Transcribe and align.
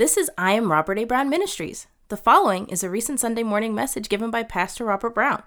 This 0.00 0.16
is 0.16 0.30
I 0.38 0.52
Am 0.52 0.72
Robert 0.72 0.98
A. 0.98 1.04
Brown 1.04 1.28
Ministries. 1.28 1.86
The 2.08 2.16
following 2.16 2.70
is 2.70 2.82
a 2.82 2.88
recent 2.88 3.20
Sunday 3.20 3.42
morning 3.42 3.74
message 3.74 4.08
given 4.08 4.30
by 4.30 4.42
Pastor 4.42 4.86
Robert 4.86 5.14
Brown. 5.14 5.42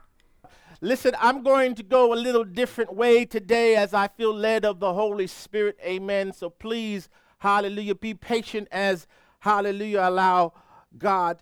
Listen, 0.79 1.16
I'm 1.20 1.42
going 1.42 1.74
to 1.74 1.82
go 1.82 2.14
a 2.14 2.22
little 2.22 2.44
different 2.44 2.94
way 2.94 3.26
today 3.26 3.76
as 3.76 3.96
I 3.96 4.10
feel 4.10 4.31
led 4.31 4.63
of 4.63 4.79
the 4.79 4.94
Holy 4.94 5.26
Spirit. 5.26 5.79
Amen. 5.84 6.34
So 6.34 6.52
please, 6.52 7.10
hallelujah, 7.39 7.96
be 7.96 8.14
patient 8.14 8.68
as, 8.71 9.08
hallelujah, 9.39 10.02
allow 10.04 10.54
God 11.00 11.42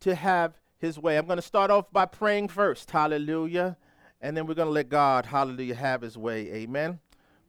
to 0.00 0.14
have 0.14 0.60
his 0.76 0.98
way. 0.98 1.16
I'm 1.16 1.24
going 1.24 1.38
to 1.38 1.42
start 1.42 1.70
off 1.70 1.90
by 1.90 2.04
praying 2.04 2.48
first. 2.48 2.90
Hallelujah. 2.90 3.78
And 4.20 4.36
then 4.36 4.46
we're 4.46 4.52
going 4.52 4.68
to 4.68 4.72
let 4.72 4.90
God, 4.90 5.24
hallelujah, 5.24 5.76
have 5.76 6.02
his 6.02 6.18
way. 6.18 6.52
Amen. 6.52 6.98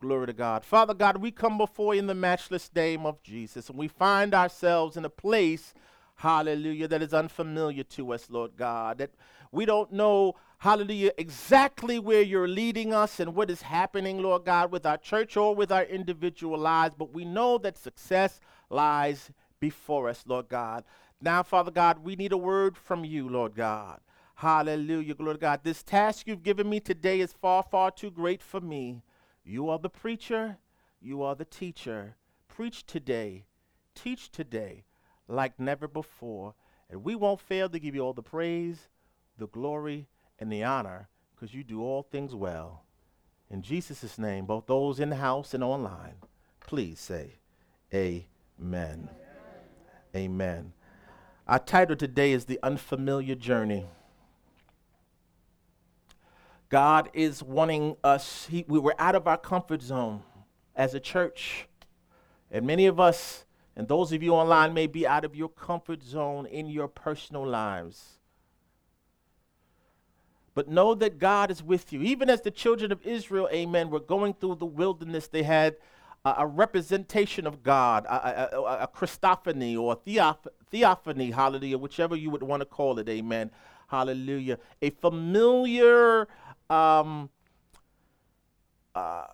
Glory 0.01 0.25
to 0.25 0.33
God. 0.33 0.65
Father 0.65 0.95
God, 0.95 1.17
we 1.17 1.29
come 1.29 1.59
before 1.59 1.93
you 1.93 1.99
in 1.99 2.07
the 2.07 2.15
matchless 2.15 2.71
name 2.75 3.05
of 3.05 3.21
Jesus, 3.21 3.69
and 3.69 3.77
we 3.77 3.87
find 3.87 4.33
ourselves 4.33 4.97
in 4.97 5.05
a 5.05 5.11
place, 5.11 5.75
hallelujah, 6.15 6.87
that 6.87 7.03
is 7.03 7.13
unfamiliar 7.13 7.83
to 7.83 8.11
us, 8.11 8.27
Lord 8.27 8.57
God, 8.57 8.97
that 8.97 9.11
we 9.51 9.63
don't 9.63 9.93
know, 9.93 10.33
hallelujah, 10.57 11.11
exactly 11.19 11.99
where 11.99 12.23
you're 12.23 12.47
leading 12.47 12.95
us 12.95 13.19
and 13.19 13.35
what 13.35 13.51
is 13.51 13.61
happening, 13.61 14.23
Lord 14.23 14.43
God, 14.43 14.71
with 14.71 14.87
our 14.87 14.97
church 14.97 15.37
or 15.37 15.53
with 15.53 15.71
our 15.71 15.83
individual 15.83 16.57
lives, 16.57 16.95
but 16.97 17.13
we 17.13 17.23
know 17.23 17.59
that 17.59 17.77
success 17.77 18.39
lies 18.71 19.29
before 19.59 20.09
us, 20.09 20.23
Lord 20.25 20.49
God. 20.49 20.83
Now, 21.21 21.43
Father 21.43 21.69
God, 21.69 22.03
we 22.03 22.15
need 22.15 22.31
a 22.31 22.37
word 22.37 22.75
from 22.75 23.05
you, 23.05 23.29
Lord 23.29 23.53
God. 23.53 23.99
Hallelujah, 24.33 25.13
glory 25.13 25.35
to 25.35 25.39
God. 25.39 25.59
This 25.61 25.83
task 25.83 26.25
you've 26.25 26.41
given 26.41 26.67
me 26.67 26.79
today 26.79 27.19
is 27.19 27.33
far, 27.33 27.61
far 27.61 27.91
too 27.91 28.09
great 28.09 28.41
for 28.41 28.59
me. 28.59 29.03
You 29.43 29.69
are 29.69 29.79
the 29.79 29.89
preacher, 29.89 30.57
you 31.01 31.23
are 31.23 31.35
the 31.35 31.45
teacher. 31.45 32.15
Preach 32.47 32.85
today, 32.85 33.45
teach 33.95 34.31
today 34.31 34.85
like 35.27 35.59
never 35.59 35.87
before. 35.87 36.53
And 36.89 37.03
we 37.03 37.15
won't 37.15 37.39
fail 37.39 37.69
to 37.69 37.79
give 37.79 37.95
you 37.95 38.01
all 38.01 38.13
the 38.13 38.21
praise, 38.21 38.89
the 39.37 39.47
glory, 39.47 40.07
and 40.37 40.51
the 40.51 40.63
honor 40.63 41.07
because 41.33 41.55
you 41.55 41.63
do 41.63 41.81
all 41.81 42.03
things 42.03 42.35
well. 42.35 42.83
In 43.49 43.61
Jesus' 43.61 44.17
name, 44.17 44.45
both 44.45 44.67
those 44.67 44.99
in 44.99 45.09
the 45.09 45.15
house 45.15 45.53
and 45.53 45.63
online, 45.63 46.15
please 46.59 46.99
say, 46.99 47.39
Amen. 47.93 48.19
Amen. 48.61 49.09
Amen. 50.15 50.73
Our 51.47 51.59
title 51.59 51.95
today 51.95 52.31
is 52.31 52.45
The 52.45 52.59
Unfamiliar 52.63 53.35
Journey. 53.35 53.87
God 56.71 57.09
is 57.13 57.43
wanting 57.43 57.97
us, 58.01 58.47
he, 58.49 58.63
we 58.65 58.79
were 58.79 58.95
out 58.97 59.13
of 59.13 59.27
our 59.27 59.37
comfort 59.37 59.81
zone 59.81 60.23
as 60.73 60.93
a 60.93 61.01
church. 61.01 61.67
And 62.49 62.65
many 62.65 62.85
of 62.85 62.97
us, 62.97 63.45
and 63.75 63.89
those 63.89 64.13
of 64.13 64.23
you 64.23 64.33
online, 64.33 64.73
may 64.73 64.87
be 64.87 65.05
out 65.05 65.25
of 65.25 65.35
your 65.35 65.49
comfort 65.49 66.01
zone 66.01 66.45
in 66.45 66.67
your 66.67 66.87
personal 66.87 67.45
lives. 67.45 68.19
But 70.53 70.69
know 70.69 70.95
that 70.95 71.19
God 71.19 71.51
is 71.51 71.61
with 71.61 71.91
you. 71.91 72.01
Even 72.03 72.29
as 72.29 72.41
the 72.41 72.51
children 72.51 72.93
of 72.93 73.05
Israel, 73.05 73.49
amen, 73.51 73.89
were 73.89 73.99
going 73.99 74.33
through 74.33 74.55
the 74.55 74.65
wilderness, 74.65 75.27
they 75.27 75.43
had 75.43 75.75
a, 76.23 76.35
a 76.39 76.47
representation 76.47 77.45
of 77.45 77.63
God, 77.63 78.05
a, 78.05 78.55
a, 78.55 78.61
a 78.83 78.87
Christophany 78.87 79.77
or 79.77 79.97
theoph- 79.97 80.47
theophany, 80.71 81.31
hallelujah, 81.31 81.77
whichever 81.77 82.15
you 82.15 82.29
would 82.29 82.43
want 82.43 82.61
to 82.61 82.65
call 82.65 82.97
it, 82.97 83.09
amen, 83.09 83.51
hallelujah. 83.89 84.57
A 84.81 84.89
familiar 84.89 86.29
um, 86.71 87.29
uh, 88.95 89.25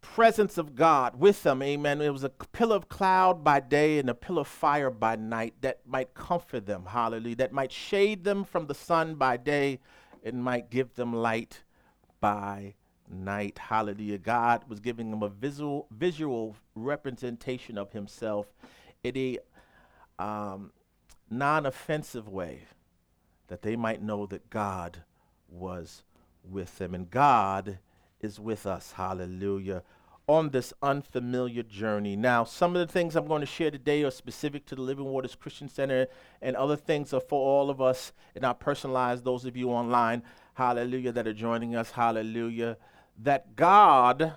presence 0.00 0.58
of 0.58 0.74
God 0.74 1.18
with 1.18 1.42
them, 1.42 1.62
amen. 1.62 2.00
It 2.00 2.10
was 2.10 2.24
a 2.24 2.28
pillar 2.28 2.76
of 2.76 2.88
cloud 2.88 3.42
by 3.42 3.60
day 3.60 3.98
and 3.98 4.08
a 4.08 4.14
pillar 4.14 4.42
of 4.42 4.48
fire 4.48 4.90
by 4.90 5.16
night 5.16 5.54
that 5.62 5.80
might 5.86 6.14
comfort 6.14 6.66
them, 6.66 6.86
hallelujah, 6.86 7.36
that 7.36 7.52
might 7.52 7.72
shade 7.72 8.24
them 8.24 8.44
from 8.44 8.66
the 8.66 8.74
sun 8.74 9.16
by 9.16 9.36
day 9.36 9.80
and 10.22 10.42
might 10.42 10.70
give 10.70 10.94
them 10.94 11.12
light 11.12 11.62
by 12.20 12.74
night, 13.10 13.58
hallelujah. 13.58 14.18
God 14.18 14.64
was 14.68 14.80
giving 14.80 15.10
them 15.10 15.22
a 15.22 15.28
visual, 15.28 15.86
visual 15.90 16.56
representation 16.74 17.78
of 17.78 17.92
himself 17.92 18.46
in 19.02 19.16
a 19.16 19.38
um, 20.22 20.72
non 21.30 21.66
offensive 21.66 22.28
way 22.28 22.62
that 23.48 23.62
they 23.62 23.76
might 23.76 24.02
know 24.02 24.26
that 24.26 24.50
God 24.50 25.04
was 25.48 26.02
with 26.50 26.78
them. 26.78 26.94
And 26.94 27.10
God 27.10 27.78
is 28.20 28.40
with 28.40 28.66
us, 28.66 28.92
hallelujah, 28.92 29.82
on 30.26 30.50
this 30.50 30.74
unfamiliar 30.82 31.62
journey. 31.62 32.14
Now, 32.14 32.44
some 32.44 32.76
of 32.76 32.86
the 32.86 32.92
things 32.92 33.16
I'm 33.16 33.26
going 33.26 33.40
to 33.40 33.46
share 33.46 33.70
today 33.70 34.02
are 34.02 34.10
specific 34.10 34.66
to 34.66 34.74
the 34.74 34.82
Living 34.82 35.06
Waters 35.06 35.34
Christian 35.34 35.68
Center, 35.68 36.06
and 36.42 36.54
other 36.54 36.76
things 36.76 37.14
are 37.14 37.20
for 37.20 37.40
all 37.40 37.70
of 37.70 37.80
us 37.80 38.12
and 38.34 38.42
not 38.42 38.60
personalized, 38.60 39.24
those 39.24 39.46
of 39.46 39.56
you 39.56 39.70
online, 39.70 40.22
hallelujah, 40.54 41.12
that 41.12 41.26
are 41.26 41.32
joining 41.32 41.74
us, 41.74 41.92
hallelujah. 41.92 42.76
That 43.20 43.56
God, 43.56 44.34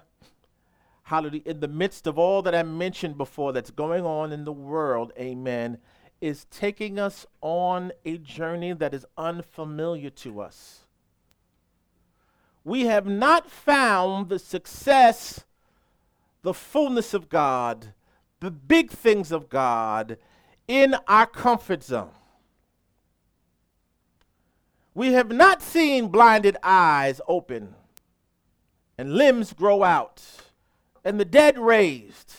hallelujah, 1.03 1.43
in 1.45 1.59
the 1.59 1.67
midst 1.67 2.07
of 2.07 2.17
all 2.17 2.41
that 2.43 2.55
I 2.55 2.63
mentioned 2.63 3.17
before 3.17 3.51
that's 3.51 3.71
going 3.71 4.05
on 4.05 4.31
in 4.31 4.45
the 4.45 4.53
world, 4.53 5.11
amen, 5.19 5.79
is 6.21 6.45
taking 6.45 6.99
us 6.99 7.25
on 7.41 7.91
a 8.05 8.17
journey 8.17 8.71
that 8.73 8.93
is 8.93 9.05
unfamiliar 9.17 10.09
to 10.11 10.39
us 10.39 10.80
we 12.63 12.85
have 12.85 13.05
not 13.05 13.49
found 13.49 14.29
the 14.29 14.39
success, 14.39 15.45
the 16.41 16.53
fullness 16.53 17.13
of 17.13 17.29
God, 17.29 17.93
the 18.39 18.51
big 18.51 18.91
things 18.91 19.31
of 19.31 19.49
God 19.49 20.17
in 20.67 20.95
our 21.07 21.25
comfort 21.25 21.83
zone. 21.83 22.11
We 24.93 25.13
have 25.13 25.31
not 25.31 25.61
seen 25.61 26.09
blinded 26.09 26.57
eyes 26.63 27.21
open 27.27 27.75
and 28.97 29.13
limbs 29.13 29.53
grow 29.53 29.83
out 29.83 30.21
and 31.03 31.19
the 31.19 31.25
dead 31.25 31.57
raised. 31.57 32.35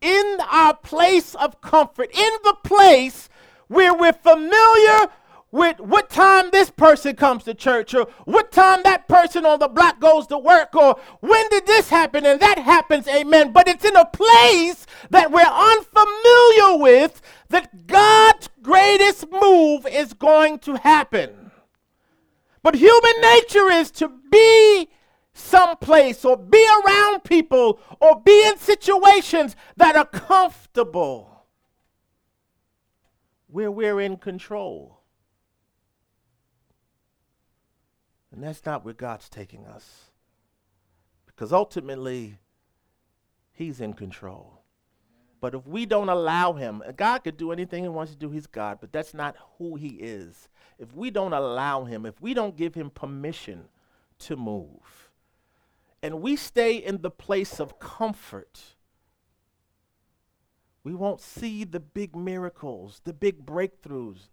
In 0.00 0.38
our 0.50 0.74
place 0.74 1.34
of 1.34 1.60
comfort, 1.60 2.10
in 2.14 2.30
the 2.44 2.56
place 2.64 3.28
where 3.66 3.92
we're 3.92 4.12
familiar 4.12 5.08
with 5.50 5.80
what 5.80 6.10
time 6.10 6.50
this 6.50 6.70
person 6.70 7.16
comes 7.16 7.44
to 7.44 7.54
church 7.54 7.94
or 7.94 8.06
what 8.24 8.52
time 8.52 8.82
that 8.84 9.08
person 9.08 9.46
on 9.46 9.58
the 9.58 9.68
block 9.68 9.98
goes 9.98 10.26
to 10.26 10.38
work 10.38 10.74
or 10.74 10.98
when 11.20 11.48
did 11.48 11.66
this 11.66 11.88
happen 11.88 12.26
and 12.26 12.40
that 12.40 12.58
happens 12.58 13.08
amen. 13.08 13.52
But 13.52 13.66
it's 13.66 13.84
in 13.84 13.96
a 13.96 14.04
place 14.04 14.86
that 15.10 15.30
we're 15.30 15.40
unfamiliar 15.40 16.82
with 16.82 17.22
that 17.48 17.86
god's 17.86 18.50
greatest 18.62 19.26
move 19.30 19.86
is 19.86 20.12
going 20.12 20.58
to 20.60 20.76
happen. 20.76 21.50
But 22.62 22.74
human 22.74 23.20
nature 23.20 23.70
is 23.70 23.90
to 23.92 24.10
be 24.30 24.90
someplace 25.32 26.24
or 26.24 26.36
be 26.36 26.66
around 26.84 27.24
people 27.24 27.80
or 28.00 28.20
be 28.20 28.46
in 28.46 28.58
situations 28.58 29.56
that 29.76 29.96
are 29.96 30.04
comfortable 30.04 31.46
where 33.46 33.70
we're 33.70 34.00
in 34.00 34.18
control 34.18 34.97
And 38.38 38.46
that's 38.46 38.64
not 38.64 38.84
where 38.84 38.94
God's 38.94 39.28
taking 39.28 39.66
us. 39.66 40.12
Because 41.26 41.52
ultimately, 41.52 42.38
He's 43.50 43.80
in 43.80 43.94
control. 43.94 44.62
But 45.40 45.56
if 45.56 45.66
we 45.66 45.86
don't 45.86 46.08
allow 46.08 46.52
Him, 46.52 46.80
God 46.96 47.24
could 47.24 47.36
do 47.36 47.50
anything 47.50 47.82
He 47.82 47.88
wants 47.88 48.12
to 48.12 48.16
do, 48.16 48.30
He's 48.30 48.46
God, 48.46 48.78
but 48.80 48.92
that's 48.92 49.12
not 49.12 49.34
who 49.58 49.74
He 49.74 49.88
is. 49.88 50.48
If 50.78 50.94
we 50.94 51.10
don't 51.10 51.32
allow 51.32 51.82
Him, 51.82 52.06
if 52.06 52.20
we 52.20 52.32
don't 52.32 52.56
give 52.56 52.76
Him 52.76 52.90
permission 52.90 53.64
to 54.20 54.36
move, 54.36 55.10
and 56.00 56.22
we 56.22 56.36
stay 56.36 56.76
in 56.76 57.02
the 57.02 57.10
place 57.10 57.58
of 57.58 57.80
comfort, 57.80 58.76
we 60.84 60.94
won't 60.94 61.20
see 61.20 61.64
the 61.64 61.80
big 61.80 62.14
miracles, 62.14 63.00
the 63.02 63.12
big 63.12 63.44
breakthroughs, 63.44 64.28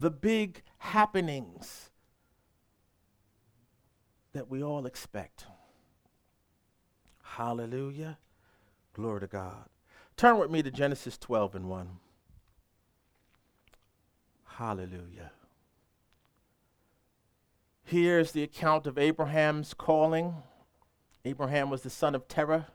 the 0.00 0.10
big 0.10 0.62
happenings 0.78 1.92
that 4.34 4.50
we 4.50 4.62
all 4.62 4.84
expect. 4.84 5.46
Hallelujah. 7.22 8.18
Glory 8.92 9.20
to 9.20 9.26
God. 9.26 9.64
Turn 10.16 10.38
with 10.38 10.50
me 10.50 10.62
to 10.62 10.70
Genesis 10.70 11.16
12 11.16 11.54
and 11.54 11.68
1. 11.70 11.88
Hallelujah. 14.44 15.32
Here's 17.82 18.32
the 18.32 18.42
account 18.42 18.86
of 18.86 18.98
Abraham's 18.98 19.74
calling. 19.74 20.34
Abraham 21.24 21.70
was 21.70 21.82
the 21.82 21.90
son 21.90 22.14
of 22.14 22.28
Terah. 22.28 22.68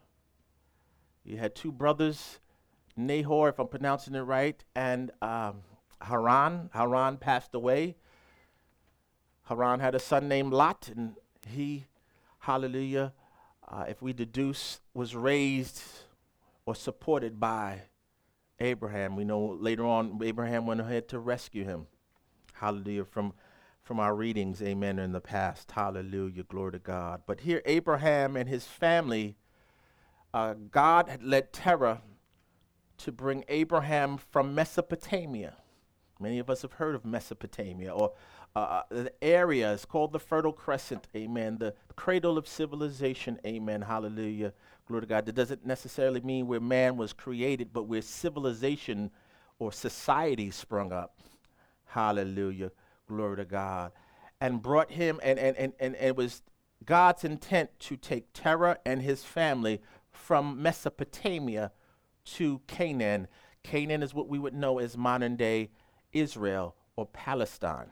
He 1.23 1.35
had 1.35 1.55
two 1.55 1.71
brothers, 1.71 2.39
Nahor, 2.97 3.49
if 3.49 3.59
I'm 3.59 3.67
pronouncing 3.67 4.15
it 4.15 4.21
right, 4.21 4.63
and 4.75 5.11
um, 5.21 5.61
Haran. 6.01 6.69
Haran 6.73 7.17
passed 7.17 7.53
away. 7.53 7.95
Haran 9.43 9.79
had 9.79 9.95
a 9.95 9.99
son 9.99 10.27
named 10.27 10.53
Lot, 10.53 10.89
and 10.95 11.15
he, 11.49 11.85
hallelujah, 12.39 13.13
uh, 13.67 13.85
if 13.87 14.01
we 14.01 14.13
deduce, 14.13 14.79
was 14.93 15.15
raised 15.15 15.81
or 16.65 16.75
supported 16.75 17.39
by 17.39 17.83
Abraham. 18.59 19.15
We 19.15 19.23
know 19.23 19.57
later 19.59 19.85
on 19.85 20.19
Abraham 20.23 20.65
went 20.65 20.81
ahead 20.81 21.07
to 21.09 21.19
rescue 21.19 21.63
him. 21.63 21.87
Hallelujah. 22.53 23.05
From 23.05 23.33
from 23.81 23.99
our 23.99 24.13
readings, 24.13 24.61
amen, 24.61 24.99
in 24.99 25.13
the 25.13 25.21
past. 25.21 25.71
Hallelujah. 25.71 26.43
Glory 26.43 26.73
to 26.73 26.79
God. 26.79 27.23
But 27.25 27.39
here, 27.39 27.63
Abraham 27.65 28.35
and 28.35 28.47
his 28.47 28.65
family, 28.65 29.35
uh, 30.31 30.53
God 30.69 31.09
had 31.09 31.23
led 31.23 31.51
Terah 31.51 32.01
to 32.97 33.11
bring 33.11 33.45
Abraham 33.47 34.17
from 34.17 34.53
Mesopotamia. 34.53 35.55
Many 36.19 36.37
of 36.37 36.51
us 36.51 36.61
have 36.61 36.73
heard 36.73 36.93
of 36.93 37.03
Mesopotamia, 37.03 37.91
or 37.91 38.13
uh, 38.59 38.83
uh 38.91 39.03
the 39.03 39.23
area 39.23 39.71
is 39.71 39.85
called 39.85 40.11
the 40.11 40.19
Fertile 40.19 40.53
Crescent, 40.53 41.07
amen, 41.15 41.57
the 41.57 41.73
cradle 41.95 42.37
of 42.37 42.47
civilization, 42.47 43.39
amen, 43.45 43.81
hallelujah, 43.81 44.53
glory 44.87 45.01
to 45.01 45.07
God. 45.07 45.25
That 45.25 45.35
doesn't 45.35 45.65
necessarily 45.65 46.21
mean 46.21 46.47
where 46.47 46.59
man 46.59 46.97
was 46.97 47.13
created, 47.13 47.73
but 47.73 47.83
where 47.83 48.01
civilization 48.01 49.11
or 49.59 49.71
society 49.71 50.51
sprung 50.51 50.91
up, 50.91 51.19
hallelujah, 51.85 52.71
glory 53.07 53.37
to 53.37 53.45
God, 53.45 53.91
and 54.41 54.61
brought 54.61 54.91
him, 54.91 55.19
and, 55.23 55.37
and, 55.37 55.57
and, 55.57 55.73
and 55.79 55.95
it 55.95 56.15
was 56.15 56.41
God's 56.85 57.23
intent 57.23 57.71
to 57.79 57.97
take 57.97 58.31
Terah 58.33 58.77
and 58.85 59.01
his 59.01 59.23
family 59.23 59.81
from 60.11 60.61
Mesopotamia 60.61 61.71
to 62.25 62.61
Canaan. 62.67 63.27
Canaan 63.63 64.03
is 64.03 64.13
what 64.13 64.29
we 64.29 64.39
would 64.39 64.53
know 64.53 64.79
as 64.79 64.97
modern 64.97 65.35
day 65.35 65.71
Israel 66.13 66.75
or 66.95 67.05
Palestine. 67.05 67.91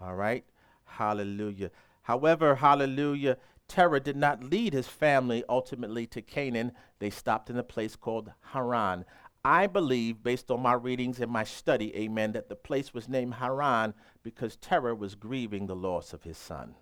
All 0.00 0.14
right? 0.14 0.44
Hallelujah. 0.84 1.70
However, 2.02 2.56
hallelujah, 2.56 3.36
Terah 3.68 4.00
did 4.00 4.16
not 4.16 4.42
lead 4.42 4.72
his 4.72 4.88
family 4.88 5.44
ultimately 5.48 6.06
to 6.08 6.22
Canaan. 6.22 6.72
They 6.98 7.10
stopped 7.10 7.50
in 7.50 7.56
a 7.56 7.62
place 7.62 7.94
called 7.94 8.32
Haran. 8.52 9.04
I 9.44 9.66
believe, 9.68 10.22
based 10.22 10.50
on 10.50 10.60
my 10.60 10.74
readings 10.74 11.20
and 11.20 11.30
my 11.30 11.44
study, 11.44 11.94
amen, 11.96 12.32
that 12.32 12.48
the 12.48 12.56
place 12.56 12.92
was 12.92 13.08
named 13.08 13.34
Haran 13.34 13.94
because 14.22 14.56
Terah 14.56 14.94
was 14.94 15.14
grieving 15.14 15.66
the 15.66 15.76
loss 15.76 16.12
of 16.12 16.24
his 16.24 16.36
son, 16.36 16.74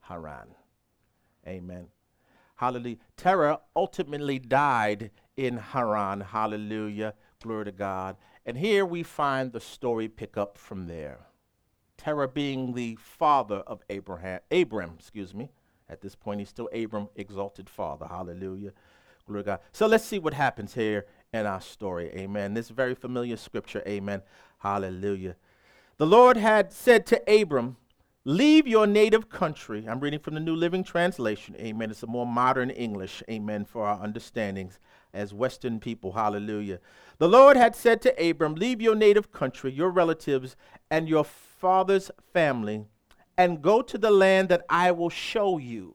Haran. 0.00 0.54
Amen. 1.46 1.88
Hallelujah. 2.56 2.96
Terah 3.16 3.60
ultimately 3.76 4.38
died 4.38 5.10
in 5.36 5.56
Haran. 5.58 6.20
Hallelujah. 6.20 7.14
Glory 7.42 7.66
to 7.66 7.72
God. 7.72 8.16
And 8.46 8.56
here 8.56 8.84
we 8.84 9.02
find 9.02 9.52
the 9.52 9.60
story 9.60 10.08
pick 10.08 10.36
up 10.36 10.56
from 10.58 10.86
there. 10.86 11.27
Terah 11.98 12.28
being 12.28 12.72
the 12.72 12.96
father 12.96 13.56
of 13.66 13.82
Abraham, 13.90 14.40
Abram, 14.50 14.94
excuse 14.98 15.34
me. 15.34 15.50
At 15.90 16.00
this 16.00 16.14
point, 16.14 16.40
he's 16.40 16.48
still 16.48 16.68
Abram, 16.72 17.08
exalted 17.16 17.68
father. 17.68 18.06
Hallelujah. 18.06 18.72
Glory 19.26 19.42
God. 19.42 19.60
So 19.72 19.86
let's 19.86 20.04
see 20.04 20.18
what 20.18 20.34
happens 20.34 20.74
here 20.74 21.06
in 21.32 21.44
our 21.44 21.60
story. 21.60 22.10
Amen. 22.10 22.54
This 22.54 22.68
very 22.70 22.94
familiar 22.94 23.36
scripture. 23.36 23.82
Amen. 23.86 24.22
Hallelujah. 24.58 25.36
The 25.98 26.06
Lord 26.06 26.36
had 26.36 26.72
said 26.72 27.04
to 27.06 27.22
Abram, 27.30 27.76
Leave 28.24 28.66
your 28.66 28.86
native 28.86 29.30
country. 29.30 29.86
I'm 29.88 30.00
reading 30.00 30.20
from 30.20 30.34
the 30.34 30.40
New 30.40 30.54
Living 30.54 30.84
Translation. 30.84 31.56
Amen. 31.56 31.90
It's 31.90 32.02
a 32.02 32.06
more 32.06 32.26
modern 32.26 32.68
English. 32.68 33.22
Amen. 33.30 33.64
For 33.64 33.86
our 33.86 34.02
understandings 34.02 34.78
as 35.14 35.32
Western 35.32 35.80
people. 35.80 36.12
Hallelujah. 36.12 36.80
The 37.18 37.28
Lord 37.28 37.56
had 37.56 37.74
said 37.74 38.02
to 38.02 38.28
Abram, 38.30 38.54
Leave 38.54 38.82
your 38.82 38.94
native 38.94 39.32
country, 39.32 39.72
your 39.72 39.90
relatives, 39.90 40.56
and 40.90 41.08
your 41.08 41.24
father's 41.58 42.10
family, 42.32 42.84
and 43.36 43.62
go 43.62 43.82
to 43.82 43.98
the 43.98 44.10
land 44.10 44.48
that 44.48 44.64
I 44.68 44.90
will 44.92 45.10
show 45.10 45.58
you. 45.58 45.94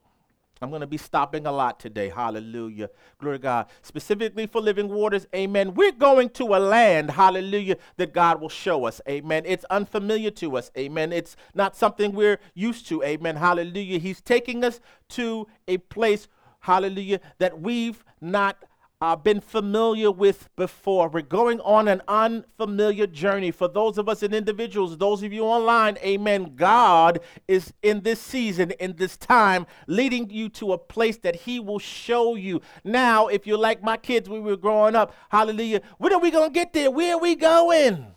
I'm 0.61 0.69
going 0.69 0.79
to 0.79 0.87
be 0.87 0.97
stopping 0.97 1.45
a 1.45 1.51
lot 1.51 1.77
today. 1.77 2.07
Hallelujah. 2.07 2.89
Glory 3.19 3.37
to 3.37 3.41
God. 3.41 3.65
Specifically 3.81 4.47
for 4.47 4.61
living 4.61 4.87
waters. 4.87 5.27
Amen. 5.35 5.73
We're 5.73 5.91
going 5.91 6.29
to 6.29 6.55
a 6.55 6.59
land, 6.59 7.11
hallelujah, 7.11 7.75
that 7.97 8.13
God 8.13 8.39
will 8.39 8.47
show 8.47 8.85
us. 8.85 9.01
Amen. 9.09 9.43
It's 9.45 9.65
unfamiliar 9.65 10.31
to 10.31 10.55
us. 10.55 10.71
Amen. 10.77 11.11
It's 11.11 11.35
not 11.53 11.75
something 11.75 12.13
we're 12.13 12.39
used 12.53 12.87
to. 12.87 13.03
Amen. 13.03 13.35
Hallelujah. 13.35 13.99
He's 13.99 14.21
taking 14.21 14.63
us 14.63 14.79
to 15.09 15.47
a 15.67 15.79
place, 15.79 16.29
hallelujah, 16.61 17.19
that 17.39 17.59
we've 17.59 18.01
not 18.21 18.63
uh, 19.03 19.17
been 19.17 19.41
familiar 19.41 20.09
with 20.09 20.47
before. 20.55 21.09
We're 21.09 21.23
going 21.23 21.59
on 21.59 21.89
an 21.89 22.01
unfamiliar 22.07 23.05
journey. 23.05 23.51
For 23.51 23.67
those 23.67 23.97
of 23.97 24.07
us 24.07 24.23
and 24.23 24.33
individuals, 24.33 24.97
those 24.97 25.23
of 25.23 25.33
you 25.33 25.43
online, 25.43 25.97
amen. 25.97 26.53
God 26.55 27.19
is 27.45 27.73
in 27.81 28.03
this 28.03 28.21
season, 28.21 28.71
in 28.79 28.95
this 28.95 29.17
time, 29.17 29.67
leading 29.87 30.29
you 30.29 30.47
to 30.51 30.71
a 30.71 30.77
place 30.77 31.17
that 31.17 31.35
He 31.35 31.59
will 31.59 31.79
show 31.79 32.35
you. 32.35 32.61
Now, 32.85 33.27
if 33.27 33.45
you're 33.45 33.57
like 33.57 33.83
my 33.83 33.97
kids, 33.97 34.29
we 34.29 34.39
were 34.39 34.55
growing 34.55 34.95
up, 34.95 35.13
hallelujah, 35.27 35.81
when 35.97 36.13
are 36.13 36.19
we 36.21 36.31
going 36.31 36.49
to 36.49 36.53
get 36.53 36.71
there? 36.71 36.89
Where 36.89 37.15
are 37.15 37.19
we 37.19 37.35
going? 37.35 38.07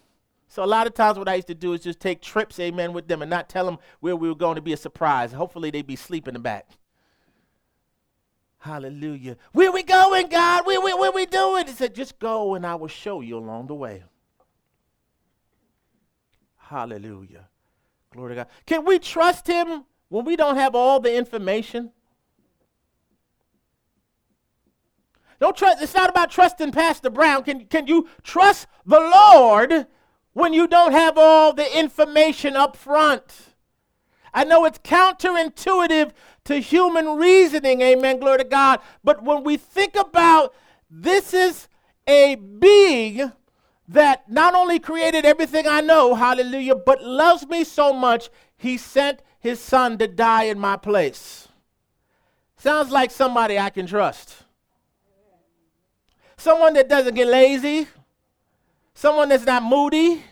So 0.46 0.62
a 0.62 0.66
lot 0.66 0.86
of 0.86 0.94
times 0.94 1.18
what 1.18 1.28
I 1.28 1.34
used 1.34 1.48
to 1.48 1.54
do 1.56 1.72
is 1.72 1.80
just 1.80 1.98
take 1.98 2.22
trips, 2.22 2.60
amen, 2.60 2.92
with 2.92 3.08
them 3.08 3.22
and 3.22 3.30
not 3.30 3.48
tell 3.48 3.66
them 3.66 3.78
where 3.98 4.14
we 4.14 4.28
were 4.28 4.36
going 4.36 4.54
to 4.54 4.62
be 4.62 4.72
a 4.72 4.76
surprise. 4.76 5.32
Hopefully 5.32 5.72
they'd 5.72 5.84
be 5.84 5.96
sleeping 5.96 6.30
in 6.30 6.34
the 6.34 6.38
back. 6.38 6.70
Hallelujah. 8.58 9.36
Where 9.52 9.70
we 9.70 9.82
going, 9.82 10.28
God? 10.28 10.66
Where, 10.66 10.80
where, 10.80 10.96
where 10.96 11.12
we 11.12 11.26
doing? 11.26 11.66
He 11.66 11.72
said, 11.72 11.94
just 11.94 12.18
go 12.18 12.54
and 12.54 12.66
I 12.66 12.74
will 12.74 12.88
show 12.88 13.20
you 13.20 13.38
along 13.38 13.68
the 13.68 13.74
way. 13.74 14.02
Hallelujah. 16.56 17.48
Glory 18.12 18.30
to 18.30 18.34
God. 18.36 18.46
Can 18.64 18.84
we 18.84 18.98
trust 18.98 19.46
him 19.46 19.84
when 20.08 20.24
we 20.24 20.36
don't 20.36 20.56
have 20.56 20.74
all 20.74 20.98
the 20.98 21.14
information? 21.14 21.92
Don't 25.38 25.56
trust. 25.56 25.82
It's 25.82 25.94
not 25.94 26.10
about 26.10 26.30
trusting 26.30 26.72
Pastor 26.72 27.10
Brown. 27.10 27.44
Can, 27.44 27.66
can 27.66 27.86
you 27.86 28.08
trust 28.22 28.66
the 28.84 28.98
Lord 28.98 29.86
when 30.32 30.52
you 30.52 30.66
don't 30.66 30.92
have 30.92 31.18
all 31.18 31.52
the 31.52 31.78
information 31.78 32.56
up 32.56 32.76
front? 32.76 33.55
I 34.32 34.44
know 34.44 34.64
it's 34.64 34.78
counterintuitive 34.78 36.12
to 36.44 36.58
human 36.58 37.16
reasoning, 37.16 37.80
amen, 37.82 38.20
glory 38.20 38.38
to 38.38 38.44
God. 38.44 38.80
But 39.02 39.22
when 39.22 39.44
we 39.44 39.56
think 39.56 39.96
about 39.96 40.54
this 40.90 41.34
is 41.34 41.68
a 42.06 42.36
being 42.36 43.32
that 43.88 44.28
not 44.30 44.54
only 44.54 44.78
created 44.78 45.24
everything 45.24 45.66
I 45.66 45.80
know, 45.80 46.14
hallelujah, 46.14 46.74
but 46.76 47.02
loves 47.02 47.46
me 47.46 47.64
so 47.64 47.92
much, 47.92 48.30
he 48.56 48.76
sent 48.76 49.20
his 49.38 49.60
son 49.60 49.98
to 49.98 50.08
die 50.08 50.44
in 50.44 50.58
my 50.58 50.76
place. 50.76 51.48
Sounds 52.56 52.90
like 52.90 53.10
somebody 53.10 53.58
I 53.58 53.70
can 53.70 53.86
trust. 53.86 54.42
Someone 56.36 56.74
that 56.74 56.88
doesn't 56.88 57.14
get 57.14 57.28
lazy, 57.28 57.86
someone 58.94 59.28
that's 59.28 59.44
not 59.44 59.62
moody, 59.62 60.22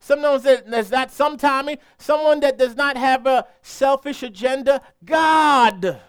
someone 0.00 0.42
that's 0.42 0.90
not 0.90 1.10
sometimey, 1.10 1.78
someone 1.98 2.40
that 2.40 2.58
does 2.58 2.74
not 2.74 2.96
have 2.96 3.26
a 3.26 3.46
selfish 3.62 4.22
agenda. 4.22 4.80
God. 5.04 6.00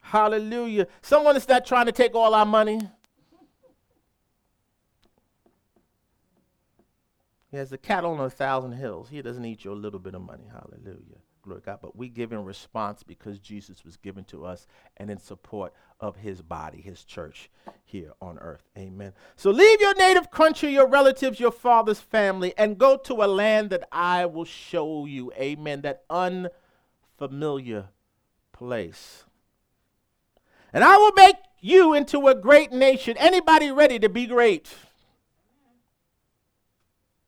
Hallelujah. 0.00 0.88
Someone 1.02 1.34
that's 1.34 1.48
not 1.48 1.66
trying 1.66 1.86
to 1.86 1.92
take 1.92 2.14
all 2.14 2.34
our 2.34 2.46
money. 2.46 2.80
He 7.50 7.56
has 7.56 7.70
the 7.70 7.78
cattle 7.78 8.12
on 8.12 8.20
a 8.20 8.30
thousand 8.30 8.72
hills. 8.72 9.08
He 9.08 9.22
doesn't 9.22 9.44
eat 9.44 9.64
your 9.64 9.74
little 9.74 9.98
bit 9.98 10.14
of 10.14 10.22
money. 10.22 10.44
Hallelujah. 10.50 11.18
Glory 11.42 11.60
to 11.60 11.66
God. 11.66 11.78
But 11.82 11.96
we 11.96 12.08
give 12.08 12.32
in 12.32 12.44
response 12.44 13.02
because 13.02 13.38
Jesus 13.38 13.84
was 13.84 13.96
given 13.96 14.24
to 14.24 14.44
us 14.44 14.66
and 14.96 15.10
in 15.10 15.18
support 15.18 15.72
of 16.00 16.16
his 16.16 16.40
body, 16.40 16.80
his 16.80 17.04
church 17.04 17.50
here 17.84 18.12
on 18.20 18.38
earth. 18.38 18.64
Amen. 18.76 19.12
So 19.36 19.50
leave 19.50 19.80
your 19.80 19.94
native 19.94 20.30
country, 20.30 20.72
your 20.72 20.88
relatives, 20.88 21.38
your 21.38 21.52
father's 21.52 22.00
family, 22.00 22.54
and 22.56 22.78
go 22.78 22.96
to 22.96 23.22
a 23.22 23.26
land 23.26 23.70
that 23.70 23.86
I 23.92 24.26
will 24.26 24.46
show 24.46 25.04
you. 25.04 25.32
Amen. 25.34 25.82
That 25.82 26.04
unfamiliar 26.08 27.88
place. 28.52 29.24
And 30.72 30.82
I 30.82 30.96
will 30.96 31.12
make 31.12 31.36
you 31.60 31.92
into 31.94 32.28
a 32.28 32.34
great 32.34 32.72
nation. 32.72 33.16
Anybody 33.18 33.70
ready 33.70 33.98
to 33.98 34.08
be 34.08 34.26
great? 34.26 34.72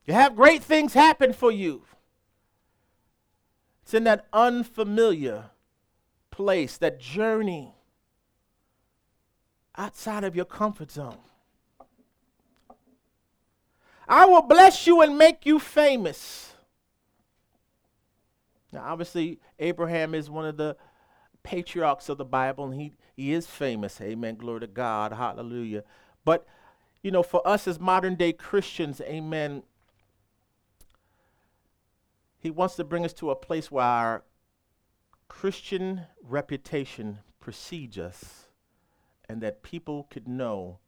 You 0.06 0.14
have 0.14 0.34
great 0.34 0.62
things 0.62 0.94
happen 0.94 1.32
for 1.32 1.52
you. 1.52 1.82
It's 3.82 3.94
in 3.94 4.04
that 4.04 4.26
unfamiliar 4.32 5.50
place, 6.30 6.78
that 6.78 6.98
journey 6.98 7.74
outside 9.76 10.24
of 10.24 10.36
your 10.36 10.44
comfort 10.44 10.90
zone. 10.90 11.18
I 14.08 14.26
will 14.26 14.42
bless 14.42 14.86
you 14.86 15.00
and 15.00 15.16
make 15.16 15.46
you 15.46 15.58
famous. 15.58 16.52
Now, 18.72 18.84
obviously, 18.84 19.38
Abraham 19.58 20.14
is 20.14 20.28
one 20.28 20.44
of 20.44 20.56
the 20.56 20.76
patriarchs 21.42 22.08
of 22.08 22.18
the 22.18 22.24
Bible, 22.24 22.64
and 22.64 22.74
he, 22.74 22.92
he 23.14 23.32
is 23.32 23.46
famous. 23.46 24.00
Amen. 24.00 24.36
Glory 24.36 24.60
to 24.60 24.66
God. 24.66 25.12
Hallelujah. 25.12 25.84
But, 26.24 26.46
you 27.02 27.10
know, 27.10 27.22
for 27.22 27.46
us 27.46 27.68
as 27.68 27.78
modern 27.78 28.14
day 28.14 28.32
Christians, 28.32 29.00
amen, 29.02 29.62
he 32.38 32.50
wants 32.50 32.74
to 32.76 32.84
bring 32.84 33.04
us 33.04 33.12
to 33.14 33.30
a 33.30 33.36
place 33.36 33.70
where 33.70 33.84
our 33.84 34.22
Christian 35.28 36.02
reputation 36.22 37.20
precedes 37.40 37.98
us 37.98 38.46
and 39.32 39.40
that 39.40 39.62
people 39.62 40.06
could 40.10 40.28
know 40.28 40.78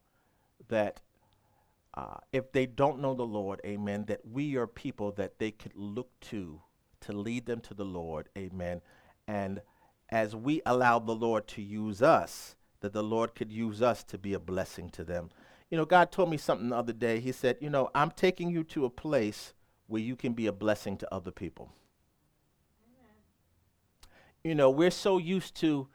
that 0.69 1.01
uh, 1.95 2.19
if 2.31 2.53
they 2.53 2.67
don't 2.67 3.01
know 3.01 3.15
the 3.15 3.23
Lord, 3.23 3.59
amen, 3.65 4.05
that 4.09 4.21
we 4.31 4.55
are 4.57 4.67
people 4.67 5.13
that 5.13 5.39
they 5.39 5.51
could 5.51 5.73
look 5.75 6.11
to 6.21 6.61
to 7.01 7.13
lead 7.13 7.47
them 7.47 7.61
to 7.61 7.73
the 7.73 7.87
Lord, 7.87 8.29
amen. 8.37 8.83
And 9.27 9.63
as 10.11 10.37
we 10.37 10.61
allow 10.67 10.99
the 10.99 11.15
Lord 11.15 11.47
to 11.49 11.63
use 11.63 12.03
us, 12.03 12.55
that 12.81 12.93
the 12.93 13.03
Lord 13.03 13.35
could 13.35 13.51
use 13.51 13.81
us 13.81 14.05
to 14.05 14.19
be 14.19 14.35
a 14.35 14.39
blessing 14.39 14.91
to 14.91 15.05
them. 15.05 15.31
You 15.71 15.79
know, 15.79 15.87
God 15.87 16.13
told 16.13 16.29
me 16.29 16.37
something 16.37 16.69
the 16.69 16.77
other 16.77 16.93
day. 16.93 17.21
He 17.21 17.33
said, 17.33 17.57
You 17.63 17.71
know, 17.71 17.89
I'm 17.95 18.11
taking 18.11 18.51
you 18.51 18.63
to 18.65 18.85
a 18.85 18.91
place 18.91 19.55
where 19.87 20.03
you 20.03 20.17
can 20.17 20.35
be 20.35 20.47
a 20.47 20.53
blessing 20.53 20.99
to 20.99 21.15
other 21.15 21.31
people. 21.31 21.73
Amen. 22.85 23.17
You 24.45 24.55
know, 24.55 24.69
we're 24.69 24.91
so 24.91 25.17
used 25.17 25.55
to 25.57 25.89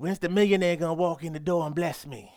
when's 0.00 0.18
the 0.18 0.30
millionaire 0.30 0.76
gonna 0.76 0.94
walk 0.94 1.22
in 1.22 1.34
the 1.34 1.38
door 1.38 1.66
and 1.66 1.74
bless 1.74 2.06
me? 2.06 2.32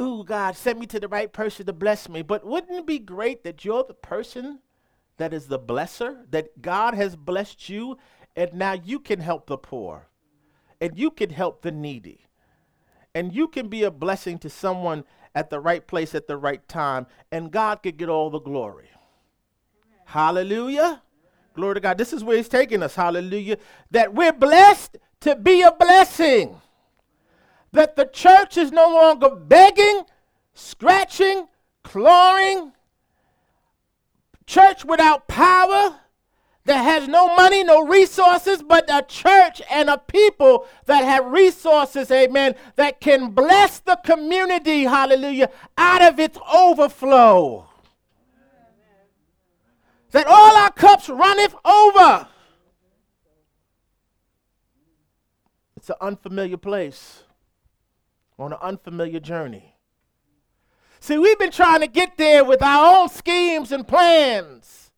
Ooh, 0.00 0.24
God, 0.24 0.56
send 0.56 0.80
me 0.80 0.86
to 0.86 0.98
the 0.98 1.06
right 1.06 1.30
person 1.30 1.66
to 1.66 1.74
bless 1.74 2.08
me. 2.08 2.22
But 2.22 2.46
wouldn't 2.46 2.72
it 2.72 2.86
be 2.86 2.98
great 2.98 3.44
that 3.44 3.66
you're 3.66 3.84
the 3.84 3.92
person 3.92 4.60
that 5.18 5.34
is 5.34 5.46
the 5.46 5.58
blesser, 5.58 6.24
that 6.30 6.62
God 6.62 6.94
has 6.94 7.16
blessed 7.16 7.68
you, 7.68 7.98
and 8.34 8.54
now 8.54 8.72
you 8.72 8.98
can 8.98 9.20
help 9.20 9.46
the 9.46 9.58
poor, 9.58 10.08
and 10.80 10.98
you 10.98 11.10
can 11.10 11.28
help 11.28 11.60
the 11.60 11.70
needy, 11.70 12.24
and 13.14 13.34
you 13.34 13.46
can 13.46 13.68
be 13.68 13.82
a 13.82 13.90
blessing 13.90 14.38
to 14.38 14.48
someone 14.48 15.04
at 15.34 15.50
the 15.50 15.60
right 15.60 15.86
place 15.86 16.14
at 16.14 16.28
the 16.28 16.38
right 16.38 16.66
time, 16.66 17.06
and 17.30 17.50
God 17.50 17.82
could 17.82 17.98
get 17.98 18.08
all 18.08 18.30
the 18.30 18.40
glory. 18.40 18.88
Amen. 18.88 20.00
Hallelujah. 20.06 21.02
Glory 21.52 21.74
to 21.74 21.80
God. 21.80 21.98
This 21.98 22.14
is 22.14 22.24
where 22.24 22.38
He's 22.38 22.48
taking 22.48 22.82
us. 22.82 22.94
Hallelujah. 22.94 23.58
That 23.90 24.14
we're 24.14 24.32
blessed 24.32 24.96
to 25.22 25.36
be 25.36 25.62
a 25.62 25.72
blessing. 25.72 26.60
That 27.72 27.96
the 27.96 28.04
church 28.04 28.56
is 28.56 28.70
no 28.70 28.88
longer 28.88 29.30
begging, 29.30 30.02
scratching, 30.54 31.48
clawing. 31.82 32.72
Church 34.46 34.84
without 34.84 35.26
power 35.26 35.96
that 36.64 36.82
has 36.82 37.08
no 37.08 37.34
money, 37.34 37.64
no 37.64 37.84
resources, 37.84 38.62
but 38.62 38.84
a 38.88 39.02
church 39.02 39.60
and 39.70 39.90
a 39.90 39.98
people 39.98 40.66
that 40.86 41.02
have 41.04 41.26
resources, 41.26 42.10
amen, 42.10 42.54
that 42.76 43.00
can 43.00 43.30
bless 43.30 43.80
the 43.80 43.96
community, 44.04 44.84
hallelujah, 44.84 45.50
out 45.76 46.02
of 46.02 46.20
its 46.20 46.38
overflow. 46.52 47.66
That 50.12 50.26
all 50.26 50.56
our 50.56 50.70
cups 50.70 51.08
runneth 51.08 51.54
over. 51.64 52.28
It's 55.82 55.90
an 55.90 55.96
unfamiliar 56.00 56.58
place 56.58 57.24
on 58.38 58.52
an 58.52 58.58
unfamiliar 58.62 59.18
journey. 59.18 59.74
See, 61.00 61.18
we've 61.18 61.40
been 61.40 61.50
trying 61.50 61.80
to 61.80 61.88
get 61.88 62.16
there 62.16 62.44
with 62.44 62.62
our 62.62 63.00
own 63.00 63.08
schemes 63.08 63.72
and 63.72 63.86
plans 63.86 64.92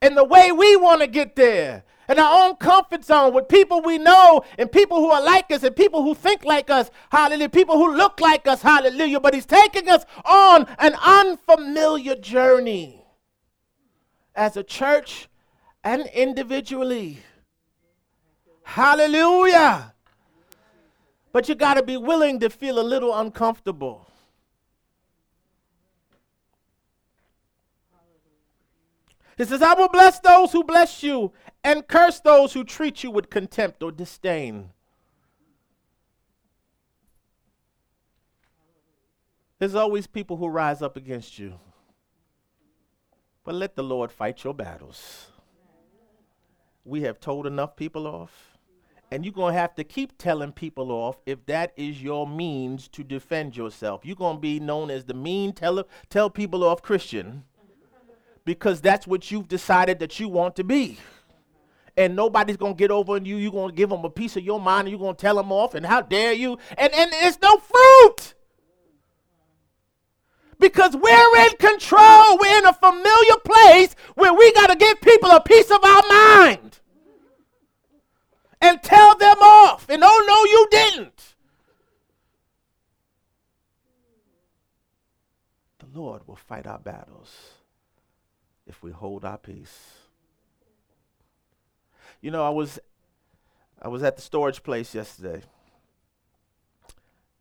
and 0.00 0.16
the 0.16 0.22
way 0.22 0.52
we 0.52 0.76
want 0.76 1.00
to 1.00 1.08
get 1.08 1.34
there 1.34 1.82
in 2.08 2.20
our 2.20 2.46
own 2.46 2.54
comfort 2.54 3.04
zone 3.04 3.34
with 3.34 3.48
people 3.48 3.82
we 3.82 3.98
know 3.98 4.44
and 4.56 4.70
people 4.70 4.98
who 4.98 5.10
are 5.10 5.20
like 5.20 5.50
us 5.50 5.64
and 5.64 5.74
people 5.74 6.04
who 6.04 6.14
think 6.14 6.44
like 6.44 6.70
us, 6.70 6.92
hallelujah, 7.10 7.48
people 7.48 7.76
who 7.76 7.96
look 7.96 8.20
like 8.20 8.46
us, 8.46 8.62
hallelujah. 8.62 9.18
But 9.18 9.34
He's 9.34 9.46
taking 9.46 9.88
us 9.88 10.04
on 10.24 10.68
an 10.78 10.94
unfamiliar 11.02 12.14
journey 12.14 13.04
as 14.36 14.56
a 14.56 14.62
church 14.62 15.28
and 15.82 16.06
individually. 16.14 17.18
Hallelujah. 18.62 19.94
But 21.32 21.48
you 21.48 21.54
got 21.54 21.74
to 21.74 21.82
be 21.82 21.96
willing 21.96 22.40
to 22.40 22.50
feel 22.50 22.78
a 22.78 22.82
little 22.82 23.14
uncomfortable. 23.14 24.06
He 29.38 29.44
says, 29.44 29.62
I 29.62 29.74
will 29.74 29.88
bless 29.88 30.20
those 30.20 30.52
who 30.52 30.62
bless 30.62 31.02
you 31.02 31.32
and 31.64 31.88
curse 31.88 32.20
those 32.20 32.52
who 32.52 32.64
treat 32.64 33.02
you 33.02 33.10
with 33.10 33.30
contempt 33.30 33.82
or 33.82 33.90
disdain. 33.90 34.70
There's 39.58 39.74
always 39.74 40.06
people 40.06 40.36
who 40.36 40.48
rise 40.48 40.82
up 40.82 40.96
against 40.96 41.38
you. 41.38 41.54
But 43.44 43.54
let 43.54 43.74
the 43.74 43.82
Lord 43.82 44.12
fight 44.12 44.44
your 44.44 44.54
battles. 44.54 45.30
We 46.84 47.02
have 47.02 47.20
told 47.20 47.46
enough 47.46 47.76
people 47.76 48.06
off. 48.06 48.51
And 49.12 49.26
you're 49.26 49.34
going 49.34 49.52
to 49.52 49.60
have 49.60 49.74
to 49.74 49.84
keep 49.84 50.16
telling 50.16 50.52
people 50.52 50.90
off 50.90 51.18
if 51.26 51.44
that 51.44 51.74
is 51.76 52.02
your 52.02 52.26
means 52.26 52.88
to 52.88 53.04
defend 53.04 53.54
yourself. 53.54 54.06
You're 54.06 54.16
going 54.16 54.36
to 54.36 54.40
be 54.40 54.58
known 54.58 54.90
as 54.90 55.04
the 55.04 55.12
mean 55.12 55.52
tell, 55.52 55.86
tell 56.08 56.30
people 56.30 56.64
off 56.64 56.80
Christian 56.80 57.44
because 58.46 58.80
that's 58.80 59.06
what 59.06 59.30
you've 59.30 59.48
decided 59.48 59.98
that 59.98 60.18
you 60.18 60.30
want 60.30 60.56
to 60.56 60.64
be. 60.64 60.96
And 61.94 62.16
nobody's 62.16 62.56
gonna 62.56 62.72
get 62.72 62.90
over 62.90 63.16
on 63.16 63.26
you. 63.26 63.36
You're 63.36 63.52
gonna 63.52 63.74
give 63.74 63.90
them 63.90 64.02
a 64.02 64.08
piece 64.08 64.34
of 64.38 64.44
your 64.44 64.58
mind 64.58 64.88
and 64.88 64.96
you're 64.96 65.06
gonna 65.06 65.14
tell 65.14 65.36
them 65.36 65.52
off, 65.52 65.74
and 65.74 65.84
how 65.84 66.00
dare 66.00 66.32
you? 66.32 66.56
And 66.78 66.90
and 66.94 67.10
it's 67.12 67.38
no 67.42 67.58
fruit. 67.58 68.32
Because 70.58 70.96
we're 70.96 71.36
in 71.44 71.50
control. 71.58 72.38
We're 72.40 72.58
in 72.60 72.64
a 72.64 72.72
familiar 72.72 73.36
place 73.44 73.94
where 74.14 74.32
we 74.32 74.54
gotta 74.54 74.74
give 74.74 75.02
people 75.02 75.30
a 75.32 75.42
piece 75.42 75.70
of 75.70 75.84
our 75.84 76.02
mind. 76.08 76.78
And 78.62 78.80
tell 78.80 79.16
them 79.16 79.38
off. 79.38 79.86
And 79.88 80.02
oh 80.04 80.24
no, 80.26 80.44
you 80.44 80.68
didn't. 80.70 81.34
The 85.80 85.98
Lord 85.98 86.28
will 86.28 86.36
fight 86.36 86.66
our 86.68 86.78
battles 86.78 87.28
if 88.68 88.80
we 88.80 88.92
hold 88.92 89.24
our 89.24 89.36
peace. 89.36 89.94
You 92.20 92.30
know, 92.30 92.46
I 92.46 92.50
was 92.50 92.78
I 93.80 93.88
was 93.88 94.04
at 94.04 94.14
the 94.14 94.22
storage 94.22 94.62
place 94.62 94.94
yesterday. 94.94 95.42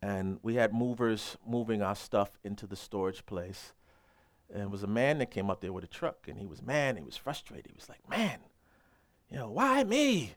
And 0.02 0.40
we 0.42 0.56
had 0.56 0.74
movers 0.74 1.38
moving 1.46 1.84
our 1.84 1.96
stuff 1.96 2.32
into 2.44 2.66
the 2.66 2.76
storage 2.76 3.24
place. 3.28 3.74
And 4.52 4.64
it 4.64 4.72
was 4.72 4.82
a 4.82 4.88
man 4.88 5.20
that 5.20 5.30
came 5.30 5.52
up 5.52 5.62
there 5.62 5.72
with 5.72 5.84
a 5.84 5.88
truck 5.88 6.28
and 6.28 6.40
he 6.40 6.48
was 6.48 6.64
mad, 6.64 6.98
he 6.98 7.04
was 7.04 7.16
frustrated. 7.16 7.68
He 7.68 7.76
was 7.76 7.88
like, 7.88 8.10
"Man, 8.10 8.40
you 9.30 9.38
know, 9.38 9.52
why 9.52 9.84
me?" 9.84 10.34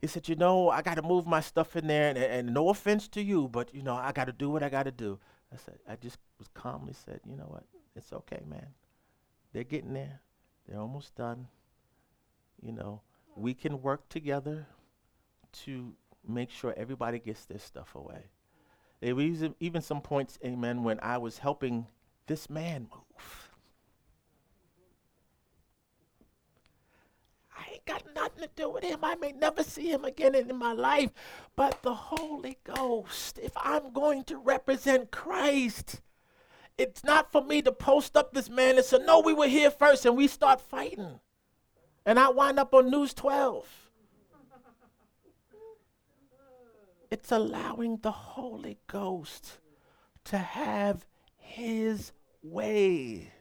He 0.00 0.06
said, 0.06 0.28
"You 0.28 0.36
know, 0.36 0.70
I 0.70 0.82
got 0.82 0.94
to 0.96 1.02
move 1.02 1.26
my 1.26 1.40
stuff 1.40 1.76
in 1.76 1.86
there 1.86 2.10
and, 2.10 2.18
and 2.18 2.54
no 2.54 2.68
offense 2.68 3.08
to 3.08 3.22
you, 3.22 3.48
but 3.48 3.74
you 3.74 3.82
know, 3.82 3.94
I 3.94 4.12
got 4.12 4.26
to 4.26 4.32
do 4.32 4.50
what 4.50 4.62
I 4.62 4.68
got 4.68 4.84
to 4.84 4.92
do." 4.92 5.18
I 5.52 5.56
said, 5.56 5.78
I 5.88 5.96
just 5.96 6.18
was 6.38 6.48
calmly 6.54 6.92
said, 6.92 7.20
"You 7.28 7.36
know 7.36 7.48
what? 7.48 7.64
It's 7.94 8.12
okay, 8.12 8.42
man. 8.46 8.66
They're 9.52 9.64
getting 9.64 9.94
there. 9.94 10.20
They're 10.68 10.80
almost 10.80 11.14
done. 11.14 11.48
You 12.62 12.72
know, 12.72 13.00
we 13.36 13.54
can 13.54 13.80
work 13.82 14.08
together 14.08 14.66
to 15.64 15.94
make 16.26 16.50
sure 16.50 16.74
everybody 16.76 17.18
gets 17.18 17.44
their 17.44 17.58
stuff 17.58 17.94
away. 17.94 18.24
There 19.00 19.18
even 19.20 19.82
some 19.82 20.00
points, 20.00 20.38
amen, 20.44 20.82
when 20.82 20.98
I 21.00 21.18
was 21.18 21.38
helping 21.38 21.86
this 22.26 22.48
man 22.48 22.88
move. 22.92 23.50
I 27.56 27.72
ain't 27.72 27.75
got 27.86 28.02
nothing 28.14 28.42
to 28.42 28.50
do 28.54 28.70
with 28.70 28.84
him. 28.84 28.98
I 29.02 29.14
may 29.14 29.32
never 29.32 29.62
see 29.62 29.90
him 29.90 30.04
again 30.04 30.34
in 30.34 30.56
my 30.56 30.72
life. 30.72 31.10
But 31.54 31.82
the 31.82 31.94
Holy 31.94 32.58
Ghost, 32.64 33.38
if 33.42 33.52
I'm 33.56 33.92
going 33.92 34.24
to 34.24 34.36
represent 34.38 35.10
Christ, 35.10 36.00
it's 36.76 37.02
not 37.04 37.32
for 37.32 37.42
me 37.42 37.62
to 37.62 37.72
post 37.72 38.16
up 38.16 38.32
this 38.32 38.50
man 38.50 38.76
and 38.76 38.84
say, 38.84 38.98
no, 38.98 39.20
we 39.20 39.32
were 39.32 39.48
here 39.48 39.70
first, 39.70 40.04
and 40.04 40.16
we 40.16 40.28
start 40.28 40.60
fighting. 40.60 41.20
And 42.04 42.18
I 42.18 42.28
wind 42.28 42.58
up 42.58 42.74
on 42.74 42.90
News 42.90 43.14
12. 43.14 43.66
It's 47.08 47.30
allowing 47.30 47.98
the 47.98 48.10
Holy 48.10 48.78
Ghost 48.88 49.60
to 50.24 50.38
have 50.38 51.06
his 51.38 52.10
way. 52.42 53.32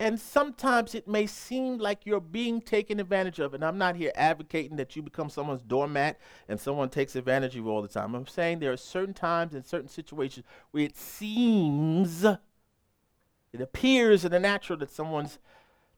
And 0.00 0.20
sometimes 0.20 0.94
it 0.94 1.08
may 1.08 1.26
seem 1.26 1.78
like 1.78 2.06
you're 2.06 2.20
being 2.20 2.60
taken 2.60 3.00
advantage 3.00 3.40
of. 3.40 3.52
And 3.52 3.64
I'm 3.64 3.78
not 3.78 3.96
here 3.96 4.12
advocating 4.14 4.76
that 4.76 4.94
you 4.94 5.02
become 5.02 5.28
someone's 5.28 5.62
doormat 5.62 6.20
and 6.48 6.60
someone 6.60 6.88
takes 6.88 7.16
advantage 7.16 7.56
of 7.56 7.64
you 7.64 7.70
all 7.70 7.82
the 7.82 7.88
time. 7.88 8.14
I'm 8.14 8.26
saying 8.26 8.60
there 8.60 8.72
are 8.72 8.76
certain 8.76 9.14
times 9.14 9.54
and 9.54 9.66
certain 9.66 9.88
situations 9.88 10.46
where 10.70 10.84
it 10.84 10.96
seems, 10.96 12.24
it 12.24 13.60
appears 13.60 14.24
in 14.24 14.30
the 14.30 14.38
natural 14.38 14.78
that 14.78 14.92
someone's 14.92 15.40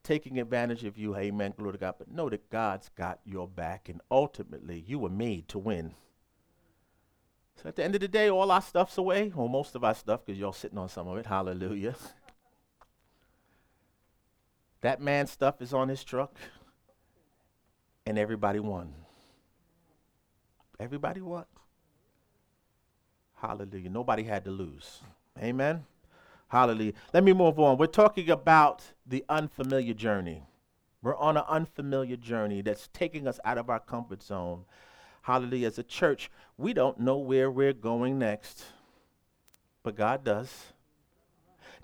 taking 0.02 0.40
advantage 0.40 0.84
of 0.84 0.96
you. 0.96 1.14
Amen. 1.14 1.52
Glory 1.56 1.72
to 1.72 1.78
God. 1.78 1.96
But 1.98 2.10
know 2.10 2.30
that 2.30 2.48
God's 2.48 2.88
got 2.96 3.20
your 3.26 3.46
back. 3.46 3.90
And 3.90 4.00
ultimately, 4.10 4.82
you 4.86 4.98
were 4.98 5.10
made 5.10 5.46
to 5.48 5.58
win. 5.58 5.94
So 7.62 7.68
at 7.68 7.76
the 7.76 7.84
end 7.84 7.94
of 7.94 8.00
the 8.00 8.08
day, 8.08 8.30
all 8.30 8.50
our 8.50 8.62
stuff's 8.62 8.96
away, 8.96 9.32
or 9.36 9.46
most 9.46 9.74
of 9.74 9.84
our 9.84 9.94
stuff, 9.94 10.24
because 10.24 10.40
y'all 10.40 10.54
sitting 10.54 10.78
on 10.78 10.88
some 10.88 11.06
of 11.08 11.18
it. 11.18 11.26
Hallelujah. 11.26 11.94
That 14.82 15.00
man's 15.00 15.30
stuff 15.30 15.60
is 15.60 15.74
on 15.74 15.88
his 15.88 16.02
truck, 16.02 16.36
and 18.06 18.18
everybody 18.18 18.60
won. 18.60 18.94
Everybody 20.78 21.20
won. 21.20 21.44
Hallelujah. 23.36 23.90
Nobody 23.90 24.22
had 24.22 24.44
to 24.44 24.50
lose. 24.50 25.00
Amen. 25.38 25.84
Hallelujah. 26.48 26.94
Let 27.12 27.24
me 27.24 27.32
move 27.32 27.58
on. 27.60 27.78
We're 27.78 27.86
talking 27.86 28.30
about 28.30 28.82
the 29.06 29.24
unfamiliar 29.28 29.94
journey. 29.94 30.42
We're 31.02 31.16
on 31.16 31.36
an 31.36 31.44
unfamiliar 31.48 32.16
journey 32.16 32.60
that's 32.60 32.88
taking 32.92 33.28
us 33.28 33.38
out 33.44 33.56
of 33.56 33.70
our 33.70 33.80
comfort 33.80 34.22
zone. 34.22 34.64
Hallelujah. 35.22 35.68
As 35.68 35.78
a 35.78 35.82
church, 35.82 36.30
we 36.56 36.72
don't 36.72 36.98
know 36.98 37.16
where 37.18 37.50
we're 37.50 37.72
going 37.72 38.18
next, 38.18 38.64
but 39.82 39.96
God 39.96 40.24
does. 40.24 40.72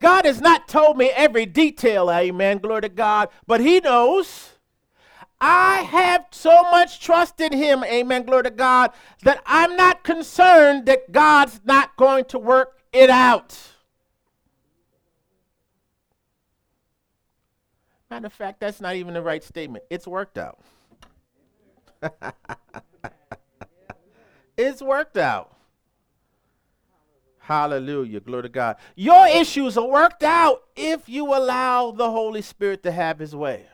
God 0.00 0.24
has 0.26 0.40
not 0.40 0.68
told 0.68 0.96
me 0.98 1.10
every 1.14 1.46
detail, 1.46 2.10
amen, 2.10 2.58
glory 2.58 2.82
to 2.82 2.88
God, 2.88 3.28
but 3.46 3.60
He 3.60 3.80
knows. 3.80 4.52
I 5.40 5.82
have 5.82 6.26
so 6.30 6.62
much 6.70 7.00
trust 7.00 7.40
in 7.40 7.52
Him, 7.52 7.84
amen, 7.84 8.24
glory 8.24 8.44
to 8.44 8.50
God, 8.50 8.92
that 9.22 9.42
I'm 9.46 9.76
not 9.76 10.04
concerned 10.04 10.86
that 10.86 11.12
God's 11.12 11.60
not 11.64 11.96
going 11.96 12.26
to 12.26 12.38
work 12.38 12.82
it 12.92 13.10
out. 13.10 13.58
Matter 18.10 18.26
of 18.26 18.32
fact, 18.32 18.60
that's 18.60 18.80
not 18.80 18.94
even 18.94 19.14
the 19.14 19.22
right 19.22 19.42
statement. 19.42 19.84
It's 19.90 20.06
worked 20.06 20.38
out. 20.38 20.60
it's 24.56 24.80
worked 24.80 25.18
out. 25.18 25.55
Hallelujah. 27.46 28.18
Glory 28.18 28.42
to 28.42 28.48
God. 28.48 28.74
Your 28.96 29.28
issues 29.28 29.78
are 29.78 29.86
worked 29.86 30.24
out 30.24 30.64
if 30.74 31.08
you 31.08 31.32
allow 31.32 31.92
the 31.92 32.10
Holy 32.10 32.42
Spirit 32.42 32.82
to 32.82 32.90
have 32.90 33.20
his 33.20 33.36
way. 33.36 33.66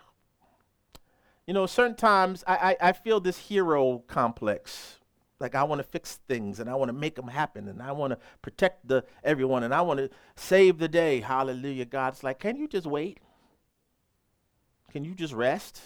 You 1.46 1.54
know, 1.54 1.64
certain 1.64 1.96
times 1.96 2.44
I, 2.46 2.76
I, 2.82 2.88
I 2.88 2.92
feel 2.92 3.18
this 3.18 3.38
hero 3.38 4.04
complex. 4.08 4.98
Like 5.40 5.54
I 5.54 5.62
want 5.62 5.78
to 5.78 5.84
fix 5.84 6.20
things 6.28 6.60
and 6.60 6.68
I 6.68 6.74
want 6.74 6.90
to 6.90 6.92
make 6.92 7.14
them 7.14 7.28
happen 7.28 7.66
and 7.66 7.80
I 7.80 7.92
want 7.92 8.10
to 8.12 8.18
protect 8.42 8.86
the 8.86 9.06
everyone 9.24 9.62
and 9.62 9.72
I 9.72 9.80
want 9.80 10.00
to 10.00 10.10
save 10.36 10.76
the 10.76 10.86
day. 10.86 11.20
Hallelujah. 11.20 11.86
God's 11.86 12.22
like, 12.22 12.40
can 12.40 12.56
you 12.56 12.68
just 12.68 12.86
wait? 12.86 13.20
Can 14.90 15.02
you 15.02 15.14
just 15.14 15.32
rest? 15.32 15.80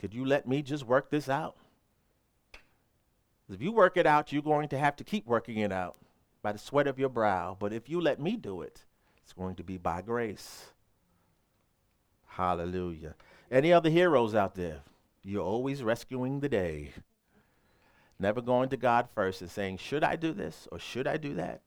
Could 0.00 0.14
you 0.14 0.24
let 0.24 0.48
me 0.48 0.62
just 0.62 0.86
work 0.86 1.10
this 1.10 1.28
out? 1.28 1.56
If 3.52 3.60
you 3.60 3.70
work 3.70 3.98
it 3.98 4.06
out, 4.06 4.32
you're 4.32 4.40
going 4.40 4.68
to 4.68 4.78
have 4.78 4.96
to 4.96 5.04
keep 5.04 5.26
working 5.26 5.58
it 5.58 5.70
out 5.70 5.96
by 6.44 6.52
the 6.52 6.58
sweat 6.58 6.86
of 6.86 6.98
your 6.98 7.08
brow. 7.08 7.56
But 7.58 7.72
if 7.72 7.88
you 7.88 8.00
let 8.02 8.20
me 8.20 8.36
do 8.36 8.60
it, 8.60 8.84
it's 9.22 9.32
going 9.32 9.56
to 9.56 9.64
be 9.64 9.78
by 9.78 10.02
grace. 10.02 10.66
Hallelujah. 12.26 13.14
Any 13.50 13.72
other 13.72 13.88
heroes 13.88 14.34
out 14.34 14.54
there? 14.54 14.82
You're 15.24 15.42
always 15.42 15.82
rescuing 15.82 16.40
the 16.40 16.50
day. 16.50 16.92
Never 18.18 18.42
going 18.42 18.68
to 18.68 18.76
God 18.76 19.08
first 19.14 19.40
and 19.40 19.50
saying, 19.50 19.78
Should 19.78 20.04
I 20.04 20.16
do 20.16 20.32
this 20.32 20.68
or 20.70 20.78
should 20.78 21.06
I 21.06 21.16
do 21.16 21.34
that? 21.34 21.62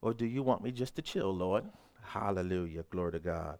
Or 0.00 0.14
do 0.14 0.24
you 0.24 0.42
want 0.42 0.62
me 0.64 0.72
just 0.72 0.96
to 0.96 1.02
chill, 1.02 1.34
Lord? 1.34 1.64
Hallelujah. 2.02 2.84
Glory 2.88 3.12
to 3.12 3.18
God. 3.18 3.58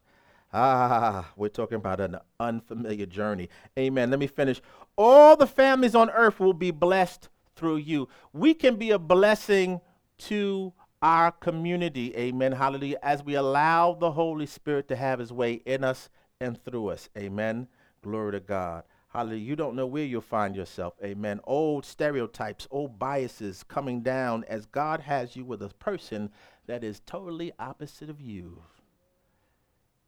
Ah, 0.54 1.30
we're 1.36 1.48
talking 1.48 1.76
about 1.76 2.00
an 2.00 2.16
unfamiliar 2.40 3.04
journey. 3.04 3.50
Amen. 3.78 4.08
Let 4.08 4.20
me 4.20 4.26
finish. 4.26 4.62
All 4.96 5.36
the 5.36 5.46
families 5.46 5.94
on 5.94 6.08
earth 6.08 6.40
will 6.40 6.54
be 6.54 6.70
blessed 6.70 7.28
through 7.58 7.76
you. 7.76 8.08
We 8.32 8.54
can 8.54 8.76
be 8.76 8.92
a 8.92 8.98
blessing 8.98 9.80
to 10.18 10.72
our 11.02 11.30
community. 11.32 12.16
Amen. 12.16 12.52
Hallelujah. 12.52 12.98
As 13.02 13.22
we 13.22 13.34
allow 13.34 13.94
the 13.94 14.12
Holy 14.12 14.46
Spirit 14.46 14.88
to 14.88 14.96
have 14.96 15.18
his 15.18 15.32
way 15.32 15.54
in 15.66 15.84
us 15.84 16.08
and 16.40 16.62
through 16.64 16.88
us. 16.88 17.08
Amen. 17.16 17.68
Glory 18.02 18.32
to 18.32 18.40
God. 18.40 18.84
Hallelujah. 19.08 19.42
You 19.42 19.56
don't 19.56 19.76
know 19.76 19.86
where 19.86 20.04
you'll 20.04 20.20
find 20.20 20.54
yourself. 20.54 20.94
Amen. 21.02 21.40
Old 21.44 21.84
stereotypes, 21.84 22.68
old 22.70 22.98
biases 22.98 23.62
coming 23.62 24.02
down 24.02 24.44
as 24.48 24.66
God 24.66 25.00
has 25.00 25.34
you 25.34 25.44
with 25.44 25.62
a 25.62 25.68
person 25.68 26.30
that 26.66 26.84
is 26.84 27.00
totally 27.00 27.52
opposite 27.58 28.10
of 28.10 28.20
you. 28.20 28.62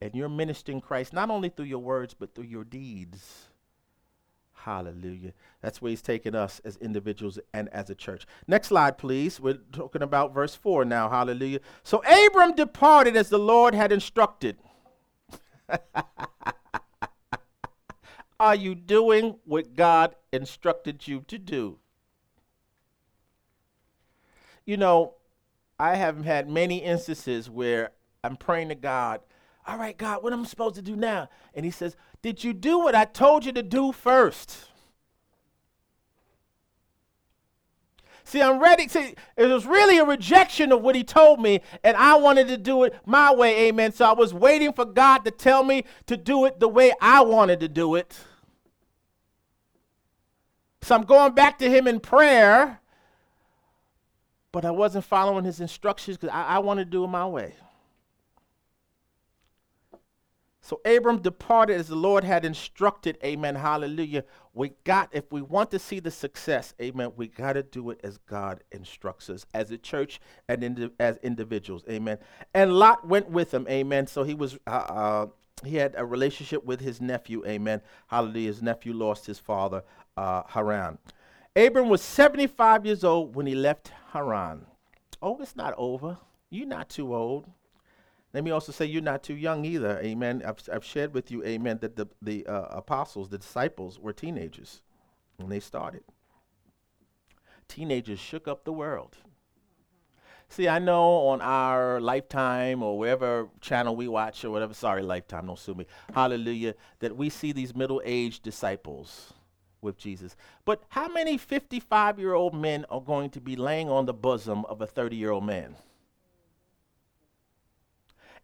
And 0.02 0.14
you're 0.14 0.28
ministering 0.28 0.80
Christ 0.80 1.12
not 1.12 1.30
only 1.30 1.48
through 1.48 1.66
your 1.66 1.80
words, 1.80 2.14
but 2.14 2.34
through 2.34 2.44
your 2.44 2.64
deeds. 2.64 3.49
Hallelujah. 4.64 5.32
That's 5.62 5.80
where 5.80 5.90
he's 5.90 6.02
taken 6.02 6.34
us 6.34 6.60
as 6.64 6.76
individuals 6.76 7.38
and 7.54 7.68
as 7.70 7.88
a 7.88 7.94
church. 7.94 8.26
Next 8.46 8.68
slide, 8.68 8.98
please. 8.98 9.40
We're 9.40 9.58
talking 9.72 10.02
about 10.02 10.34
verse 10.34 10.54
4 10.54 10.84
now. 10.84 11.08
Hallelujah. 11.08 11.60
So 11.82 12.02
Abram 12.04 12.54
departed 12.54 13.16
as 13.16 13.30
the 13.30 13.38
Lord 13.38 13.74
had 13.74 13.90
instructed. 13.90 14.58
Are 18.40 18.54
you 18.54 18.74
doing 18.74 19.36
what 19.44 19.74
God 19.74 20.14
instructed 20.32 21.06
you 21.08 21.24
to 21.28 21.38
do? 21.38 21.78
You 24.66 24.76
know, 24.76 25.14
I 25.78 25.96
have 25.96 26.24
had 26.24 26.48
many 26.48 26.78
instances 26.78 27.48
where 27.48 27.92
I'm 28.22 28.36
praying 28.36 28.68
to 28.68 28.74
God, 28.74 29.20
all 29.66 29.78
right, 29.78 29.96
God, 29.96 30.22
what 30.22 30.32
am 30.32 30.42
I 30.42 30.44
supposed 30.44 30.74
to 30.76 30.82
do 30.82 30.96
now? 30.96 31.28
And 31.54 31.64
he 31.64 31.70
says, 31.70 31.96
Did 32.22 32.44
you 32.44 32.52
do 32.52 32.78
what 32.78 32.94
I 32.94 33.04
told 33.04 33.44
you 33.44 33.52
to 33.52 33.62
do 33.62 33.92
first? 33.92 34.66
See, 38.30 38.40
I'm 38.40 38.60
ready. 38.60 38.86
See, 38.86 39.14
it 39.36 39.46
was 39.46 39.66
really 39.66 39.98
a 39.98 40.04
rejection 40.04 40.70
of 40.70 40.82
what 40.82 40.94
he 40.94 41.02
told 41.02 41.40
me, 41.40 41.62
and 41.82 41.96
I 41.96 42.14
wanted 42.14 42.46
to 42.48 42.56
do 42.56 42.84
it 42.84 42.94
my 43.04 43.34
way, 43.34 43.66
amen. 43.66 43.90
So 43.92 44.04
I 44.04 44.12
was 44.12 44.32
waiting 44.32 44.72
for 44.72 44.84
God 44.84 45.24
to 45.24 45.32
tell 45.32 45.64
me 45.64 45.84
to 46.06 46.16
do 46.16 46.44
it 46.44 46.60
the 46.60 46.68
way 46.68 46.92
I 47.00 47.22
wanted 47.22 47.58
to 47.58 47.68
do 47.68 47.96
it. 47.96 48.16
So 50.82 50.94
I'm 50.94 51.02
going 51.02 51.34
back 51.34 51.58
to 51.58 51.68
him 51.68 51.88
in 51.88 51.98
prayer, 51.98 52.80
but 54.52 54.64
I 54.64 54.70
wasn't 54.70 55.06
following 55.06 55.44
his 55.44 55.60
instructions 55.60 56.16
because 56.16 56.32
I, 56.32 56.44
I 56.44 56.58
wanted 56.60 56.84
to 56.84 56.90
do 56.90 57.02
it 57.02 57.08
my 57.08 57.26
way. 57.26 57.54
So 60.62 60.80
Abram 60.84 61.22
departed 61.22 61.78
as 61.78 61.88
the 61.88 61.96
Lord 61.96 62.22
had 62.22 62.44
instructed. 62.44 63.18
Amen. 63.24 63.54
Hallelujah. 63.54 64.24
We 64.52 64.72
got, 64.84 65.08
if 65.12 65.32
we 65.32 65.40
want 65.40 65.70
to 65.70 65.78
see 65.78 66.00
the 66.00 66.10
success, 66.10 66.74
amen, 66.80 67.12
we 67.16 67.28
got 67.28 67.54
to 67.54 67.62
do 67.62 67.90
it 67.90 68.00
as 68.04 68.18
God 68.18 68.62
instructs 68.70 69.30
us, 69.30 69.46
as 69.54 69.70
a 69.70 69.78
church 69.78 70.20
and 70.48 70.62
indi- 70.62 70.90
as 70.98 71.16
individuals. 71.22 71.82
Amen. 71.88 72.18
And 72.52 72.74
Lot 72.74 73.06
went 73.06 73.30
with 73.30 73.54
him. 73.54 73.66
Amen. 73.68 74.06
So 74.06 74.22
he 74.22 74.34
was, 74.34 74.58
uh, 74.66 74.70
uh, 74.70 75.26
he 75.64 75.76
had 75.76 75.94
a 75.96 76.04
relationship 76.04 76.64
with 76.64 76.80
his 76.80 77.00
nephew. 77.00 77.44
Amen. 77.46 77.80
Hallelujah. 78.08 78.48
His 78.48 78.62
nephew 78.62 78.92
lost 78.92 79.26
his 79.26 79.38
father, 79.38 79.82
uh, 80.16 80.42
Haran. 80.48 80.98
Abram 81.56 81.88
was 81.88 82.02
75 82.02 82.84
years 82.84 83.02
old 83.02 83.34
when 83.34 83.46
he 83.46 83.54
left 83.54 83.92
Haran. 84.12 84.66
Oh, 85.22 85.38
it's 85.40 85.56
not 85.56 85.74
over. 85.76 86.18
You're 86.50 86.66
not 86.66 86.88
too 86.88 87.14
old. 87.14 87.46
Let 88.32 88.44
me 88.44 88.50
also 88.52 88.70
say 88.70 88.86
you're 88.86 89.02
not 89.02 89.22
too 89.22 89.34
young 89.34 89.64
either. 89.64 89.98
Amen. 90.00 90.42
I've, 90.46 90.60
I've 90.72 90.84
shared 90.84 91.14
with 91.14 91.30
you, 91.30 91.44
amen, 91.44 91.78
that 91.80 91.96
the, 91.96 92.06
the 92.22 92.46
uh, 92.46 92.66
apostles, 92.70 93.28
the 93.28 93.38
disciples, 93.38 93.98
were 93.98 94.12
teenagers 94.12 94.82
when 95.36 95.48
they 95.48 95.60
started. 95.60 96.02
Teenagers 97.66 98.20
shook 98.20 98.46
up 98.46 98.64
the 98.64 98.72
world. 98.72 99.16
See, 100.48 100.68
I 100.68 100.80
know 100.80 101.28
on 101.28 101.40
our 101.40 102.00
Lifetime 102.00 102.82
or 102.82 102.98
wherever 102.98 103.48
channel 103.60 103.94
we 103.94 104.08
watch 104.08 104.44
or 104.44 104.50
whatever, 104.50 104.74
sorry, 104.74 105.02
Lifetime, 105.02 105.46
don't 105.46 105.58
sue 105.58 105.74
me, 105.74 105.86
hallelujah, 106.12 106.74
that 106.98 107.16
we 107.16 107.30
see 107.30 107.52
these 107.52 107.74
middle 107.74 108.02
aged 108.04 108.42
disciples 108.42 109.32
with 109.80 109.96
Jesus. 109.96 110.36
But 110.64 110.82
how 110.88 111.08
many 111.08 111.38
55 111.38 112.18
year 112.18 112.34
old 112.34 112.54
men 112.54 112.84
are 112.90 113.00
going 113.00 113.30
to 113.30 113.40
be 113.40 113.54
laying 113.54 113.88
on 113.88 114.06
the 114.06 114.12
bosom 114.12 114.64
of 114.64 114.80
a 114.80 114.86
30 114.86 115.16
year 115.16 115.30
old 115.30 115.44
man? 115.44 115.76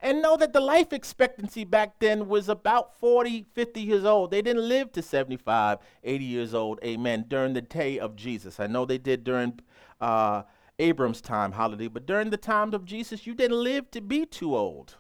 And 0.01 0.21
know 0.21 0.37
that 0.37 0.53
the 0.53 0.61
life 0.61 0.93
expectancy 0.93 1.65
back 1.65 1.99
then 1.99 2.29
was 2.29 2.49
about 2.49 2.99
40, 2.99 3.47
50 3.55 3.81
years 3.81 4.05
old. 4.05 4.31
They 4.31 4.43
didn't 4.43 4.69
live 4.69 4.93
to 4.93 5.03
75, 5.03 5.79
80 6.05 6.25
years 6.25 6.55
old, 6.55 6.79
amen, 6.85 7.27
during 7.29 7.55
the 7.55 7.63
day 7.63 7.99
of 7.99 8.17
Jesus. 8.17 8.61
I 8.61 8.67
know 8.67 8.85
they 8.85 8.99
did 8.99 9.25
during 9.25 9.61
uh, 10.01 10.43
Abram's 10.79 11.21
time, 11.21 11.53
holiday, 11.53 11.89
but 11.89 12.07
during 12.07 12.31
the 12.31 12.37
times 12.37 12.75
of 12.75 12.85
Jesus, 12.85 13.27
you 13.27 13.35
didn't 13.35 13.63
live 13.63 13.91
to 13.93 14.01
be 14.01 14.27
too 14.27 14.55
old. 14.55 14.97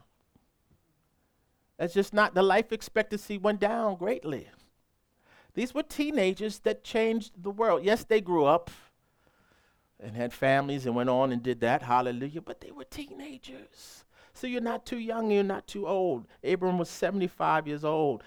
That's 1.78 1.92
just 1.92 2.14
not, 2.14 2.34
the 2.34 2.42
life 2.42 2.72
expectancy 2.72 3.36
went 3.36 3.60
down 3.60 3.96
greatly. 3.96 4.48
These 5.52 5.74
were 5.74 5.82
teenagers 5.82 6.60
that 6.60 6.84
changed 6.84 7.42
the 7.42 7.50
world. 7.50 7.84
Yes, 7.84 8.04
they 8.04 8.22
grew 8.22 8.46
up 8.46 8.70
and 10.00 10.16
had 10.16 10.32
families 10.32 10.86
and 10.86 10.94
went 10.94 11.10
on 11.10 11.32
and 11.32 11.42
did 11.42 11.60
that, 11.60 11.82
hallelujah, 11.82 12.40
but 12.40 12.60
they 12.60 12.70
were 12.70 12.84
teenagers. 12.84 14.04
So 14.36 14.46
you're 14.46 14.60
not 14.60 14.84
too 14.84 14.98
young, 14.98 15.30
you're 15.30 15.42
not 15.42 15.66
too 15.66 15.86
old. 15.86 16.26
Abram 16.44 16.78
was 16.78 16.90
75 16.90 17.66
years 17.66 17.84
old. 17.84 18.22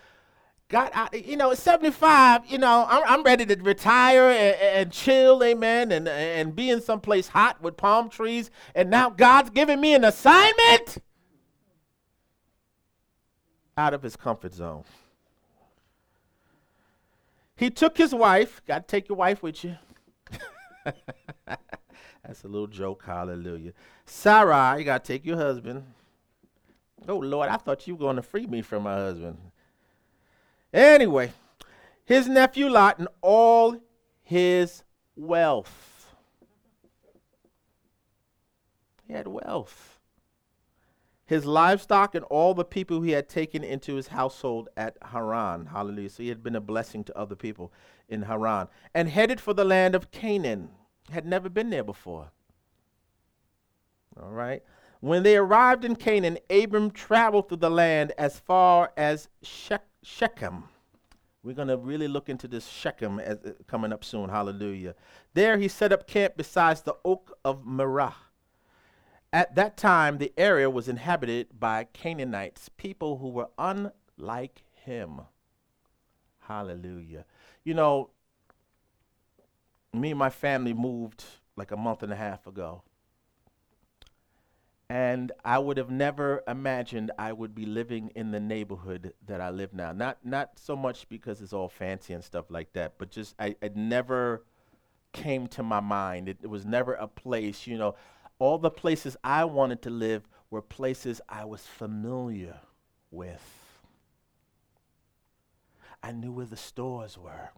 God, 0.68 0.92
I, 0.94 1.10
you 1.16 1.36
know, 1.36 1.54
75, 1.54 2.46
you 2.48 2.58
know, 2.58 2.86
I'm, 2.88 3.04
I'm 3.08 3.24
ready 3.24 3.46
to 3.46 3.56
retire 3.56 4.30
and, 4.30 4.56
and, 4.62 4.92
chill, 4.92 5.44
amen, 5.44 5.92
and, 5.92 6.08
and 6.08 6.56
be 6.56 6.70
in 6.70 6.82
some 6.82 7.00
place 7.00 7.28
hot 7.28 7.62
with 7.62 7.76
palm 7.76 8.10
trees. 8.10 8.52
And 8.76 8.90
now 8.90 9.10
God's 9.10 9.50
giving 9.50 9.82
me 9.82 9.96
an 9.96 10.04
assignment 10.04 11.00
out 13.76 13.96
of 13.96 14.04
his 14.04 14.16
comfort 14.16 14.54
zone. 14.54 14.84
He 17.56 17.70
took 17.70 17.98
his 17.98 18.14
wife, 18.14 18.62
got 18.68 18.88
to 18.88 18.92
take 18.92 19.10
your 19.10 19.18
wife 19.18 19.42
with 19.42 19.64
you. 19.64 19.76
That's 22.24 22.44
a 22.44 22.48
little 22.48 22.68
joke, 22.68 23.04
hallelujah. 23.06 23.74
Sarah, 24.06 24.76
you 24.78 24.86
got 24.86 25.04
to 25.04 25.14
take 25.14 25.26
your 25.26 25.38
husband. 25.38 25.84
Oh, 27.08 27.18
Lord, 27.18 27.50
I 27.50 27.58
thought 27.58 27.88
you 27.88 27.96
were 27.96 28.00
going 28.00 28.16
to 28.18 28.22
free 28.22 28.46
me 28.46 28.62
from 28.62 28.84
my 28.84 28.96
husband. 28.96 29.38
Anyway, 30.74 31.32
his 32.06 32.28
nephew 32.28 32.70
Lot 32.70 33.00
and 33.00 33.08
all 33.22 33.78
his 34.22 34.84
wealth. 35.16 36.16
He 39.08 39.14
had 39.14 39.28
wealth. 39.28 40.00
His 41.26 41.46
livestock 41.46 42.16
and 42.16 42.26
all 42.26 42.54
the 42.54 42.66
people 42.66 43.02
he 43.02 43.12
had 43.12 43.30
taken 43.30 43.64
into 43.64 43.96
his 43.96 44.08
household 44.08 44.70
at 44.76 44.98
Haran. 45.12 45.68
Hallelujah. 45.68 46.10
So 46.10 46.24
he 46.24 46.30
had 46.30 46.44
been 46.44 46.56
a 46.56 46.62
blessing 46.62 47.04
to 47.06 47.18
other 47.18 47.36
people 47.36 47.72
in 48.08 48.24
Haran. 48.24 48.68
And 48.94 49.10
headed 49.10 49.40
for 49.40 49.54
the 49.54 49.64
land 49.64 49.94
of 49.94 50.12
Canaan. 50.12 50.70
Had 51.12 51.26
never 51.26 51.50
been 51.50 51.70
there 51.70 51.84
before. 51.84 52.32
All 54.20 54.32
right. 54.32 54.64
When 55.02 55.24
they 55.24 55.38
arrived 55.38 55.86
in 55.86 55.96
Canaan, 55.96 56.40
Abram 56.50 56.92
traveled 56.92 57.48
through 57.48 57.58
the 57.58 57.70
land 57.70 58.12
as 58.18 58.40
far 58.40 58.92
as 58.98 59.30
Shechem. 59.42 60.66
We're 61.42 61.56
going 61.56 61.70
to 61.70 61.78
really 61.78 62.10
look 62.10 62.28
into 62.28 62.50
this 62.50 62.68
Shechem 62.68 63.20
as, 63.20 63.38
uh, 63.46 63.54
coming 63.66 63.94
up 63.94 64.04
soon. 64.04 64.30
Hallelujah. 64.30 64.96
There 65.34 65.58
he 65.58 65.70
set 65.70 65.94
up 65.94 66.06
camp 66.06 66.36
beside 66.36 66.78
the 66.78 66.98
oak 67.06 67.38
of 67.46 67.66
Moreh. 67.66 68.14
At 69.32 69.56
that 69.56 69.78
time, 69.78 70.18
the 70.18 70.34
area 70.38 70.70
was 70.70 70.90
inhabited 70.90 71.48
by 71.58 71.86
Canaanites, 71.94 72.68
people 72.68 73.20
who 73.20 73.30
were 73.30 73.50
unlike 73.58 74.64
him. 74.84 75.22
Hallelujah. 76.40 77.26
You 77.64 77.74
know, 77.74 78.10
me 79.94 80.10
and 80.10 80.20
my 80.20 80.30
family 80.30 80.74
moved 80.74 81.24
like 81.56 81.72
a 81.72 81.78
month 81.78 82.04
and 82.04 82.12
a 82.12 82.18
half 82.18 82.48
ago. 82.48 82.84
And 84.90 85.32
I 85.46 85.60
would 85.60 85.78
have 85.78 85.92
never 85.92 86.44
imagined 86.48 87.12
I 87.20 87.32
would 87.32 87.54
be 87.54 87.66
living 87.66 88.12
in 88.16 88.32
the 88.32 88.40
neighborhood 88.40 89.14
that 89.28 89.40
I 89.40 89.52
live 89.52 89.72
now. 89.72 89.92
Not 89.92 90.18
not 90.24 90.58
so 90.58 90.76
much 90.76 91.08
because 91.10 91.42
it's 91.42 91.54
all 91.54 91.70
fancy 91.70 92.14
and 92.14 92.24
stuff 92.24 92.50
like 92.50 92.74
that, 92.74 92.94
but 92.98 93.12
just 93.12 93.36
I 93.38 93.56
it 93.62 93.76
never 93.76 94.44
came 95.14 95.48
to 95.48 95.64
my 95.64 95.80
mind. 95.80 96.28
It, 96.28 96.40
it 96.42 96.48
was 96.48 96.66
never 96.66 96.94
a 96.94 97.08
place, 97.08 97.68
you 97.68 97.78
know. 97.78 97.96
All 98.40 98.58
the 98.58 98.72
places 98.72 99.16
I 99.24 99.46
wanted 99.46 99.82
to 99.84 99.90
live 99.90 100.28
were 100.50 100.62
places 100.62 101.22
I 101.30 101.46
was 101.46 101.66
familiar 101.68 102.60
with. 103.12 103.44
I 106.02 106.12
knew 106.14 106.32
where 106.32 106.46
the 106.46 106.58
stores 106.58 107.18
were. 107.18 107.52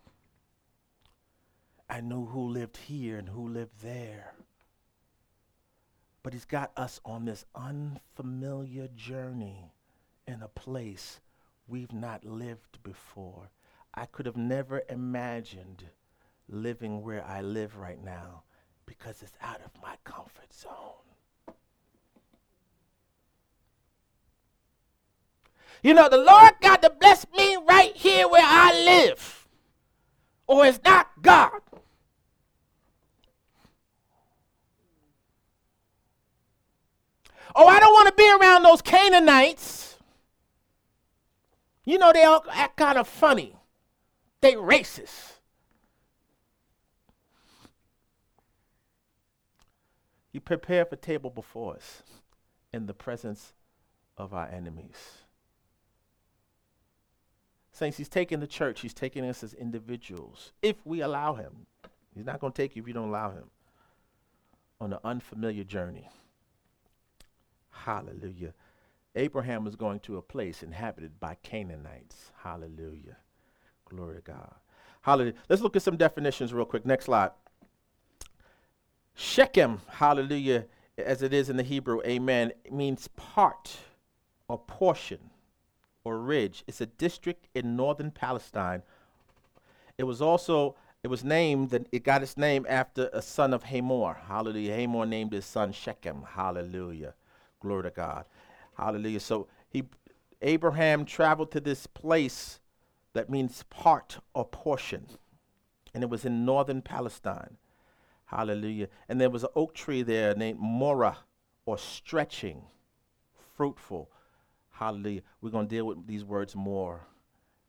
I 1.90 2.02
knew 2.02 2.26
who 2.26 2.48
lived 2.50 2.78
here 2.78 3.18
and 3.18 3.30
who 3.30 3.48
lived 3.48 3.82
there. 3.82 4.34
But 6.24 6.34
he's 6.34 6.46
got 6.46 6.72
us 6.78 7.00
on 7.04 7.26
this 7.26 7.46
unfamiliar 7.56 8.88
journey 8.96 9.72
in 10.28 10.42
a 10.42 10.48
place 10.48 11.20
we've 11.68 11.94
not 11.94 12.24
lived 12.24 12.84
before. 12.84 13.50
I 13.94 14.06
could 14.06 14.26
have 14.26 14.38
never 14.38 14.84
imagined 14.88 15.86
living 16.48 17.02
where 17.02 17.26
I 17.26 17.42
live 17.42 17.78
right 17.78 18.02
now 18.04 18.44
because 18.86 19.22
it's 19.22 19.34
out 19.42 19.62
of 19.66 19.72
my 19.82 19.96
comfort 20.04 20.54
zone. 20.54 21.02
You 25.84 25.96
know, 25.96 26.10
the 26.10 26.18
Lord 26.18 26.54
got 26.62 26.82
to 26.84 26.92
bless 26.92 27.26
me 27.36 27.58
right 27.68 27.96
here 27.96 28.28
where 28.28 28.46
I 28.46 28.72
live, 28.84 29.48
or 30.46 30.66
it's 30.66 30.80
not 30.84 31.10
God. 31.22 31.62
Oh, 37.56 37.68
I 37.68 37.80
don't 37.80 37.94
want 37.94 38.08
to 38.08 38.14
be 38.14 38.32
around 38.32 38.61
those 38.72 38.82
Canaanites. 38.82 39.98
You 41.84 41.98
know, 41.98 42.14
they 42.14 42.24
all 42.24 42.44
act 42.50 42.78
kind 42.78 42.98
of 42.98 43.08
funny. 43.08 43.56
They 44.40 44.54
racist. 44.54 45.40
You 50.32 50.40
prepare 50.40 50.86
for 50.86 50.96
table 50.96 51.30
before 51.30 51.76
us 51.76 52.04
in 52.72 52.86
the 52.86 52.94
presence 52.94 53.54
of 54.18 54.34
our 54.34 54.48
enemies. 54.48 55.18
Saints, 57.74 57.98
he's 57.98 58.08
taking 58.08 58.40
the 58.40 58.48
church, 58.48 58.82
he's 58.82 58.94
taking 58.94 59.26
us 59.26 59.44
as 59.44 59.54
individuals, 59.54 60.54
if 60.62 60.86
we 60.86 61.02
allow 61.02 61.34
him. 61.34 61.66
He's 62.16 62.26
not 62.26 62.40
going 62.40 62.54
to 62.54 62.62
take 62.62 62.76
you 62.76 62.82
if 62.82 62.88
you 62.88 62.94
don't 62.94 63.10
allow 63.10 63.32
him 63.32 63.50
on 64.80 64.94
an 64.94 65.00
unfamiliar 65.04 65.64
journey. 65.64 66.08
Hallelujah. 67.72 68.54
Abraham 69.16 69.66
was 69.66 69.76
going 69.76 70.00
to 70.02 70.18
a 70.18 70.22
place 70.22 70.64
inhabited 70.64 71.20
by 71.20 71.36
Canaanites. 71.44 72.32
Hallelujah. 72.44 73.18
Glory 73.86 74.16
to 74.18 74.22
God. 74.22 74.56
Hallelujah. 75.02 75.34
Let's 75.50 75.62
look 75.62 75.76
at 75.76 75.82
some 75.82 75.98
definitions 75.98 76.54
real 76.54 76.66
quick. 76.66 76.86
Next 76.86 77.06
slide. 77.06 77.32
Shechem, 79.14 79.82
hallelujah, 79.88 80.66
as 80.98 81.22
it 81.22 81.34
is 81.34 81.50
in 81.50 81.58
the 81.58 81.64
Hebrew, 81.64 82.02
amen, 82.06 82.54
means 82.72 83.10
part 83.10 83.78
or 84.48 84.58
portion 84.58 85.32
or 86.04 86.20
ridge. 86.20 86.64
It's 86.68 86.82
a 86.82 86.86
district 86.86 87.48
in 87.54 87.76
northern 87.76 88.12
Palestine. 88.12 88.84
It 89.98 90.04
was 90.04 90.22
also 90.22 90.76
it 91.04 91.10
was 91.10 91.24
named 91.24 91.72
that 91.72 91.88
it 91.92 92.04
got 92.04 92.22
its 92.22 92.38
name 92.38 92.66
after 92.70 93.10
a 93.12 93.22
son 93.22 93.54
of 93.54 93.64
Hamor. 93.64 94.18
Hallelujah. 94.28 94.76
Hamor 94.76 95.06
named 95.06 95.34
his 95.34 95.46
son 95.46 95.72
Shechem. 95.72 96.24
Hallelujah. 96.36 97.16
Glory 97.62 97.84
to 97.84 97.92
God. 97.92 98.26
Hallelujah. 98.78 99.20
So 99.20 99.48
he 99.70 99.84
Abraham 100.42 101.06
traveled 101.06 101.52
to 101.52 101.60
this 101.60 101.88
place 101.88 102.60
that 103.14 103.30
means 103.30 103.64
part 103.70 104.20
or 104.34 104.46
portion. 104.46 105.06
And 105.94 106.04
it 106.04 106.10
was 106.10 106.26
in 106.26 106.46
northern 106.46 106.82
Palestine. 106.82 107.58
Hallelujah. 108.26 108.88
And 109.10 109.20
there 109.20 109.30
was 109.30 109.44
an 109.44 109.50
oak 109.56 109.74
tree 109.74 110.04
there 110.04 110.34
named 110.34 110.60
Moreh 110.60 111.18
or 111.66 111.78
stretching, 111.78 112.64
fruitful. 113.56 114.10
Hallelujah. 114.72 115.22
We're 115.42 115.50
going 115.52 115.68
to 115.68 115.76
deal 115.76 115.86
with 115.86 116.08
these 116.08 116.24
words 116.24 116.56
more 116.56 117.02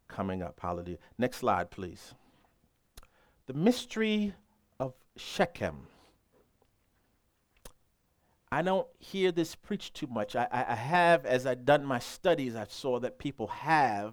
coming 0.09 0.42
up. 0.42 0.61
Hallelujah. 0.61 0.98
Next 1.18 1.38
slide, 1.38 1.70
please. 1.70 2.14
The 3.46 3.55
mystery 3.55 4.35
of 4.78 4.94
Shechem. 5.16 5.88
I 8.53 8.61
don't 8.61 8.87
hear 8.99 9.33
this 9.33 9.55
preached 9.55 9.95
too 9.95 10.09
much. 10.09 10.37
I, 10.37 10.47
I, 10.53 10.75
have, 10.75 11.25
as 11.25 11.47
I've 11.47 11.65
done 11.65 11.87
my 11.87 11.99
studies, 11.99 12.55
I 12.55 12.67
saw 12.69 13.01
that 13.01 13.19
people 13.19 13.47
have, 13.47 14.12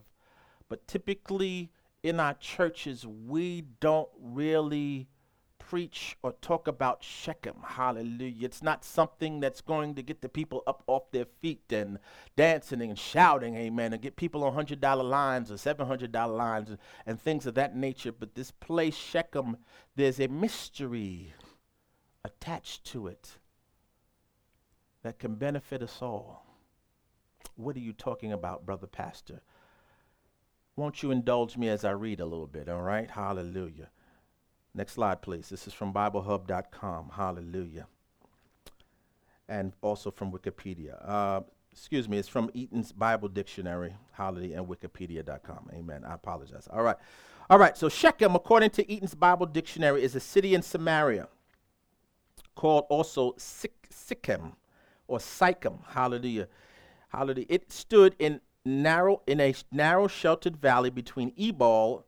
but 0.70 0.88
typically 0.88 1.74
in 2.04 2.22
our 2.22 2.36
churches, 2.36 3.06
we 3.06 3.66
don't 3.82 4.08
really 4.18 5.10
preach 5.58 6.16
or 6.24 6.32
talk 6.42 6.70
about 6.70 7.04
Shechem. 7.04 7.58
Hallelujah. 7.66 8.46
It's 8.46 8.64
not 8.64 8.86
something 8.86 9.42
that's 9.42 9.60
going 9.60 9.96
to 9.96 10.02
get 10.02 10.22
the 10.22 10.30
people 10.30 10.64
up 10.66 10.84
off 10.88 11.12
their 11.12 11.26
feet 11.26 11.74
and 11.74 12.00
dancing 12.38 12.82
and 12.82 12.98
shouting, 12.98 13.58
amen, 13.58 13.92
and 13.92 14.02
get 14.02 14.16
people 14.16 14.46
on 14.46 14.66
$100 14.66 15.04
lines 15.04 15.52
or 15.52 15.56
$700 15.56 16.38
lines 16.38 16.70
and, 16.70 16.80
and 17.06 17.22
things 17.22 17.46
of 17.46 17.56
that 17.56 17.76
nature. 17.76 18.14
But 18.14 18.36
this 18.36 18.52
place, 18.52 18.96
Shechem, 18.96 19.58
there's 19.98 20.22
a 20.22 20.30
mystery 20.30 21.34
attached 22.24 22.86
to 22.86 23.08
it 23.08 23.38
that 25.04 25.20
can 25.20 25.36
benefit 25.36 25.82
us 25.82 26.00
all. 26.02 26.46
What 27.56 27.76
are 27.76 27.80
you 27.80 27.94
talking 27.94 28.32
about, 28.32 28.66
brother 28.66 28.88
pastor? 28.88 29.42
Won't 30.76 31.04
you 31.04 31.12
indulge 31.12 31.58
me 31.58 31.68
as 31.70 31.84
I 31.84 31.92
read 31.92 32.20
a 32.20 32.26
little 32.26 32.48
bit, 32.48 32.70
all 32.70 32.82
right? 32.82 33.10
Hallelujah. 33.10 33.90
Next 34.74 34.94
slide, 34.94 35.22
please. 35.22 35.50
This 35.50 35.68
is 35.68 35.74
from 35.74 35.94
BibleHub.com. 35.94 37.12
Hallelujah. 37.16 37.88
And 39.48 39.74
also 39.82 40.12
from 40.12 40.32
Wikipedia. 40.32 40.96
Uh, 41.06 41.42
excuse 41.72 42.08
me, 42.08 42.18
it's 42.18 42.28
from 42.28 42.50
Easton's 42.54 42.92
Bible 42.92 43.28
Dictionary, 43.28 43.96
Hallelujah, 44.12 44.58
and 44.58 44.68
Wikipedia.com. 44.68 45.70
Amen. 45.74 46.06
I 46.06 46.14
apologize. 46.14 46.68
All 46.72 46.84
right. 46.84 46.98
All 47.50 47.58
right. 47.58 47.76
So 47.76 47.90
Shechem, 47.90 48.36
according 48.36 48.70
to 48.72 48.90
Easton's 48.90 49.16
Bible 49.16 49.48
Dictionary, 49.48 50.04
is 50.04 50.16
a 50.16 50.20
city 50.20 50.54
in 50.54 50.62
Samaria 50.62 51.28
called 52.56 52.86
also 52.90 53.34
Sichem 53.34 54.54
or 55.10 55.20
Sychem. 55.20 55.80
Hallelujah. 55.88 56.48
Hallelujah. 57.10 57.48
It 57.50 57.72
stood 57.72 58.16
in 58.20 58.42
narrow 58.66 59.22
in 59.26 59.40
a 59.40 59.54
narrow 59.72 60.08
sheltered 60.08 60.58
valley 60.58 60.90
between 60.90 61.34
Ebal 61.38 62.06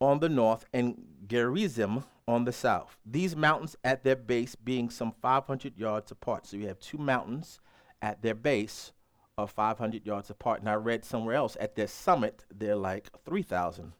on 0.00 0.20
the 0.20 0.28
north 0.28 0.66
and 0.72 1.02
Gerizim 1.26 2.04
on 2.26 2.44
the 2.44 2.52
south. 2.52 2.98
These 3.06 3.36
mountains 3.36 3.76
at 3.84 4.04
their 4.04 4.16
base 4.16 4.54
being 4.54 4.90
some 4.90 5.12
500 5.22 5.78
yards 5.78 6.10
apart. 6.10 6.46
So 6.46 6.56
you 6.56 6.66
have 6.68 6.78
two 6.78 6.98
mountains 6.98 7.60
at 8.02 8.22
their 8.22 8.34
base 8.34 8.92
are 9.38 9.46
500 9.46 10.04
yards 10.04 10.30
apart. 10.30 10.60
And 10.60 10.68
I 10.68 10.74
read 10.74 11.04
somewhere 11.04 11.36
else 11.36 11.56
at 11.60 11.76
their 11.76 11.86
summit 11.86 12.44
they're 12.52 12.76
like 12.76 13.08
3,000 13.24 13.92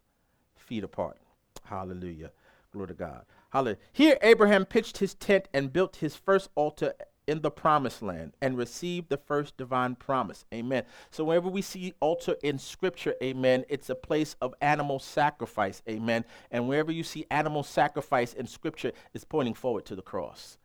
feet 0.57 0.85
apart. 0.85 1.17
Hallelujah. 1.65 2.33
Glory 2.73 2.89
to 2.89 2.95
God. 2.95 3.25
Hallelujah. 3.51 3.79
Here, 3.93 4.19
Abraham 4.21 4.67
pitched 4.67 4.99
his 4.99 5.15
tent 5.15 5.49
and 5.55 5.73
built 5.73 5.97
his 5.97 6.17
first 6.17 6.51
altar 6.55 6.95
in 7.29 7.43
the 7.43 7.51
promised 7.51 8.03
land 8.03 8.33
and 8.41 8.57
received 8.57 9.11
the 9.11 9.19
first 9.19 9.57
divine 9.57 9.95
promise. 9.95 10.45
Amen. 10.53 10.85
So, 11.11 11.25
whenever 11.25 11.49
we 11.49 11.63
see 11.63 11.93
altar 12.01 12.37
in 12.43 12.59
scripture, 12.59 13.15
amen, 13.23 13.65
it's 13.69 13.91
a 13.91 13.95
place 13.95 14.35
of 14.41 14.55
animal 14.61 14.99
sacrifice. 14.99 15.83
Amen. 15.89 16.25
And 16.51 16.67
wherever 16.69 16.91
you 16.91 17.05
see 17.05 17.27
animal 17.31 17.63
sacrifice 17.63 18.33
in 18.33 18.47
scripture, 18.47 18.93
it's 19.15 19.25
pointing 19.25 19.55
forward 19.55 19.85
to 19.87 19.95
the 19.95 20.03
cross. 20.03 20.59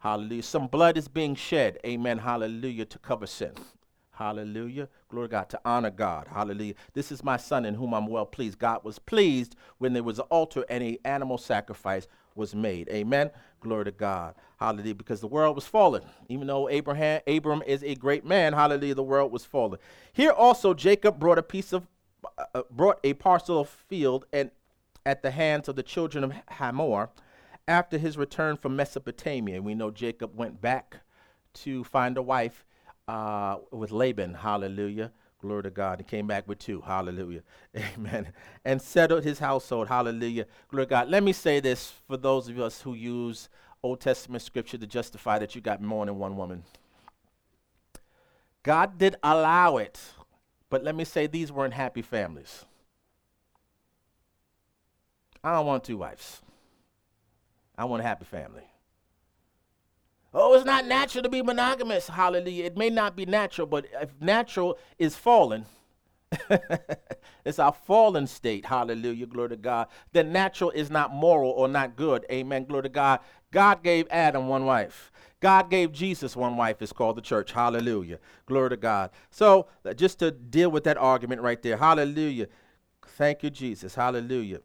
Hallelujah. 0.00 0.42
Some 0.42 0.66
blood 0.66 0.96
is 0.96 1.08
being 1.08 1.34
shed. 1.34 1.78
Amen. 1.86 2.18
Hallelujah. 2.18 2.84
To 2.86 2.98
cover 2.98 3.26
sin. 3.26 3.52
Hallelujah. 4.12 4.88
Glory 5.08 5.28
to 5.28 5.32
God. 5.32 5.48
To 5.50 5.60
honor 5.64 5.90
God. 5.90 6.26
Hallelujah. 6.28 6.74
This 6.92 7.12
is 7.12 7.22
my 7.22 7.36
son 7.36 7.64
in 7.64 7.74
whom 7.74 7.94
I'm 7.94 8.06
well 8.08 8.26
pleased. 8.26 8.58
God 8.58 8.84
was 8.84 8.98
pleased 8.98 9.54
when 9.78 9.92
there 9.92 10.02
was 10.02 10.18
an 10.18 10.26
altar 10.30 10.64
and 10.68 10.82
an 10.82 10.98
animal 11.04 11.38
sacrifice 11.38 12.08
was 12.38 12.54
made. 12.54 12.88
Amen. 12.88 13.30
Glory 13.60 13.84
to 13.84 13.90
God. 13.90 14.34
Hallelujah. 14.58 14.94
Because 14.94 15.20
the 15.20 15.26
world 15.26 15.54
was 15.54 15.66
fallen. 15.66 16.02
Even 16.28 16.46
though 16.46 16.68
Abraham 16.68 17.20
Abram 17.26 17.62
is 17.66 17.82
a 17.82 17.94
great 17.94 18.24
man, 18.24 18.54
hallelujah, 18.54 18.94
the 18.94 19.02
world 19.02 19.30
was 19.30 19.44
fallen. 19.44 19.78
Here 20.12 20.30
also 20.30 20.72
Jacob 20.72 21.18
brought 21.18 21.38
a 21.38 21.42
piece 21.42 21.72
of 21.72 21.86
uh, 22.24 22.44
uh 22.54 22.62
brought 22.70 22.98
a 23.04 23.14
parcel 23.14 23.60
of 23.60 23.68
field 23.68 24.24
and 24.32 24.50
at 25.04 25.22
the 25.22 25.30
hands 25.30 25.68
of 25.68 25.76
the 25.76 25.82
children 25.82 26.24
of 26.24 26.32
Hamor 26.48 27.10
after 27.66 27.98
his 27.98 28.16
return 28.16 28.56
from 28.56 28.76
Mesopotamia. 28.76 29.60
We 29.60 29.74
know 29.74 29.90
Jacob 29.90 30.36
went 30.36 30.60
back 30.60 30.98
to 31.54 31.84
find 31.84 32.16
a 32.16 32.22
wife 32.22 32.64
uh, 33.06 33.56
with 33.70 33.90
Laban, 33.90 34.34
hallelujah. 34.34 35.12
Glory 35.40 35.62
to 35.62 35.70
God. 35.70 36.00
He 36.00 36.04
came 36.04 36.26
back 36.26 36.48
with 36.48 36.58
two. 36.58 36.80
Hallelujah. 36.80 37.42
Amen. 37.76 38.32
And 38.64 38.82
settled 38.82 39.24
his 39.24 39.38
household. 39.38 39.88
Hallelujah. 39.88 40.46
Glory 40.68 40.86
to 40.86 40.90
God. 40.90 41.08
Let 41.08 41.22
me 41.22 41.32
say 41.32 41.60
this 41.60 41.92
for 42.06 42.16
those 42.16 42.48
of 42.48 42.58
us 42.58 42.82
who 42.82 42.94
use 42.94 43.48
Old 43.82 44.00
Testament 44.00 44.42
scripture 44.42 44.78
to 44.78 44.86
justify 44.86 45.38
that 45.38 45.54
you 45.54 45.60
got 45.60 45.80
more 45.80 46.04
than 46.04 46.18
one 46.18 46.36
woman. 46.36 46.64
God 48.64 48.98
did 48.98 49.16
allow 49.22 49.76
it, 49.76 50.00
but 50.68 50.82
let 50.82 50.94
me 50.94 51.04
say 51.04 51.26
these 51.26 51.52
weren't 51.52 51.74
happy 51.74 52.02
families. 52.02 52.64
I 55.42 55.52
don't 55.52 55.66
want 55.66 55.84
two 55.84 55.98
wives. 55.98 56.42
I 57.76 57.84
want 57.84 58.02
a 58.02 58.04
happy 58.04 58.24
family. 58.24 58.64
Oh, 60.34 60.54
it's 60.54 60.64
not 60.64 60.86
natural 60.86 61.22
to 61.22 61.28
be 61.28 61.42
monogamous. 61.42 62.08
Hallelujah. 62.08 62.64
It 62.64 62.76
may 62.76 62.90
not 62.90 63.16
be 63.16 63.24
natural, 63.24 63.66
but 63.66 63.86
if 64.00 64.10
natural 64.20 64.78
is 64.98 65.16
fallen, 65.16 65.64
it's 67.44 67.58
our 67.58 67.72
fallen 67.72 68.26
state. 68.26 68.66
Hallelujah. 68.66 69.26
Glory 69.26 69.50
to 69.50 69.56
God. 69.56 69.88
Then 70.12 70.32
natural 70.32 70.70
is 70.70 70.90
not 70.90 71.14
moral 71.14 71.50
or 71.50 71.66
not 71.66 71.96
good. 71.96 72.26
Amen. 72.30 72.64
Glory 72.64 72.84
to 72.84 72.88
God. 72.90 73.20
God 73.50 73.82
gave 73.82 74.06
Adam 74.10 74.48
one 74.48 74.66
wife. 74.66 75.10
God 75.40 75.70
gave 75.70 75.92
Jesus 75.92 76.36
one 76.36 76.56
wife. 76.56 76.82
It's 76.82 76.92
called 76.92 77.16
the 77.16 77.22
church. 77.22 77.52
Hallelujah. 77.52 78.18
Glory 78.46 78.70
to 78.70 78.76
God. 78.76 79.10
So, 79.30 79.68
uh, 79.84 79.94
just 79.94 80.18
to 80.18 80.30
deal 80.30 80.70
with 80.70 80.84
that 80.84 80.98
argument 80.98 81.40
right 81.40 81.62
there. 81.62 81.76
Hallelujah. 81.76 82.48
Thank 83.06 83.42
you, 83.42 83.50
Jesus. 83.50 83.94
Hallelujah. 83.94 84.60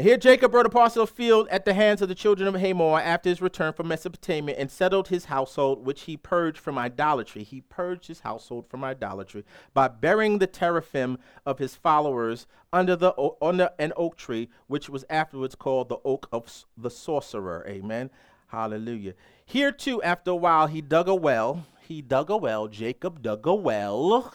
And 0.00 0.08
here 0.08 0.16
Jacob 0.16 0.52
brought 0.52 0.64
a 0.64 0.70
parcel 0.70 1.02
of 1.02 1.10
field 1.10 1.46
at 1.50 1.66
the 1.66 1.74
hands 1.74 2.00
of 2.00 2.08
the 2.08 2.14
children 2.14 2.48
of 2.48 2.58
Hamor 2.58 2.98
after 3.00 3.28
his 3.28 3.42
return 3.42 3.74
from 3.74 3.88
Mesopotamia 3.88 4.56
and 4.56 4.70
settled 4.70 5.08
his 5.08 5.26
household, 5.26 5.84
which 5.84 6.04
he 6.04 6.16
purged 6.16 6.56
from 6.56 6.78
idolatry. 6.78 7.42
He 7.42 7.60
purged 7.60 8.06
his 8.06 8.20
household 8.20 8.66
from 8.66 8.82
idolatry 8.82 9.44
by 9.74 9.88
burying 9.88 10.38
the 10.38 10.46
teraphim 10.46 11.18
of 11.44 11.58
his 11.58 11.74
followers 11.74 12.46
under, 12.72 12.96
the, 12.96 13.12
under 13.42 13.72
an 13.78 13.92
oak 13.94 14.16
tree, 14.16 14.48
which 14.68 14.88
was 14.88 15.04
afterwards 15.10 15.54
called 15.54 15.90
the 15.90 15.98
oak 16.02 16.30
of 16.32 16.64
the 16.78 16.88
sorcerer. 16.88 17.62
Amen. 17.68 18.08
Hallelujah. 18.46 19.12
Here 19.44 19.70
too, 19.70 20.02
after 20.02 20.30
a 20.30 20.34
while, 20.34 20.66
he 20.66 20.80
dug 20.80 21.08
a 21.08 21.14
well. 21.14 21.66
He 21.86 22.00
dug 22.00 22.30
a 22.30 22.38
well. 22.38 22.68
Jacob 22.68 23.20
dug 23.20 23.46
a 23.46 23.54
well 23.54 24.32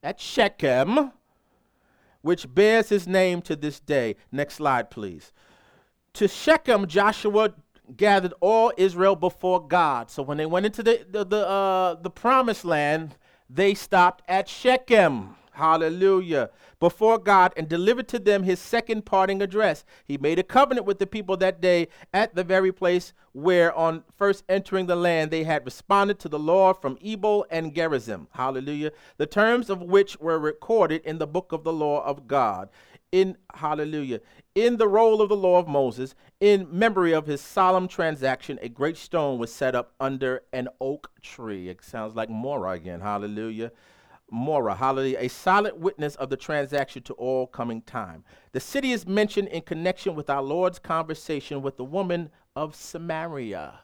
at 0.00 0.20
Shechem 0.20 1.10
which 2.26 2.52
bears 2.52 2.88
his 2.88 3.06
name 3.06 3.40
to 3.42 3.54
this 3.54 3.78
day. 3.78 4.16
Next 4.32 4.54
slide, 4.54 4.90
please. 4.90 5.32
To 6.14 6.26
Shechem, 6.26 6.86
Joshua 6.88 7.54
gathered 7.96 8.34
all 8.40 8.72
Israel 8.76 9.14
before 9.14 9.64
God. 9.66 10.10
So 10.10 10.22
when 10.24 10.36
they 10.36 10.46
went 10.46 10.66
into 10.66 10.82
the 10.82 11.06
the 11.08 11.24
the, 11.24 11.48
uh, 11.48 11.94
the 11.94 12.10
promised 12.10 12.64
land, 12.64 13.16
they 13.48 13.74
stopped 13.74 14.24
at 14.28 14.48
Shechem. 14.48 15.36
Hallelujah. 15.52 16.50
Before 16.78 17.18
God 17.18 17.54
and 17.56 17.68
delivered 17.68 18.06
to 18.08 18.18
them 18.18 18.42
his 18.42 18.60
second 18.60 19.06
parting 19.06 19.40
address. 19.40 19.84
He 20.04 20.18
made 20.18 20.38
a 20.38 20.42
covenant 20.42 20.86
with 20.86 20.98
the 20.98 21.06
people 21.06 21.36
that 21.38 21.60
day 21.60 21.88
at 22.12 22.34
the 22.34 22.44
very 22.44 22.70
place 22.72 23.14
where, 23.32 23.74
on 23.74 24.04
first 24.16 24.44
entering 24.48 24.86
the 24.86 24.96
land, 24.96 25.30
they 25.30 25.44
had 25.44 25.64
responded 25.64 26.18
to 26.18 26.28
the 26.28 26.38
Lord 26.38 26.76
from 26.76 26.98
Ebal 27.00 27.46
and 27.50 27.74
Gerizim. 27.74 28.28
Hallelujah. 28.32 28.92
The 29.16 29.26
terms 29.26 29.70
of 29.70 29.82
which 29.82 30.18
were 30.20 30.38
recorded 30.38 31.02
in 31.04 31.18
the 31.18 31.26
book 31.26 31.52
of 31.52 31.64
the 31.64 31.72
law 31.72 32.04
of 32.04 32.26
God. 32.26 32.68
In 33.12 33.36
hallelujah. 33.54 34.20
In 34.54 34.76
the 34.76 34.88
roll 34.88 35.22
of 35.22 35.28
the 35.28 35.36
law 35.36 35.58
of 35.58 35.68
Moses, 35.68 36.14
in 36.40 36.66
memory 36.70 37.12
of 37.12 37.26
his 37.26 37.40
solemn 37.40 37.88
transaction, 37.88 38.58
a 38.60 38.68
great 38.68 38.96
stone 38.96 39.38
was 39.38 39.52
set 39.52 39.74
up 39.74 39.94
under 40.00 40.42
an 40.52 40.68
oak 40.80 41.10
tree. 41.22 41.68
It 41.68 41.82
sounds 41.82 42.14
like 42.14 42.28
Moreh 42.28 42.72
again. 42.72 43.00
Hallelujah. 43.00 43.72
Moreh, 44.30 44.74
hallelujah, 44.74 45.18
a 45.20 45.28
solid 45.28 45.80
witness 45.80 46.16
of 46.16 46.30
the 46.30 46.36
transaction 46.36 47.02
to 47.04 47.14
all 47.14 47.46
coming 47.46 47.80
time. 47.82 48.24
The 48.52 48.60
city 48.60 48.92
is 48.92 49.06
mentioned 49.06 49.48
in 49.48 49.62
connection 49.62 50.14
with 50.14 50.28
our 50.28 50.42
Lord's 50.42 50.78
conversation 50.78 51.62
with 51.62 51.76
the 51.76 51.84
woman 51.84 52.30
of 52.56 52.74
Samaria. 52.74 53.80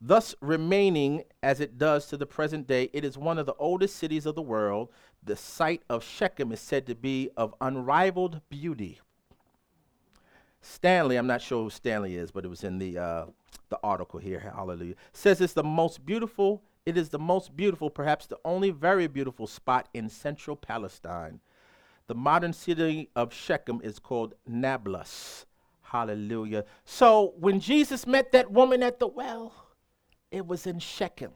Thus, 0.00 0.34
remaining 0.42 1.24
as 1.42 1.60
it 1.60 1.78
does 1.78 2.06
to 2.08 2.18
the 2.18 2.26
present 2.26 2.66
day, 2.66 2.90
it 2.92 3.04
is 3.04 3.16
one 3.16 3.38
of 3.38 3.46
the 3.46 3.54
oldest 3.54 3.96
cities 3.96 4.26
of 4.26 4.34
the 4.34 4.42
world. 4.42 4.90
The 5.22 5.36
site 5.36 5.82
of 5.88 6.04
Shechem 6.04 6.52
is 6.52 6.60
said 6.60 6.86
to 6.86 6.94
be 6.94 7.30
of 7.36 7.54
unrivaled 7.62 8.42
beauty. 8.50 9.00
Stanley, 10.60 11.16
I'm 11.16 11.26
not 11.26 11.40
sure 11.40 11.62
who 11.62 11.70
Stanley 11.70 12.16
is, 12.16 12.30
but 12.30 12.44
it 12.44 12.48
was 12.48 12.64
in 12.64 12.78
the, 12.78 12.98
uh, 12.98 13.26
the 13.70 13.78
article 13.82 14.20
here, 14.20 14.40
hallelujah, 14.40 14.96
says 15.12 15.40
it's 15.40 15.54
the 15.54 15.64
most 15.64 16.04
beautiful 16.04 16.62
it 16.86 16.96
is 16.96 17.08
the 17.08 17.18
most 17.18 17.56
beautiful, 17.56 17.90
perhaps 17.90 18.26
the 18.26 18.38
only 18.44 18.70
very 18.70 19.08
beautiful 19.08 19.48
spot 19.48 19.88
in 19.92 20.08
central 20.08 20.54
Palestine. 20.54 21.40
The 22.06 22.14
modern 22.14 22.52
city 22.52 23.10
of 23.16 23.34
Shechem 23.34 23.80
is 23.82 23.98
called 23.98 24.34
Nablus. 24.46 25.44
Hallelujah. 25.82 26.64
So 26.84 27.34
when 27.38 27.58
Jesus 27.58 28.06
met 28.06 28.30
that 28.32 28.52
woman 28.52 28.84
at 28.84 29.00
the 29.00 29.08
well, 29.08 29.52
it 30.30 30.46
was 30.46 30.66
in 30.66 30.78
Shechem. 30.78 31.32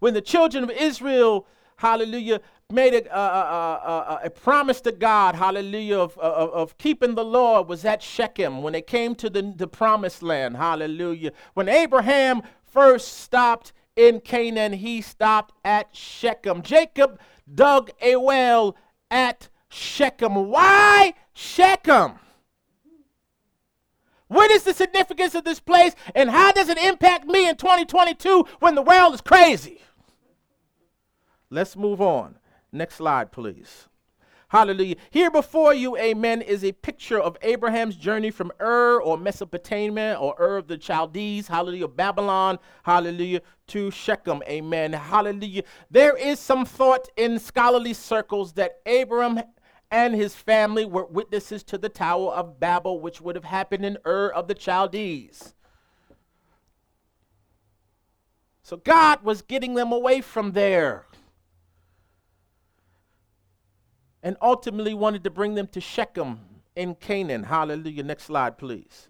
When 0.00 0.12
the 0.12 0.20
children 0.20 0.64
of 0.64 0.70
Israel, 0.70 1.46
hallelujah, 1.76 2.42
made 2.70 2.94
a, 2.94 3.18
a, 3.18 3.20
a, 3.20 4.20
a 4.24 4.30
promise 4.30 4.82
to 4.82 4.92
God, 4.92 5.34
hallelujah, 5.34 5.98
of, 5.98 6.18
of, 6.18 6.50
of, 6.50 6.78
keeping 6.78 7.14
the 7.14 7.24
law 7.24 7.62
was 7.62 7.84
at 7.86 8.02
Shechem 8.02 8.62
when 8.62 8.74
they 8.74 8.82
came 8.82 9.14
to 9.16 9.30
the, 9.30 9.54
the 9.56 9.68
promised 9.68 10.22
land, 10.22 10.56
hallelujah. 10.56 11.32
When 11.54 11.68
Abraham 11.68 12.42
first 12.66 13.18
stopped 13.18 13.72
in 13.96 14.20
Canaan, 14.20 14.74
he 14.74 15.00
stopped 15.00 15.54
at 15.64 15.94
Shechem. 15.94 16.62
Jacob 16.62 17.18
dug 17.52 17.90
a 18.02 18.16
well 18.16 18.76
at 19.10 19.48
Shechem. 19.68 20.34
Why 20.48 21.14
Shechem? 21.32 22.14
What 24.28 24.50
is 24.50 24.64
the 24.64 24.74
significance 24.74 25.34
of 25.34 25.44
this 25.44 25.60
place 25.60 25.94
and 26.14 26.30
how 26.30 26.50
does 26.52 26.68
it 26.68 26.78
impact 26.78 27.26
me 27.26 27.48
in 27.48 27.56
2022 27.56 28.46
when 28.58 28.74
the 28.74 28.82
world 28.82 29.14
is 29.14 29.20
crazy? 29.20 29.80
Let's 31.50 31.76
move 31.76 32.00
on. 32.00 32.36
Next 32.72 32.96
slide, 32.96 33.30
please. 33.30 33.88
Hallelujah. 34.48 34.96
Here 35.10 35.30
before 35.30 35.74
you, 35.74 35.96
amen, 35.96 36.40
is 36.42 36.64
a 36.64 36.72
picture 36.72 37.18
of 37.18 37.36
Abraham's 37.42 37.96
journey 37.96 38.30
from 38.30 38.52
Ur 38.60 39.00
or 39.00 39.18
Mesopotamia 39.18 40.16
or 40.20 40.36
Ur 40.38 40.58
of 40.58 40.68
the 40.68 40.78
Chaldees, 40.78 41.48
hallelujah, 41.48 41.88
Babylon, 41.88 42.58
hallelujah, 42.84 43.40
to 43.68 43.90
Shechem, 43.90 44.42
amen, 44.48 44.92
hallelujah. 44.92 45.62
There 45.90 46.16
is 46.16 46.38
some 46.38 46.64
thought 46.64 47.08
in 47.16 47.38
scholarly 47.38 47.94
circles 47.94 48.52
that 48.54 48.80
Abram 48.86 49.40
and 49.90 50.14
his 50.14 50.34
family 50.34 50.84
were 50.84 51.04
witnesses 51.04 51.62
to 51.64 51.78
the 51.78 51.88
Tower 51.88 52.32
of 52.32 52.58
Babel, 52.58 53.00
which 53.00 53.20
would 53.20 53.36
have 53.36 53.44
happened 53.44 53.84
in 53.84 53.96
Ur 54.04 54.28
of 54.28 54.48
the 54.48 54.54
Chaldees. 54.54 55.54
So 58.62 58.78
God 58.78 59.22
was 59.22 59.42
getting 59.42 59.74
them 59.74 59.92
away 59.92 60.20
from 60.20 60.52
there 60.52 61.06
and 64.22 64.38
ultimately 64.40 64.94
wanted 64.94 65.22
to 65.24 65.30
bring 65.30 65.54
them 65.54 65.66
to 65.68 65.80
Shechem 65.80 66.40
in 66.74 66.94
Canaan. 66.94 67.44
Hallelujah. 67.44 68.02
Next 68.02 68.24
slide, 68.24 68.56
please. 68.56 69.08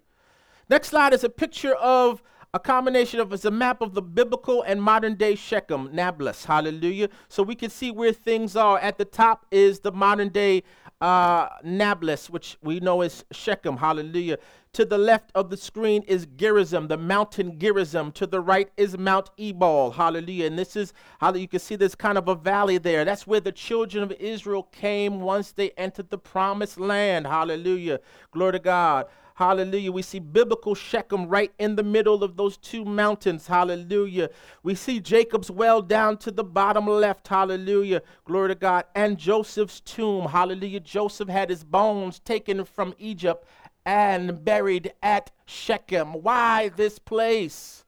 Next 0.69 0.89
slide 0.89 1.13
is 1.13 1.23
a 1.23 1.29
picture 1.29 1.73
of 1.75 2.21
a 2.55 2.59
combination 2.59 3.19
of 3.19 3.33
it's 3.33 3.43
a 3.43 3.51
map 3.51 3.81
of 3.81 3.93
the 3.93 4.01
biblical 4.01 4.61
and 4.61 4.81
modern 4.81 5.15
day 5.15 5.35
Shechem, 5.35 5.89
Nablus, 5.91 6.45
hallelujah. 6.45 7.09
So 7.27 7.43
we 7.43 7.53
can 7.53 7.69
see 7.69 7.91
where 7.91 8.13
things 8.13 8.55
are. 8.55 8.79
At 8.79 8.97
the 8.97 9.03
top 9.03 9.45
is 9.51 9.81
the 9.81 9.91
modern 9.91 10.29
day 10.29 10.63
uh, 11.01 11.49
Nablus, 11.65 12.29
which 12.29 12.57
we 12.61 12.79
know 12.79 13.01
is 13.01 13.25
Shechem, 13.33 13.75
hallelujah. 13.75 14.37
To 14.71 14.85
the 14.85 14.97
left 14.97 15.31
of 15.35 15.49
the 15.49 15.57
screen 15.57 16.03
is 16.03 16.27
Gerizim, 16.37 16.87
the 16.87 16.97
mountain 16.97 17.59
Gerizim. 17.59 18.13
To 18.13 18.25
the 18.25 18.39
right 18.39 18.69
is 18.77 18.97
Mount 18.97 19.31
Ebal, 19.37 19.91
hallelujah. 19.91 20.47
And 20.47 20.57
this 20.57 20.77
is 20.77 20.93
how 21.19 21.33
you 21.33 21.49
can 21.49 21.59
see 21.59 21.75
there's 21.75 21.93
kind 21.93 22.17
of 22.17 22.29
a 22.29 22.35
valley 22.35 22.77
there. 22.77 23.03
That's 23.03 23.27
where 23.27 23.41
the 23.41 23.51
children 23.51 24.01
of 24.01 24.13
Israel 24.13 24.63
came 24.63 25.19
once 25.19 25.51
they 25.51 25.71
entered 25.71 26.09
the 26.09 26.17
promised 26.17 26.79
land, 26.79 27.27
hallelujah. 27.27 27.99
Glory 28.31 28.53
to 28.53 28.59
God. 28.59 29.07
Hallelujah. 29.35 29.91
We 29.91 30.01
see 30.01 30.19
biblical 30.19 30.75
Shechem 30.75 31.27
right 31.27 31.51
in 31.59 31.75
the 31.75 31.83
middle 31.83 32.23
of 32.23 32.37
those 32.37 32.55
two 32.55 32.85
mountains. 32.85 33.47
Hallelujah. 33.47 34.29
We 34.63 34.75
see 34.75 35.01
Jacob's 35.01 35.51
well 35.51 35.81
down 35.81 36.17
to 36.19 36.31
the 36.31 36.43
bottom 36.45 36.87
left. 36.87 37.27
Hallelujah. 37.27 38.01
Glory 38.23 38.49
to 38.49 38.55
God. 38.55 38.85
And 38.95 39.17
Joseph's 39.17 39.81
tomb. 39.81 40.27
Hallelujah. 40.27 40.79
Joseph 40.79 41.27
had 41.27 41.49
his 41.49 41.65
bones 41.65 42.19
taken 42.19 42.63
from 42.63 42.93
Egypt 42.97 43.45
and 43.85 44.45
buried 44.45 44.93
at 45.03 45.31
Shechem. 45.45 46.13
Why 46.13 46.69
this 46.69 46.97
place? 46.97 47.83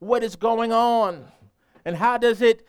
What 0.00 0.22
is 0.22 0.36
going 0.36 0.70
on? 0.70 1.28
And 1.86 1.96
how 1.96 2.18
does 2.18 2.42
it 2.42 2.66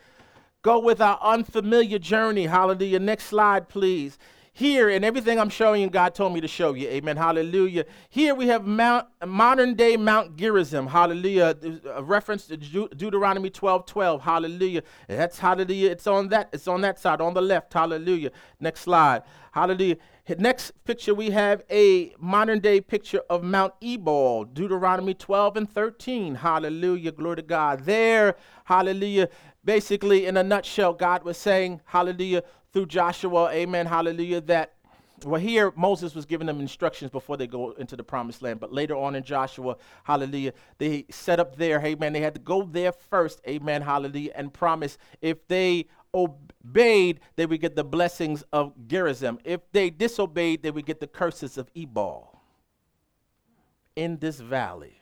go 0.62 0.78
with 0.78 1.02
our 1.02 1.18
unfamiliar 1.20 1.98
journey? 1.98 2.46
Hallelujah. 2.46 2.98
Next 2.98 3.24
slide, 3.24 3.68
please. 3.68 4.18
Here, 4.60 4.90
and 4.90 5.06
everything 5.06 5.40
I'm 5.40 5.48
showing 5.48 5.80
you, 5.80 5.88
God 5.88 6.14
told 6.14 6.34
me 6.34 6.42
to 6.42 6.46
show 6.46 6.74
you. 6.74 6.86
Amen. 6.88 7.16
Hallelujah. 7.16 7.86
Here 8.10 8.34
we 8.34 8.48
have 8.48 8.66
Mount, 8.66 9.06
modern 9.26 9.72
day 9.72 9.96
Mount 9.96 10.36
Gerizim. 10.36 10.86
Hallelujah. 10.86 11.56
A 11.94 12.02
reference 12.02 12.46
to 12.48 12.58
Deuteronomy 12.58 13.48
12 13.48 13.86
12. 13.86 14.20
Hallelujah. 14.20 14.82
That's 15.08 15.38
hallelujah. 15.38 15.90
It's 15.90 16.06
on 16.06 16.28
that. 16.28 16.50
It's 16.52 16.68
on 16.68 16.82
that 16.82 16.98
side, 16.98 17.22
on 17.22 17.32
the 17.32 17.40
left. 17.40 17.72
Hallelujah. 17.72 18.32
Next 18.60 18.82
slide. 18.82 19.22
Hallelujah. 19.52 19.96
Next 20.38 20.72
picture, 20.84 21.14
we 21.14 21.30
have 21.30 21.64
a 21.70 22.14
modern 22.18 22.60
day 22.60 22.82
picture 22.82 23.22
of 23.30 23.42
Mount 23.42 23.72
Ebal, 23.80 24.44
Deuteronomy 24.44 25.14
12 25.14 25.56
and 25.56 25.70
13. 25.70 26.34
Hallelujah. 26.34 27.12
Glory 27.12 27.36
to 27.36 27.42
God. 27.42 27.86
There, 27.86 28.36
hallelujah. 28.64 29.30
Basically, 29.64 30.26
in 30.26 30.36
a 30.36 30.42
nutshell, 30.42 30.92
God 30.92 31.24
was 31.24 31.36
saying, 31.36 31.80
hallelujah, 31.84 32.44
through 32.72 32.86
Joshua, 32.86 33.50
amen, 33.50 33.86
hallelujah, 33.86 34.40
that 34.42 34.74
well, 35.24 35.40
here 35.40 35.70
Moses 35.76 36.14
was 36.14 36.24
giving 36.24 36.46
them 36.46 36.60
instructions 36.60 37.10
before 37.10 37.36
they 37.36 37.46
go 37.46 37.72
into 37.72 37.94
the 37.94 38.02
promised 38.02 38.40
land, 38.40 38.58
but 38.58 38.72
later 38.72 38.96
on 38.96 39.14
in 39.14 39.22
Joshua, 39.22 39.76
hallelujah, 40.04 40.54
they 40.78 41.04
set 41.10 41.38
up 41.38 41.56
there, 41.56 41.84
amen. 41.84 42.14
They 42.14 42.20
had 42.20 42.34
to 42.34 42.40
go 42.40 42.62
there 42.62 42.92
first, 42.92 43.40
amen, 43.46 43.82
hallelujah, 43.82 44.32
and 44.34 44.52
promise 44.52 44.96
if 45.20 45.46
they 45.46 45.88
obeyed, 46.14 47.20
they 47.36 47.46
would 47.46 47.60
get 47.60 47.76
the 47.76 47.84
blessings 47.84 48.42
of 48.52 48.72
Gerizim. 48.86 49.38
If 49.44 49.60
they 49.72 49.90
disobeyed, 49.90 50.62
they 50.62 50.70
would 50.70 50.86
get 50.86 51.00
the 51.00 51.06
curses 51.06 51.58
of 51.58 51.70
Ebal 51.74 52.40
in 53.96 54.18
this 54.18 54.40
valley. 54.40 54.96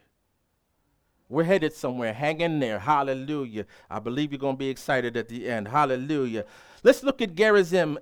We're 1.29 1.45
headed 1.45 1.75
somewhere. 1.75 2.15
Hang 2.15 2.41
in 2.41 2.59
there. 2.59 2.79
Hallelujah. 2.79 3.67
I 3.91 3.99
believe 3.99 4.33
you're 4.33 4.39
going 4.39 4.57
to 4.57 4.59
be 4.59 4.71
excited 4.71 5.17
at 5.17 5.29
the 5.29 5.49
end. 5.49 5.69
Hallelujah. 5.69 6.47
Let's 6.83 7.03
look 7.03 7.21
at 7.23 7.35
Gerizim. 7.35 7.99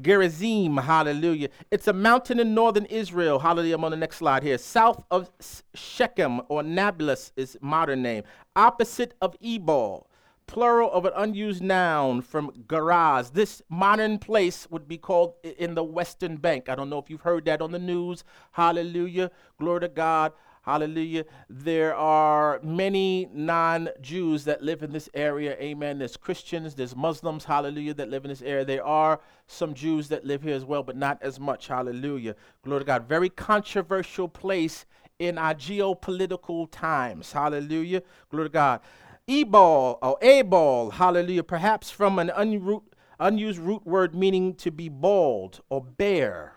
Gerizim, 0.00 0.76
hallelujah. 0.76 1.48
It's 1.70 1.88
a 1.88 1.92
mountain 1.92 2.40
in 2.40 2.52
northern 2.52 2.84
Israel. 2.86 3.38
Hallelujah. 3.38 3.76
I'm 3.76 3.84
on 3.84 3.90
the 3.90 3.96
next 3.96 4.16
slide 4.16 4.42
here. 4.42 4.58
South 4.58 5.02
of 5.10 5.30
Shechem 5.74 6.42
or 6.48 6.62
Nablus 6.62 7.32
is 7.36 7.56
modern 7.60 8.02
name. 8.02 8.24
Opposite 8.54 9.14
of 9.22 9.36
Ebal. 9.40 10.08
Plural 10.46 10.92
of 10.92 11.04
an 11.06 11.12
unused 11.16 11.62
noun 11.62 12.22
from 12.22 12.52
Geraz. 12.68 13.30
This 13.30 13.62
modern 13.68 14.18
place 14.18 14.68
would 14.70 14.86
be 14.86 14.98
called 14.98 15.34
in 15.42 15.74
the 15.74 15.82
Western 15.82 16.36
Bank. 16.36 16.68
I 16.68 16.74
don't 16.74 16.90
know 16.90 16.98
if 16.98 17.10
you've 17.10 17.22
heard 17.22 17.46
that 17.46 17.60
on 17.60 17.72
the 17.72 17.78
news. 17.78 18.24
Hallelujah. 18.52 19.30
Glory 19.58 19.80
to 19.80 19.88
God. 19.88 20.32
Hallelujah. 20.66 21.24
There 21.48 21.94
are 21.94 22.58
many 22.60 23.28
non 23.32 23.88
Jews 24.00 24.44
that 24.46 24.62
live 24.62 24.82
in 24.82 24.90
this 24.90 25.08
area. 25.14 25.56
Amen. 25.60 26.00
There's 26.00 26.16
Christians, 26.16 26.74
there's 26.74 26.96
Muslims, 26.96 27.44
hallelujah, 27.44 27.94
that 27.94 28.10
live 28.10 28.24
in 28.24 28.30
this 28.30 28.42
area. 28.42 28.64
There 28.64 28.84
are 28.84 29.20
some 29.46 29.74
Jews 29.74 30.08
that 30.08 30.24
live 30.24 30.42
here 30.42 30.56
as 30.56 30.64
well, 30.64 30.82
but 30.82 30.96
not 30.96 31.22
as 31.22 31.38
much. 31.38 31.68
Hallelujah. 31.68 32.34
Glory 32.62 32.80
to 32.80 32.84
God. 32.84 33.08
Very 33.08 33.28
controversial 33.28 34.26
place 34.26 34.86
in 35.20 35.38
our 35.38 35.54
geopolitical 35.54 36.66
times. 36.72 37.30
Hallelujah. 37.30 38.02
Glory 38.28 38.46
to 38.46 38.52
God. 38.52 38.80
Ebal 39.28 39.98
or 40.02 40.18
Abal, 40.20 40.92
hallelujah, 40.92 41.42
perhaps 41.44 41.90
from 41.90 42.18
an 42.18 42.30
unroot, 42.36 42.82
unused 43.20 43.58
root 43.58 43.86
word 43.86 44.14
meaning 44.14 44.54
to 44.54 44.70
be 44.72 44.88
bald 44.88 45.60
or 45.68 45.82
bare. 45.82 46.55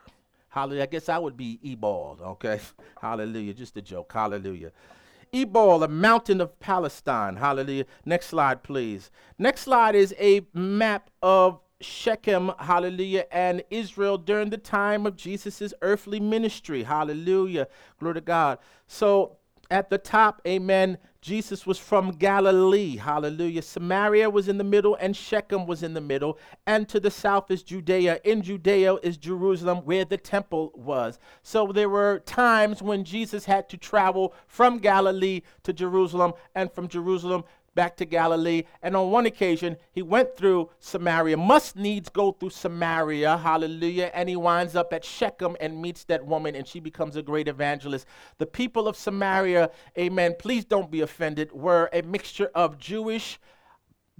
Hallelujah. 0.49 0.83
I 0.83 0.87
guess 0.87 1.09
I 1.09 1.17
would 1.17 1.37
be 1.37 1.59
Ebal, 1.63 2.19
okay? 2.21 2.59
Hallelujah. 3.01 3.53
Just 3.53 3.77
a 3.77 3.81
joke. 3.81 4.11
Hallelujah. 4.13 4.71
Ebal, 5.31 5.83
a 5.83 5.87
mountain 5.87 6.41
of 6.41 6.59
Palestine. 6.59 7.35
Hallelujah. 7.35 7.85
Next 8.05 8.27
slide, 8.27 8.63
please. 8.63 9.11
Next 9.37 9.61
slide 9.61 9.95
is 9.95 10.13
a 10.19 10.41
map 10.53 11.09
of 11.21 11.59
Shechem, 11.81 12.51
hallelujah, 12.59 13.25
and 13.31 13.63
Israel 13.69 14.17
during 14.17 14.49
the 14.49 14.57
time 14.57 15.05
of 15.05 15.15
Jesus' 15.15 15.73
earthly 15.81 16.19
ministry. 16.19 16.83
Hallelujah. 16.83 17.67
Glory 17.99 18.15
to 18.15 18.21
God. 18.21 18.57
So 18.87 19.37
at 19.71 19.89
the 19.89 19.97
top, 19.97 20.41
amen, 20.47 20.97
Jesus 21.21 21.67
was 21.67 21.77
from 21.77 22.11
Galilee. 22.11 22.95
Hallelujah. 22.95 23.61
Samaria 23.61 24.29
was 24.29 24.47
in 24.47 24.57
the 24.57 24.63
middle 24.63 24.95
and 24.95 25.15
Shechem 25.15 25.65
was 25.65 25.83
in 25.83 25.93
the 25.93 26.01
middle. 26.01 26.39
And 26.65 26.87
to 26.89 26.99
the 26.99 27.11
south 27.11 27.51
is 27.51 27.61
Judea. 27.61 28.19
In 28.23 28.41
Judea 28.41 28.95
is 29.03 29.17
Jerusalem, 29.17 29.79
where 29.79 30.05
the 30.05 30.17
temple 30.17 30.71
was. 30.75 31.19
So 31.43 31.67
there 31.73 31.89
were 31.89 32.19
times 32.19 32.81
when 32.81 33.03
Jesus 33.03 33.45
had 33.45 33.67
to 33.69 33.77
travel 33.77 34.33
from 34.47 34.77
Galilee 34.77 35.41
to 35.63 35.73
Jerusalem 35.73 36.33
and 36.55 36.71
from 36.71 36.87
Jerusalem 36.87 37.43
back 37.79 37.95
to 37.95 38.03
Galilee. 38.03 38.63
And 38.81 38.93
on 38.93 39.09
one 39.09 39.25
occasion, 39.25 39.77
he 39.93 40.01
went 40.01 40.35
through 40.35 40.69
Samaria, 40.79 41.37
must 41.37 41.77
needs 41.77 42.09
go 42.09 42.33
through 42.33 42.49
Samaria, 42.49 43.37
hallelujah. 43.37 44.11
And 44.13 44.27
he 44.27 44.35
winds 44.35 44.75
up 44.75 44.91
at 44.91 45.05
Shechem 45.05 45.55
and 45.61 45.81
meets 45.81 46.03
that 46.03 46.25
woman, 46.25 46.55
and 46.55 46.67
she 46.67 46.81
becomes 46.81 47.15
a 47.15 47.21
great 47.21 47.47
evangelist. 47.47 48.05
The 48.37 48.45
people 48.45 48.89
of 48.89 48.97
Samaria, 48.97 49.71
amen, 49.97 50.35
please 50.39 50.65
don't 50.65 50.91
be 50.91 50.99
offended, 50.99 51.53
were 51.53 51.89
a 51.93 52.01
mixture 52.01 52.51
of 52.53 52.77
Jewish 52.77 53.39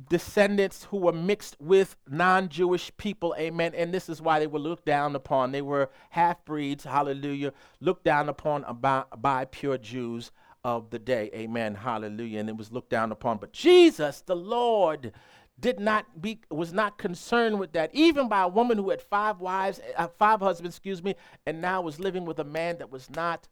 descendants 0.07 0.85
who 0.85 0.95
were 0.95 1.11
mixed 1.11 1.57
with 1.59 1.97
non 2.09 2.47
Jewish 2.47 2.93
people, 2.95 3.35
amen. 3.37 3.73
And 3.75 3.93
this 3.93 4.07
is 4.07 4.21
why 4.21 4.39
they 4.39 4.47
were 4.47 4.57
looked 4.59 4.85
down 4.85 5.17
upon. 5.17 5.51
They 5.51 5.61
were 5.61 5.89
half 6.11 6.45
breeds, 6.45 6.85
hallelujah, 6.85 7.51
looked 7.81 8.05
down 8.05 8.29
upon 8.29 8.63
by, 8.79 9.03
by 9.17 9.43
pure 9.43 9.77
Jews 9.77 10.31
of 10.63 10.89
the 10.89 10.99
day. 10.99 11.29
Amen. 11.33 11.75
Hallelujah. 11.75 12.39
And 12.39 12.49
it 12.49 12.57
was 12.57 12.71
looked 12.71 12.89
down 12.89 13.11
upon. 13.11 13.37
But 13.37 13.53
Jesus, 13.53 14.21
the 14.21 14.35
Lord, 14.35 15.13
did 15.59 15.79
not 15.79 16.21
be 16.21 16.39
was 16.49 16.73
not 16.73 16.97
concerned 16.97 17.59
with 17.59 17.73
that 17.73 17.89
even 17.93 18.29
by 18.29 18.43
a 18.43 18.47
woman 18.47 18.77
who 18.77 18.89
had 18.89 19.01
five 19.01 19.39
wives 19.39 19.81
uh, 19.97 20.07
five 20.07 20.39
husbands 20.39 20.75
excuse 20.75 21.03
me 21.03 21.15
and 21.45 21.61
now 21.61 21.81
was 21.81 21.99
living 21.99 22.25
with 22.25 22.39
a 22.39 22.43
man 22.43 22.77
that 22.77 22.89
was 22.89 23.09
not 23.09 23.47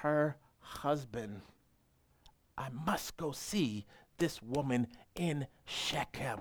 her 0.00 0.36
husband 0.58 1.40
i 2.58 2.68
must 2.84 3.16
go 3.16 3.32
see 3.32 3.86
this 4.18 4.42
woman 4.42 4.86
in 5.14 5.46
shechem 5.64 6.40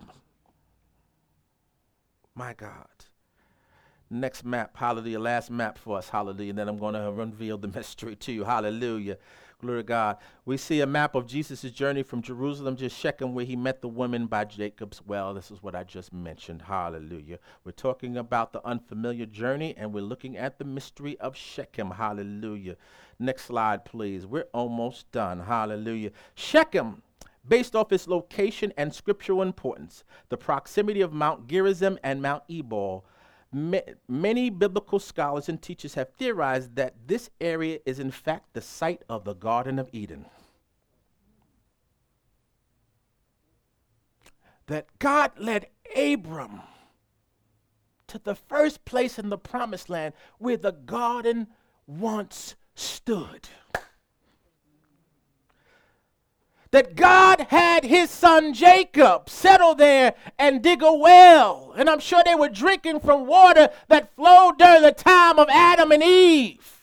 my 2.35 2.53
god 2.53 2.87
next 4.09 4.43
map 4.43 4.75
hallelujah 4.75 5.19
last 5.19 5.51
map 5.51 5.77
for 5.77 5.97
us 5.97 6.09
hallelujah 6.09 6.49
and 6.49 6.59
then 6.59 6.67
i'm 6.67 6.77
going 6.77 6.93
to 6.93 7.11
reveal 7.11 7.57
the 7.57 7.67
mystery 7.75 8.15
to 8.15 8.31
you 8.31 8.43
hallelujah 8.43 9.17
Glory 9.61 9.79
to 9.79 9.83
God. 9.83 10.17
We 10.45 10.55
see 10.55 10.79
a 10.79 10.87
map 10.87 11.15
of 11.15 11.27
Jesus' 11.27 11.69
journey 11.71 12.01
from 12.01 12.21
Jerusalem 12.21 12.77
to 12.77 12.87
Shechem, 12.87 13.35
where 13.35 13.43
he 13.43 13.57
met 13.57 13.81
the 13.81 13.89
woman 13.89 14.25
by 14.25 14.45
Jacob's 14.45 15.01
well. 15.05 15.33
This 15.33 15.51
is 15.51 15.61
what 15.61 15.75
I 15.75 15.83
just 15.83 16.13
mentioned. 16.13 16.61
Hallelujah. 16.61 17.39
We're 17.65 17.73
talking 17.73 18.15
about 18.15 18.53
the 18.53 18.65
unfamiliar 18.65 19.25
journey, 19.25 19.75
and 19.75 19.93
we're 19.93 19.99
looking 19.99 20.37
at 20.37 20.59
the 20.59 20.63
mystery 20.63 21.19
of 21.19 21.35
Shechem. 21.35 21.91
Hallelujah. 21.91 22.77
Next 23.19 23.45
slide, 23.45 23.83
please. 23.83 24.25
We're 24.25 24.47
almost 24.53 25.11
done. 25.11 25.41
Hallelujah. 25.41 26.11
Shechem 26.35 27.03
based 27.45 27.75
off 27.75 27.91
its 27.91 28.07
location 28.07 28.71
and 28.77 28.93
scriptural 28.93 29.41
importance, 29.41 30.05
the 30.29 30.37
proximity 30.37 31.01
of 31.01 31.11
Mount 31.11 31.47
Gerizim 31.47 31.99
and 32.03 32.21
Mount 32.21 32.43
Ebal, 32.47 33.03
many 33.51 34.49
biblical 34.49 34.99
scholars 34.99 35.49
and 35.49 35.61
teachers 35.61 35.95
have 35.95 36.09
theorized 36.09 36.75
that 36.75 36.95
this 37.07 37.29
area 37.41 37.79
is, 37.85 37.99
in 37.99 38.11
fact, 38.11 38.53
the 38.53 38.61
site 38.61 39.03
of 39.09 39.23
the 39.23 39.33
Garden 39.33 39.79
of 39.79 39.89
Eden. 39.91 40.25
That 44.67 44.87
God 44.99 45.31
led 45.37 45.67
Abram 45.95 46.61
to 48.07 48.19
the 48.19 48.35
first 48.35 48.85
place 48.85 49.17
in 49.17 49.29
the 49.29 49.37
promised 49.37 49.89
land 49.89 50.13
where 50.37 50.57
the 50.57 50.71
garden 50.71 51.47
once 51.87 52.55
stood. 52.75 53.49
That 56.71 56.95
God 56.95 57.47
had 57.49 57.83
his 57.83 58.09
son 58.09 58.53
Jacob 58.53 59.29
settle 59.29 59.75
there 59.75 60.13
and 60.37 60.61
dig 60.61 60.83
a 60.83 60.93
well. 60.93 61.73
And 61.75 61.89
I'm 61.89 61.99
sure 61.99 62.21
they 62.23 62.35
were 62.35 62.49
drinking 62.49 62.99
from 62.99 63.25
water 63.25 63.69
that 63.87 64.15
flowed 64.15 64.59
during 64.59 64.83
the 64.83 64.91
time 64.91 65.39
of 65.39 65.47
Adam 65.49 65.91
and 65.91 66.03
Eve. 66.03 66.79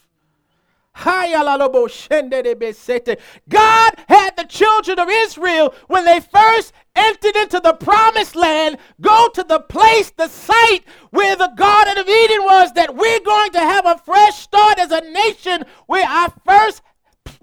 God 3.49 3.95
had 4.09 4.37
the 4.37 4.47
children 4.49 4.99
of 4.99 5.09
Israel 5.11 5.74
when 5.89 6.07
they 6.07 6.20
first 6.20 6.72
entered 6.95 7.37
into 7.37 7.61
the 7.61 7.74
promised 7.74 8.34
land 8.34 8.78
go 9.03 9.28
to 9.34 9.43
the 9.43 9.61
place, 9.61 10.11
the 10.16 10.28
site 10.28 10.84
where 11.11 11.37
the 11.37 11.53
Garden 11.55 11.99
of 11.99 12.09
Eden 12.09 12.43
was, 12.45 12.72
that 12.72 12.97
we're 12.97 13.20
going 13.20 13.53
to 13.53 13.61
have 13.61 13.84
a 13.84 13.99
fresh 13.99 14.39
start 14.39 14.78
as 14.78 14.91
a 14.91 15.03
nation 15.03 15.64
where 15.87 16.07
I 16.09 16.32
first 16.47 16.80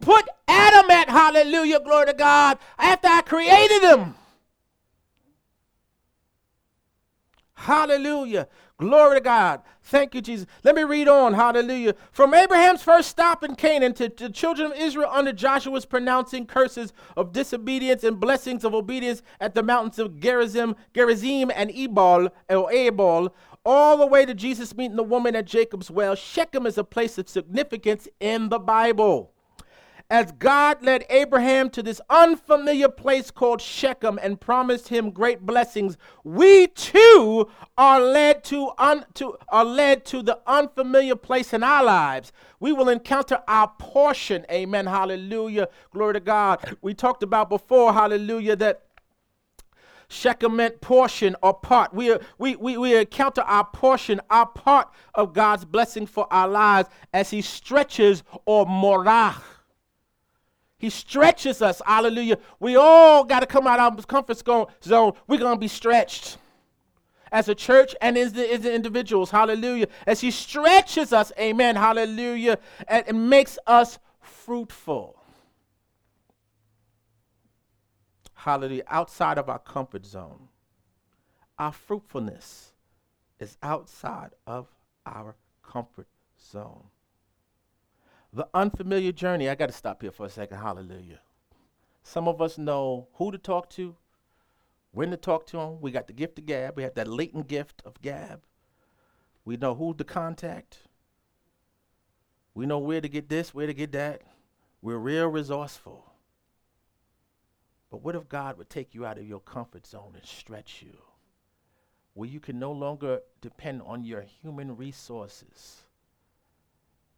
put 0.04 0.28
Adam 0.48 0.90
at. 0.92 1.10
Hallelujah, 1.10 1.80
glory 1.80 2.08
to 2.08 2.14
God, 2.14 2.58
after 2.78 3.08
I 3.08 3.22
created 3.22 3.84
him. 3.84 4.16
Hallelujah. 7.64 8.48
Glory 8.78 9.18
to 9.18 9.22
God. 9.22 9.62
Thank 9.84 10.16
you, 10.16 10.22
Jesus. 10.22 10.46
Let 10.64 10.76
me 10.76 10.84
read 10.84 11.08
on. 11.08 11.34
Hallelujah. 11.34 11.96
From 12.12 12.34
Abraham's 12.34 12.84
first 12.84 13.10
stop 13.10 13.44
in 13.44 13.56
Canaan 13.56 13.94
to 13.94 14.10
the 14.10 14.30
children 14.30 14.72
of 14.72 14.78
Israel 14.78 15.10
under 15.10 15.32
Joshua's 15.32 15.86
pronouncing 15.86 16.46
curses 16.46 16.92
of 17.16 17.32
disobedience 17.32 18.04
and 18.04 18.20
blessings 18.20 18.66
of 18.66 18.74
obedience 18.74 19.22
at 19.40 19.56
the 19.56 19.64
mountains 19.64 20.00
of 20.00 20.20
Gerizim, 20.20 20.76
Gerizim 20.94 21.52
and 21.56 21.72
Ebal, 21.72 22.30
Ebal, 22.50 23.34
all 23.66 23.98
the 23.98 24.08
way 24.08 24.26
to 24.26 24.34
Jesus 24.34 24.76
meeting 24.76 24.98
the 24.98 25.04
woman 25.04 25.36
at 25.36 25.46
Jacob's 25.46 25.90
well. 25.90 26.16
Shechem 26.16 26.66
is 26.66 26.78
a 26.78 26.84
place 26.84 27.18
of 27.18 27.30
significance 27.30 28.10
in 28.20 28.50
the 28.50 28.60
Bible 28.60 29.33
as 30.10 30.32
God 30.34 30.84
led 30.84 31.06
Abraham 31.10 31.70
to 31.72 31.82
this 31.82 32.02
unfamiliar 32.10 32.90
place 32.90 33.32
called 33.32 33.62
Shechem 33.62 34.20
and 34.22 34.40
promised 34.40 34.90
him 34.90 35.12
great 35.12 35.42
blessings, 35.42 35.98
we 36.24 36.68
too 36.68 37.50
are 37.78 38.00
led 38.00 38.44
to, 38.46 38.72
un, 38.78 39.06
to, 39.16 39.38
are 39.50 39.66
led 39.66 40.06
to 40.06 40.22
the 40.22 40.40
unfamiliar 40.46 41.16
place 41.16 41.54
in 41.54 41.64
our 41.64 41.84
lives. 41.84 42.32
We 42.60 42.74
will 42.74 42.90
encounter 42.90 43.40
our 43.48 43.70
portion. 43.80 44.46
Amen. 44.52 44.86
Hallelujah. 44.86 45.70
Glory 45.92 46.14
to 46.14 46.20
God. 46.20 46.78
We 46.82 46.94
talked 46.94 47.24
about 47.24 47.50
before, 47.50 47.94
hallelujah, 47.94 48.56
that 48.58 48.84
Shechem 50.10 50.58
meant 50.58 50.80
portion 50.80 51.36
or 51.42 51.56
part. 51.56 51.94
We, 51.94 52.16
we, 52.38 52.56
we, 52.56 52.78
we 52.78 52.96
encounter 52.96 53.42
our 53.42 53.66
portion, 53.66 54.22
our 54.30 54.46
part 54.46 54.90
of 55.16 55.34
God's 55.34 55.66
blessing 55.66 56.06
for 56.06 56.32
our 56.32 56.48
lives 56.48 56.90
as 57.14 57.32
He 57.32 57.42
stretches 57.42 58.22
or 58.46 58.66
Moreh 58.68 59.34
he 60.84 60.90
stretches 60.90 61.62
us. 61.62 61.82
Hallelujah. 61.86 62.38
We 62.60 62.76
all 62.76 63.24
got 63.24 63.40
to 63.40 63.46
come 63.46 63.68
out 63.68 63.80
of 63.80 63.96
our 63.98 64.04
comfort 64.04 64.38
zone. 64.38 65.14
We're 65.28 65.38
going 65.38 65.56
to 65.56 65.58
be 65.58 65.70
stretched 65.70 66.38
as 67.32 67.48
a 67.48 67.56
church 67.56 67.96
and 68.02 68.18
as 68.18 68.34
the, 68.34 68.52
as 68.52 68.66
individuals. 68.66 69.32
Hallelujah. 69.32 69.88
As 70.06 70.20
He 70.20 70.30
stretches 70.30 71.14
us. 71.14 71.32
Amen. 71.40 71.78
Hallelujah. 71.78 72.58
And 72.90 73.08
it 73.08 73.14
makes 73.14 73.58
us 73.66 73.98
fruitful. 74.20 75.16
Hallelujah. 78.34 78.84
Outside 78.90 79.38
of 79.38 79.48
our 79.48 79.60
comfort 79.60 80.06
zone. 80.06 80.50
Our 81.58 81.72
fruitfulness 81.72 82.74
is 83.40 83.56
outside 83.64 84.32
of 84.46 84.68
our 85.06 85.38
comfort 85.66 86.08
zone. 86.52 86.84
The 88.36 88.48
unfamiliar 88.54 89.12
journey. 89.12 89.48
I 89.48 89.54
got 89.54 89.68
to 89.68 89.74
stop 89.74 90.02
here 90.02 90.12
for 90.12 90.26
a 90.26 90.30
second. 90.30 90.58
Hallelujah. 90.58 91.20
Some 92.02 92.28
of 92.28 92.42
us 92.42 92.58
know 92.58 93.08
who 93.14 93.32
to 93.32 93.38
talk 93.38 93.70
to, 93.72 93.96
when 94.92 95.12
to 95.12 95.18
talk 95.18 95.46
to 95.48 95.58
them. 95.58 95.82
We 95.82 95.92
got 95.92 96.08
the 96.08 96.14
gift 96.14 96.40
of 96.40 96.48
gab. 96.48 96.76
We 96.76 96.82
have 96.84 96.96
that 96.96 97.08
latent 97.08 97.48
gift 97.48 97.84
of 97.86 98.02
gab. 98.02 98.42
We 99.46 99.56
know 99.58 99.76
who 99.76 99.94
to 99.94 100.04
contact. 100.04 100.80
We 102.56 102.66
know 102.66 102.80
where 102.80 103.02
to 103.02 103.10
get 103.10 103.30
this, 103.30 103.54
where 103.54 103.68
to 103.68 103.74
get 103.74 103.92
that. 103.92 104.24
We're 104.82 104.98
real 104.98 105.28
resourceful. 105.28 106.04
But 107.92 108.04
what 108.04 108.16
if 108.16 108.28
God 108.28 108.58
would 108.58 108.70
take 108.70 108.96
you 108.96 109.06
out 109.06 109.20
of 109.20 109.28
your 109.28 109.42
comfort 109.42 109.86
zone 109.86 110.14
and 110.16 110.26
stretch 110.26 110.82
you? 110.82 110.98
Where 112.16 112.30
you 112.30 112.40
can 112.40 112.58
no 112.58 112.72
longer 112.72 113.22
depend 113.42 113.84
on 113.84 114.04
your 114.04 114.22
human 114.22 114.76
resources 114.76 115.84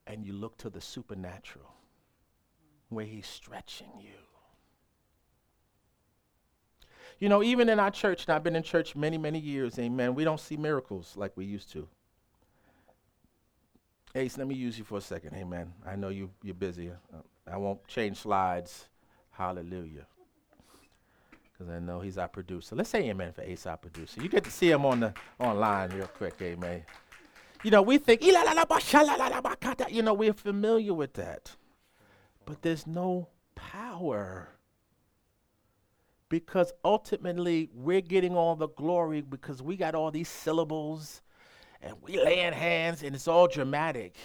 and 0.08 0.26
you 0.26 0.34
look 0.34 0.58
to 0.60 0.70
the 0.70 0.82
supernatural 0.82 1.74
where 2.90 3.06
he's 3.06 3.28
stretching 3.28 3.92
you. 4.00 4.12
You 7.20 7.30
know, 7.30 7.42
even 7.42 7.70
in 7.70 7.80
our 7.80 7.92
church, 7.92 8.26
and 8.26 8.36
I've 8.36 8.44
been 8.44 8.56
in 8.56 8.64
church 8.64 8.96
many, 8.96 9.18
many 9.18 9.40
years, 9.40 9.80
amen, 9.80 10.16
we 10.16 10.24
don't 10.24 10.40
see 10.40 10.58
miracles 10.58 11.14
like 11.16 11.32
we 11.36 11.46
used 11.46 11.72
to. 11.72 11.88
Ace, 14.16 14.38
let 14.38 14.48
me 14.48 14.56
use 14.56 14.78
you 14.78 14.86
for 14.86 14.98
a 14.98 15.02
second, 15.02 15.36
amen. 15.36 15.74
I 15.86 15.96
know 15.96 16.10
you, 16.10 16.30
you're 16.42 16.56
busy. 16.56 16.90
Uh, 16.90 17.18
I 17.52 17.58
won't 17.58 17.86
change 17.88 18.18
slides. 18.18 18.86
Hallelujah. 19.32 20.08
Because 21.52 21.74
I 21.74 21.80
know 21.80 22.00
he's 22.00 22.18
our 22.18 22.28
producer. 22.28 22.76
Let's 22.76 22.90
say 22.90 23.10
amen 23.10 23.34
for 23.34 23.42
Ace, 23.42 23.66
our 23.66 23.78
producer. 23.78 24.22
You 24.22 24.30
get 24.30 24.44
to 24.46 24.52
see 24.52 24.72
him 24.72 24.86
on 24.86 25.02
the 25.02 25.14
online 25.40 25.90
real 25.92 26.08
quick, 26.08 26.36
amen. 26.42 26.84
You 27.66 27.72
know, 27.72 27.82
we 27.82 27.98
think, 27.98 28.24
you 28.24 28.32
know, 30.04 30.14
we're 30.14 30.34
familiar 30.34 30.94
with 30.94 31.14
that. 31.14 31.56
But 32.46 32.62
there's 32.62 32.86
no 32.86 33.30
power. 33.56 34.50
Because 36.30 36.72
ultimately, 36.84 37.72
we're 37.74 38.02
getting 38.02 38.36
all 38.36 38.56
the 38.56 38.68
glory 38.68 39.22
because 39.22 39.64
we 39.64 39.78
got 39.78 39.96
all 39.96 40.12
these 40.12 40.30
syllables 40.30 41.24
and 41.82 41.96
we 42.04 42.24
laying 42.24 42.54
hands 42.54 43.02
and 43.02 43.16
it's 43.16 43.28
all 43.28 43.48
dramatic. 43.48 44.16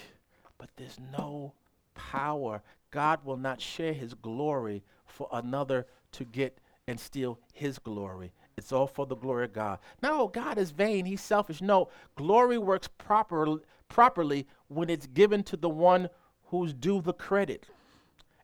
But 0.59 0.69
there's 0.77 0.99
no 1.11 1.55
power. 1.95 2.63
God 2.91 3.25
will 3.25 3.39
not 3.39 3.59
share 3.59 3.95
his 3.95 4.13
glory 4.13 4.83
for 5.07 5.31
another 5.33 5.87
to 6.13 6.27
get 6.27 6.59
and 6.87 7.01
steal 7.01 7.39
his 7.55 7.79
glory. 7.79 8.33
It's 8.61 8.73
all 8.73 8.87
for 8.87 9.07
the 9.07 9.17
glory 9.17 9.47
of 9.47 9.55
God. 9.55 9.79
No, 10.03 10.29
God 10.29 10.59
is 10.59 10.71
vain. 10.71 11.07
He's 11.07 11.23
selfish. 11.23 11.63
No, 11.63 11.89
glory 12.15 12.59
works 12.59 12.89
proper, 12.89 13.57
properly 13.89 14.47
when 14.69 14.91
it's 14.91 15.07
given 15.07 15.43
to 15.45 15.57
the 15.57 15.71
one 15.71 16.11
who's 16.49 16.75
due 16.75 17.01
the 17.01 17.15
credit. 17.15 17.67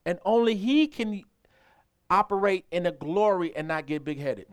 And 0.06 0.18
only 0.24 0.54
he 0.56 0.86
can 0.86 1.22
operate 2.08 2.64
in 2.70 2.86
a 2.86 2.92
glory 2.92 3.54
and 3.54 3.68
not 3.68 3.86
get 3.86 4.04
big 4.04 4.18
headed. 4.18 4.46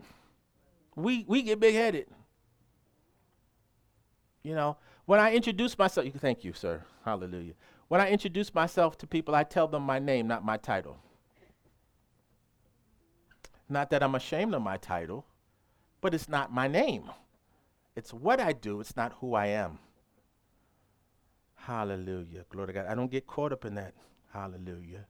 We, 0.96 1.24
we 1.26 1.42
get 1.42 1.60
big 1.60 1.74
headed. 1.74 2.08
You 4.42 4.54
know, 4.54 4.76
when 5.06 5.18
I 5.18 5.32
introduce 5.32 5.78
myself, 5.78 6.06
thank 6.18 6.44
you, 6.44 6.52
sir. 6.52 6.82
Hallelujah. 7.06 7.54
When 7.88 8.02
I 8.02 8.10
introduce 8.10 8.54
myself 8.54 8.98
to 8.98 9.06
people, 9.06 9.34
I 9.34 9.44
tell 9.44 9.66
them 9.66 9.84
my 9.84 9.98
name, 9.98 10.26
not 10.28 10.44
my 10.44 10.58
title. 10.58 10.98
Not 13.66 13.88
that 13.90 14.02
I'm 14.02 14.14
ashamed 14.14 14.52
of 14.52 14.60
my 14.60 14.76
title, 14.76 15.24
but 16.04 16.12
it's 16.12 16.28
not 16.28 16.52
my 16.52 16.68
name. 16.68 17.10
It's 17.96 18.12
what 18.12 18.38
I 18.38 18.52
do, 18.52 18.78
it's 18.80 18.94
not 18.94 19.14
who 19.20 19.34
I 19.34 19.46
am. 19.46 19.78
Hallelujah. 21.54 22.44
Glory 22.50 22.66
to 22.66 22.72
God. 22.74 22.86
I 22.90 22.94
don't 22.94 23.10
get 23.10 23.26
caught 23.26 23.52
up 23.52 23.64
in 23.64 23.74
that. 23.76 23.94
Hallelujah. 24.30 25.06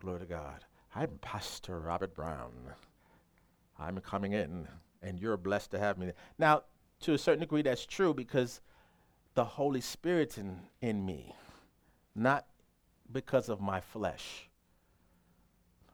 Glory 0.00 0.20
to 0.20 0.24
God. 0.24 0.64
I'm 0.94 1.18
Pastor 1.20 1.78
Robert 1.78 2.14
Brown. 2.14 2.52
I'm 3.78 3.98
coming 3.98 4.32
in, 4.32 4.66
and 5.02 5.20
you're 5.20 5.36
blessed 5.36 5.72
to 5.72 5.78
have 5.78 5.98
me. 5.98 6.10
Now, 6.38 6.62
to 7.00 7.12
a 7.12 7.18
certain 7.18 7.40
degree, 7.40 7.60
that's 7.60 7.84
true 7.84 8.14
because 8.14 8.62
the 9.34 9.44
Holy 9.44 9.82
Spirit's 9.82 10.38
in, 10.38 10.60
in 10.80 11.04
me, 11.04 11.34
not 12.14 12.46
because 13.12 13.50
of 13.50 13.60
my 13.60 13.82
flesh. 13.82 14.48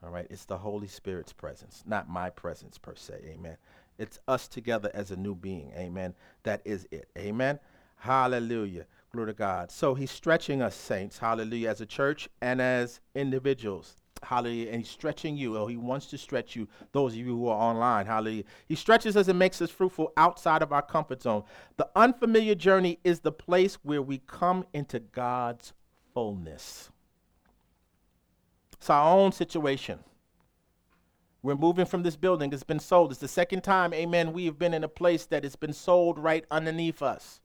All 0.05 0.11
right, 0.11 0.27
it's 0.31 0.45
the 0.45 0.59
Holy 0.59 0.87
Spirit's 0.87 1.33
presence, 1.33 1.83
not 1.85 2.09
my 2.09 2.31
presence 2.31 2.79
per 2.79 2.95
se. 2.95 3.15
Amen. 3.27 3.57
It's 3.99 4.19
us 4.29 4.49
together 4.49 4.91
as 4.95 5.11
a 5.11 5.17
new 5.17 5.35
being. 5.35 5.73
Amen. 5.77 6.15
That 6.43 6.63
is 6.65 6.87
it. 6.91 7.09
Amen. 7.17 7.59
Hallelujah. 7.97 8.87
Glory 9.13 9.33
to 9.33 9.39
God. 9.39 9.71
So 9.71 9.95
he's 9.95 10.11
stretching 10.11 10.63
us, 10.63 10.75
saints. 10.75 11.19
Hallelujah. 11.19 11.71
As 11.71 11.81
a 11.81 11.87
church 11.87 12.29
and 12.41 12.61
as 12.61 13.01
individuals. 13.15 13.97
Hallelujah. 14.23 14.71
And 14.71 14.81
he's 14.81 14.91
stretching 14.91 15.37
you. 15.37 15.57
Oh, 15.57 15.67
he 15.67 15.77
wants 15.77 16.07
to 16.09 16.19
stretch 16.19 16.57
you, 16.57 16.69
those 16.93 17.13
of 17.13 17.19
you 17.19 17.27
who 17.27 17.49
are 17.49 17.59
online. 17.59 18.07
Hallelujah. 18.07 18.45
He 18.67 18.75
stretches 18.75 19.17
us 19.17 19.29
and 19.29 19.39
makes 19.39 19.63
us 19.63 19.71
fruitful 19.71 20.13
outside 20.17 20.63
of 20.63 20.73
our 20.73 20.83
comfort 20.83 21.23
zone. 21.23 21.45
The 21.77 21.89
unfamiliar 21.97 22.55
journey 22.55 22.99
is 23.05 23.21
the 23.21 23.33
place 23.33 23.79
where 23.83 24.03
we 24.03 24.19
come 24.27 24.67
into 24.73 25.01
God's 25.01 25.73
fullness. 26.13 26.91
It's 28.75 28.91
our 28.91 29.17
own 29.17 29.33
situation. 29.33 30.01
We're 31.47 31.55
moving 31.55 31.87
from 31.87 32.03
this 32.03 32.17
building. 32.17 32.53
It's 32.53 32.65
been 32.65 32.81
sold. 32.81 33.13
It's 33.13 33.21
the 33.21 33.29
second 33.29 33.63
time, 33.63 33.95
amen, 33.95 34.33
we 34.33 34.47
have 34.47 34.59
been 34.59 34.75
in 34.75 34.83
a 34.83 34.89
place 34.89 35.27
that 35.27 35.45
has 35.45 35.55
been 35.55 35.73
sold 35.73 36.19
right 36.19 36.45
underneath 36.51 37.03
us. 37.03 37.41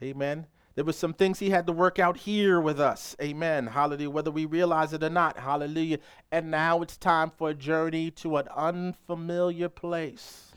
Amen. 0.00 0.46
There 0.76 0.84
were 0.84 0.92
some 0.92 1.12
things 1.12 1.40
he 1.40 1.50
had 1.50 1.66
to 1.66 1.72
work 1.72 1.98
out 1.98 2.18
here 2.18 2.60
with 2.60 2.78
us. 2.78 3.16
Amen. 3.20 3.66
Hallelujah. 3.66 4.10
Whether 4.10 4.30
we 4.30 4.44
realize 4.44 4.92
it 4.92 5.02
or 5.02 5.10
not. 5.10 5.40
Hallelujah. 5.40 5.98
And 6.30 6.52
now 6.52 6.82
it's 6.82 6.96
time 6.96 7.32
for 7.36 7.50
a 7.50 7.54
journey 7.54 8.12
to 8.12 8.36
an 8.36 8.46
unfamiliar 8.56 9.68
place 9.68 10.52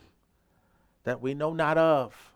that 1.05 1.21
we 1.21 1.33
know 1.33 1.53
not 1.53 1.79
of. 1.79 2.33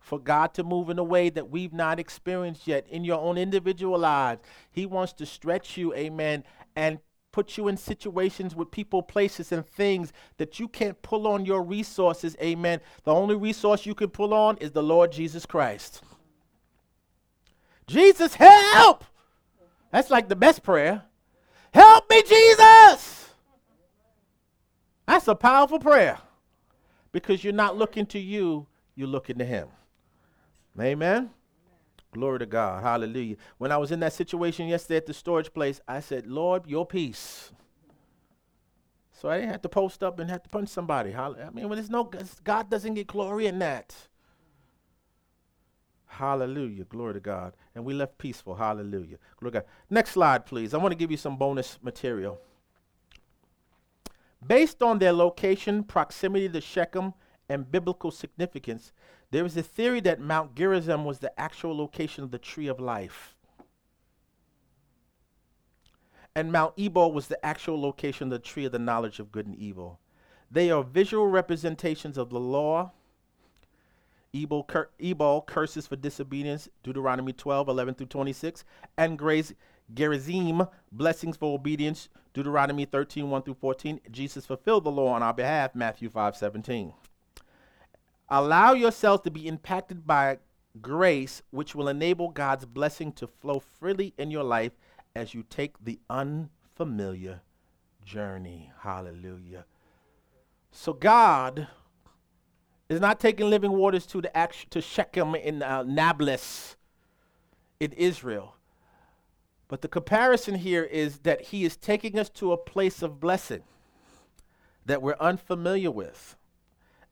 For 0.00 0.18
God 0.18 0.54
to 0.54 0.64
move 0.64 0.88
in 0.88 0.98
a 0.98 1.04
way 1.04 1.28
that 1.28 1.50
we've 1.50 1.74
not 1.74 2.00
experienced 2.00 2.66
yet 2.66 2.86
in 2.88 3.04
your 3.04 3.20
own 3.20 3.36
individual 3.36 3.98
lives. 3.98 4.40
He 4.70 4.86
wants 4.86 5.12
to 5.14 5.26
stretch 5.26 5.76
you, 5.76 5.92
amen, 5.94 6.44
and 6.74 6.98
put 7.32 7.56
you 7.56 7.66
in 7.68 7.76
situations 7.76 8.54
with 8.54 8.70
people, 8.70 9.02
places, 9.02 9.50
and 9.50 9.66
things 9.66 10.12
that 10.36 10.60
you 10.60 10.68
can't 10.68 11.00
pull 11.02 11.26
on 11.26 11.44
your 11.44 11.62
resources, 11.62 12.36
amen. 12.40 12.80
The 13.04 13.12
only 13.12 13.34
resource 13.34 13.86
you 13.86 13.94
can 13.94 14.10
pull 14.10 14.34
on 14.34 14.58
is 14.58 14.70
the 14.70 14.82
Lord 14.82 15.10
Jesus 15.10 15.46
Christ. 15.46 16.02
Jesus, 17.86 18.34
help! 18.34 19.04
That's 19.90 20.10
like 20.10 20.28
the 20.28 20.36
best 20.36 20.62
prayer. 20.62 21.02
Help 21.72 22.08
me, 22.08 22.22
Jesus! 22.22 23.30
That's 25.06 25.26
a 25.28 25.34
powerful 25.34 25.78
prayer 25.78 26.18
because 27.10 27.42
you're 27.42 27.52
not 27.52 27.76
looking 27.76 28.06
to 28.06 28.18
you, 28.18 28.66
you're 28.94 29.08
looking 29.08 29.38
to 29.38 29.44
Him. 29.44 29.68
Amen. 30.80 31.30
Glory 32.12 32.40
to 32.40 32.46
God. 32.46 32.82
Hallelujah. 32.82 33.36
When 33.58 33.72
I 33.72 33.78
was 33.78 33.90
in 33.90 34.00
that 34.00 34.12
situation 34.12 34.68
yesterday 34.68 34.98
at 34.98 35.06
the 35.06 35.14
storage 35.14 35.52
place, 35.52 35.80
I 35.88 36.00
said, 36.00 36.26
Lord, 36.26 36.66
your 36.66 36.86
peace. 36.86 37.52
So 39.12 39.30
I 39.30 39.38
didn't 39.38 39.52
have 39.52 39.62
to 39.62 39.68
post 39.68 40.02
up 40.02 40.18
and 40.18 40.28
have 40.28 40.42
to 40.42 40.48
punch 40.48 40.68
somebody. 40.68 41.14
I 41.14 41.50
mean, 41.50 41.68
when 41.68 41.76
there's 41.78 41.88
no 41.88 42.10
God 42.44 42.68
doesn't 42.68 42.94
get 42.94 43.06
glory 43.06 43.46
in 43.46 43.60
that. 43.60 43.94
Hallelujah. 46.06 46.84
Glory 46.84 47.14
to 47.14 47.20
God. 47.20 47.54
And 47.74 47.84
we 47.84 47.94
left 47.94 48.18
peaceful. 48.18 48.56
Hallelujah. 48.56 49.16
Glory 49.38 49.52
to 49.52 49.60
God. 49.60 49.66
Next 49.88 50.10
slide, 50.10 50.44
please. 50.44 50.74
I 50.74 50.78
want 50.78 50.92
to 50.92 50.98
give 50.98 51.10
you 51.10 51.16
some 51.16 51.36
bonus 51.36 51.78
material. 51.82 52.38
Based 54.46 54.82
on 54.82 54.98
their 54.98 55.12
location, 55.12 55.84
proximity 55.84 56.48
to 56.50 56.60
Shechem, 56.60 57.14
and 57.48 57.70
biblical 57.70 58.10
significance, 58.10 58.92
there 59.32 59.46
is 59.46 59.56
a 59.56 59.62
theory 59.62 60.00
that 60.00 60.20
Mount 60.20 60.54
Gerizim 60.54 61.06
was 61.06 61.18
the 61.18 61.40
actual 61.40 61.74
location 61.74 62.22
of 62.22 62.30
the 62.30 62.38
tree 62.38 62.68
of 62.68 62.78
life. 62.78 63.34
And 66.34 66.52
Mount 66.52 66.74
Ebal 66.76 67.12
was 67.12 67.28
the 67.28 67.44
actual 67.44 67.80
location 67.80 68.26
of 68.26 68.30
the 68.30 68.38
tree 68.38 68.66
of 68.66 68.72
the 68.72 68.78
knowledge 68.78 69.18
of 69.18 69.32
good 69.32 69.46
and 69.46 69.56
evil. 69.56 69.98
They 70.50 70.70
are 70.70 70.84
visual 70.84 71.26
representations 71.28 72.18
of 72.18 72.28
the 72.28 72.38
law. 72.38 72.92
Ebal, 74.34 74.64
cur- 74.64 74.90
Ebal 74.98 75.42
curses 75.42 75.86
for 75.86 75.96
disobedience, 75.96 76.68
Deuteronomy 76.82 77.32
12, 77.32 77.68
11 77.68 77.94
through 77.94 78.06
26, 78.06 78.64
and 78.98 79.18
grace 79.18 79.54
Gerizim, 79.94 80.66
blessings 80.90 81.38
for 81.38 81.54
obedience, 81.54 82.10
Deuteronomy 82.34 82.84
13, 82.84 83.30
1 83.30 83.42
through 83.42 83.54
14. 83.54 84.00
Jesus 84.10 84.44
fulfilled 84.44 84.84
the 84.84 84.90
law 84.90 85.08
on 85.08 85.22
our 85.22 85.34
behalf, 85.34 85.74
Matthew 85.74 86.10
5, 86.10 86.36
17. 86.36 86.92
Allow 88.34 88.72
yourselves 88.72 89.24
to 89.24 89.30
be 89.30 89.46
impacted 89.46 90.06
by 90.06 90.38
grace, 90.80 91.42
which 91.50 91.74
will 91.74 91.86
enable 91.86 92.30
God's 92.30 92.64
blessing 92.64 93.12
to 93.12 93.26
flow 93.26 93.60
freely 93.60 94.14
in 94.16 94.30
your 94.30 94.42
life 94.42 94.72
as 95.14 95.34
you 95.34 95.42
take 95.42 95.74
the 95.84 96.00
unfamiliar 96.08 97.42
journey. 98.02 98.72
Hallelujah. 98.80 99.66
So 100.70 100.94
God 100.94 101.68
is 102.88 103.02
not 103.02 103.20
taking 103.20 103.50
living 103.50 103.72
waters 103.72 104.06
to 104.06 104.22
the 104.22 104.48
to 104.70 104.80
Shechem 104.80 105.34
in 105.34 105.62
uh, 105.62 105.82
Nablus 105.82 106.76
in 107.80 107.92
Israel. 107.92 108.56
But 109.68 109.82
the 109.82 109.88
comparison 109.88 110.54
here 110.54 110.84
is 110.84 111.18
that 111.18 111.42
he 111.42 111.66
is 111.66 111.76
taking 111.76 112.18
us 112.18 112.30
to 112.30 112.52
a 112.52 112.56
place 112.56 113.02
of 113.02 113.20
blessing 113.20 113.64
that 114.86 115.02
we're 115.02 115.16
unfamiliar 115.20 115.90
with 115.90 116.34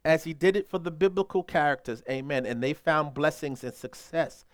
as 0.05 0.25
he 0.25 0.33
did 0.33 0.57
it 0.57 0.69
for 0.69 0.79
the 0.79 0.91
biblical 0.91 1.43
characters. 1.43 2.03
Amen. 2.09 2.47
And 2.47 2.63
they 2.63 2.73
found 2.73 3.15
blessings 3.15 3.63
and 3.65 3.75
success. 3.75 4.45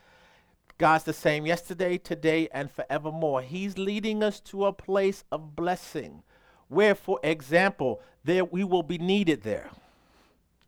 God's 0.79 1.05
the 1.05 1.13
same 1.13 1.47
yesterday, 1.47 1.97
today, 1.97 2.49
and 2.53 2.71
forevermore. 2.71 3.43
He's 3.43 3.79
leading 3.79 4.23
us 4.23 4.41
to 4.41 4.67
a 4.67 4.73
place 4.73 5.25
of 5.33 5.57
blessing 5.57 6.23
where, 6.69 6.95
for 6.95 7.21
example, 7.23 8.03
there 8.25 8.45
we 8.45 8.65
will 8.65 8.83
be 8.83 8.99
needed 8.99 9.43
there 9.43 9.71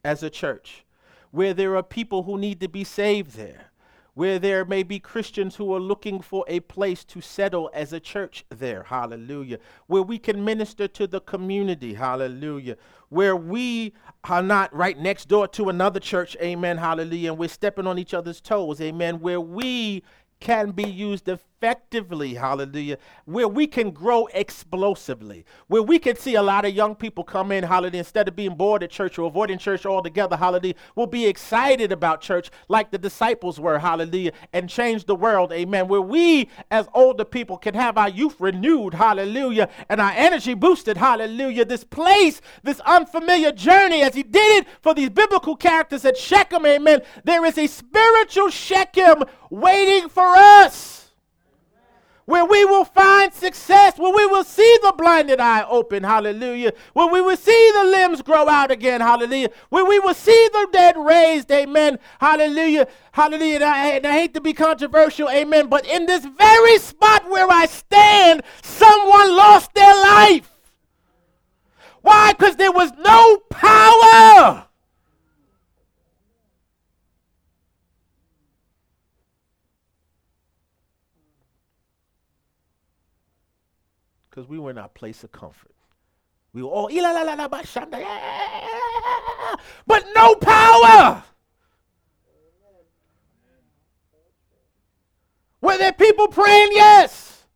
as 0.04 0.22
a 0.22 0.30
church, 0.30 0.84
where 1.30 1.52
there 1.52 1.76
are 1.76 1.82
people 1.82 2.22
who 2.22 2.38
need 2.38 2.60
to 2.60 2.68
be 2.68 2.84
saved 2.84 3.32
there, 3.32 3.67
where 4.18 4.40
there 4.40 4.64
may 4.64 4.82
be 4.82 4.98
Christians 4.98 5.54
who 5.54 5.72
are 5.72 5.78
looking 5.78 6.20
for 6.20 6.44
a 6.48 6.58
place 6.58 7.04
to 7.04 7.20
settle 7.20 7.70
as 7.72 7.92
a 7.92 8.00
church 8.00 8.44
there, 8.48 8.82
hallelujah, 8.82 9.60
where 9.86 10.02
we 10.02 10.18
can 10.18 10.44
minister 10.44 10.88
to 10.88 11.06
the 11.06 11.20
community, 11.20 11.94
hallelujah, 11.94 12.76
where 13.10 13.36
we 13.36 13.92
are 14.24 14.42
not 14.42 14.74
right 14.74 14.98
next 14.98 15.28
door 15.28 15.46
to 15.46 15.68
another 15.68 16.00
church, 16.00 16.36
amen, 16.42 16.78
hallelujah, 16.78 17.30
and 17.30 17.38
we're 17.38 17.48
stepping 17.48 17.86
on 17.86 17.96
each 17.96 18.12
other's 18.12 18.40
toes, 18.40 18.80
amen, 18.80 19.20
where 19.20 19.40
we 19.40 20.02
can 20.40 20.72
be 20.72 20.82
used 20.82 21.28
effectively, 21.60 22.34
hallelujah, 22.34 22.96
where 23.24 23.48
we 23.48 23.66
can 23.66 23.90
grow 23.90 24.26
explosively, 24.32 25.44
where 25.66 25.82
we 25.82 25.98
can 25.98 26.14
see 26.14 26.36
a 26.36 26.42
lot 26.42 26.64
of 26.64 26.72
young 26.72 26.94
people 26.94 27.24
come 27.24 27.50
in, 27.50 27.64
hallelujah, 27.64 27.98
instead 27.98 28.28
of 28.28 28.36
being 28.36 28.54
bored 28.54 28.82
at 28.84 28.90
church 28.90 29.18
or 29.18 29.26
avoiding 29.26 29.58
church 29.58 29.84
altogether, 29.84 30.36
hallelujah, 30.36 30.74
will 30.94 31.08
be 31.08 31.26
excited 31.26 31.90
about 31.90 32.20
church 32.20 32.50
like 32.68 32.92
the 32.92 32.98
disciples 32.98 33.58
were, 33.58 33.80
hallelujah, 33.80 34.30
and 34.52 34.68
change 34.68 35.06
the 35.06 35.16
world, 35.16 35.52
amen, 35.52 35.88
where 35.88 36.00
we 36.00 36.48
as 36.70 36.86
older 36.94 37.24
people 37.24 37.58
can 37.58 37.74
have 37.74 37.98
our 37.98 38.08
youth 38.08 38.36
renewed, 38.38 38.94
hallelujah, 38.94 39.68
and 39.88 40.00
our 40.00 40.12
energy 40.12 40.54
boosted, 40.54 40.96
hallelujah, 40.96 41.64
this 41.64 41.82
place, 41.82 42.40
this 42.62 42.78
unfamiliar 42.80 43.50
journey, 43.50 44.02
as 44.02 44.14
he 44.14 44.22
did 44.22 44.62
it 44.62 44.68
for 44.80 44.94
these 44.94 45.10
biblical 45.10 45.56
characters 45.56 46.04
at 46.04 46.16
Shechem, 46.16 46.64
amen, 46.64 47.02
there 47.24 47.44
is 47.44 47.58
a 47.58 47.66
spiritual 47.66 48.50
Shechem 48.50 49.24
waiting 49.50 50.08
for 50.08 50.36
us 50.36 50.97
where 52.28 52.44
we 52.44 52.62
will 52.66 52.84
find 52.84 53.32
success, 53.32 53.96
where 53.96 54.14
we 54.14 54.26
will 54.26 54.44
see 54.44 54.78
the 54.82 54.92
blinded 54.98 55.40
eye 55.40 55.64
open, 55.66 56.02
hallelujah, 56.02 56.74
where 56.92 57.06
we 57.06 57.22
will 57.22 57.38
see 57.38 57.70
the 57.72 57.84
limbs 57.84 58.20
grow 58.20 58.46
out 58.46 58.70
again, 58.70 59.00
hallelujah, 59.00 59.48
where 59.70 59.86
we 59.86 59.98
will 59.98 60.12
see 60.12 60.50
the 60.52 60.68
dead 60.70 60.94
raised, 60.98 61.50
amen, 61.50 61.98
hallelujah, 62.20 62.86
hallelujah. 63.12 63.54
And 63.54 63.64
I, 63.64 63.88
and 63.92 64.06
I 64.06 64.12
hate 64.12 64.34
to 64.34 64.42
be 64.42 64.52
controversial, 64.52 65.30
amen, 65.30 65.68
but 65.68 65.86
in 65.86 66.04
this 66.04 66.26
very 66.26 66.76
spot 66.76 67.26
where 67.30 67.50
I 67.50 67.64
stand, 67.64 68.42
someone 68.62 69.34
lost 69.34 69.72
their 69.72 69.94
life. 69.94 70.50
Why? 72.02 72.34
Because 72.34 72.56
there 72.56 72.72
was 72.72 72.92
no 72.98 73.38
power. 73.48 74.67
Because 84.38 84.48
we 84.48 84.60
were 84.60 84.70
in 84.70 84.78
our 84.78 84.88
place 84.88 85.24
of 85.24 85.32
comfort. 85.32 85.74
We 86.52 86.62
were 86.62 86.68
oh, 86.68 86.72
all, 86.72 86.90
but 89.84 90.06
no 90.14 90.36
power. 90.36 91.24
Were 95.60 95.76
there 95.76 95.92
people 95.92 96.28
praying? 96.28 96.68
Yes. 96.70 97.46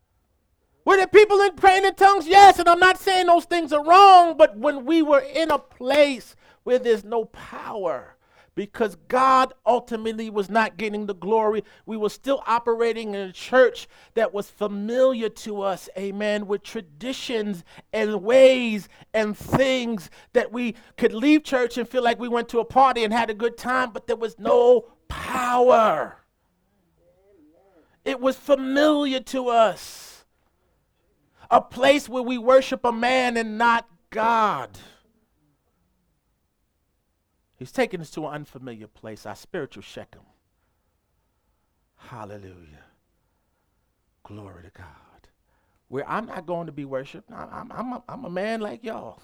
Were 0.84 0.96
there 0.96 1.06
people 1.06 1.40
in 1.42 1.54
praying 1.54 1.84
in 1.84 1.94
tongues? 1.94 2.26
Yes. 2.26 2.58
And 2.58 2.68
I'm 2.68 2.80
not 2.80 2.98
saying 2.98 3.26
those 3.26 3.44
things 3.44 3.72
are 3.72 3.84
wrong, 3.84 4.36
but 4.36 4.58
when 4.58 4.84
we 4.84 5.02
were 5.02 5.20
in 5.20 5.52
a 5.52 5.60
place 5.60 6.34
where 6.64 6.80
there's 6.80 7.04
no 7.04 7.26
power, 7.26 8.16
because 8.54 8.96
God 9.08 9.54
ultimately 9.64 10.28
was 10.30 10.50
not 10.50 10.76
getting 10.76 11.06
the 11.06 11.14
glory. 11.14 11.64
We 11.86 11.96
were 11.96 12.10
still 12.10 12.42
operating 12.46 13.14
in 13.14 13.28
a 13.28 13.32
church 13.32 13.88
that 14.14 14.34
was 14.34 14.50
familiar 14.50 15.28
to 15.28 15.62
us, 15.62 15.88
amen, 15.96 16.46
with 16.46 16.62
traditions 16.62 17.64
and 17.92 18.22
ways 18.22 18.88
and 19.14 19.36
things 19.36 20.10
that 20.32 20.52
we 20.52 20.74
could 20.96 21.14
leave 21.14 21.44
church 21.44 21.78
and 21.78 21.88
feel 21.88 22.02
like 22.02 22.18
we 22.18 22.28
went 22.28 22.48
to 22.50 22.60
a 22.60 22.64
party 22.64 23.04
and 23.04 23.12
had 23.12 23.30
a 23.30 23.34
good 23.34 23.56
time, 23.56 23.90
but 23.92 24.06
there 24.06 24.16
was 24.16 24.38
no 24.38 24.86
power. 25.08 26.18
It 28.04 28.20
was 28.20 28.36
familiar 28.36 29.20
to 29.20 29.48
us. 29.48 30.24
A 31.50 31.60
place 31.60 32.08
where 32.08 32.22
we 32.22 32.38
worship 32.38 32.84
a 32.84 32.92
man 32.92 33.36
and 33.36 33.58
not 33.58 33.86
God. 34.10 34.70
He's 37.62 37.70
taking 37.70 38.00
us 38.00 38.10
to 38.10 38.26
an 38.26 38.34
unfamiliar 38.34 38.88
place, 38.88 39.24
our 39.24 39.36
spiritual 39.36 39.84
Shechem. 39.84 40.22
Hallelujah. 41.96 42.86
Glory 44.24 44.64
to 44.64 44.70
God. 44.70 45.28
Where 45.86 46.08
I'm 46.10 46.26
not 46.26 46.44
going 46.44 46.66
to 46.66 46.72
be 46.72 46.84
worshiped. 46.84 47.30
I'm, 47.30 47.70
I'm, 47.70 47.92
a, 47.92 48.02
I'm 48.08 48.24
a 48.24 48.30
man 48.30 48.60
like 48.62 48.82
y'all. 48.82 49.22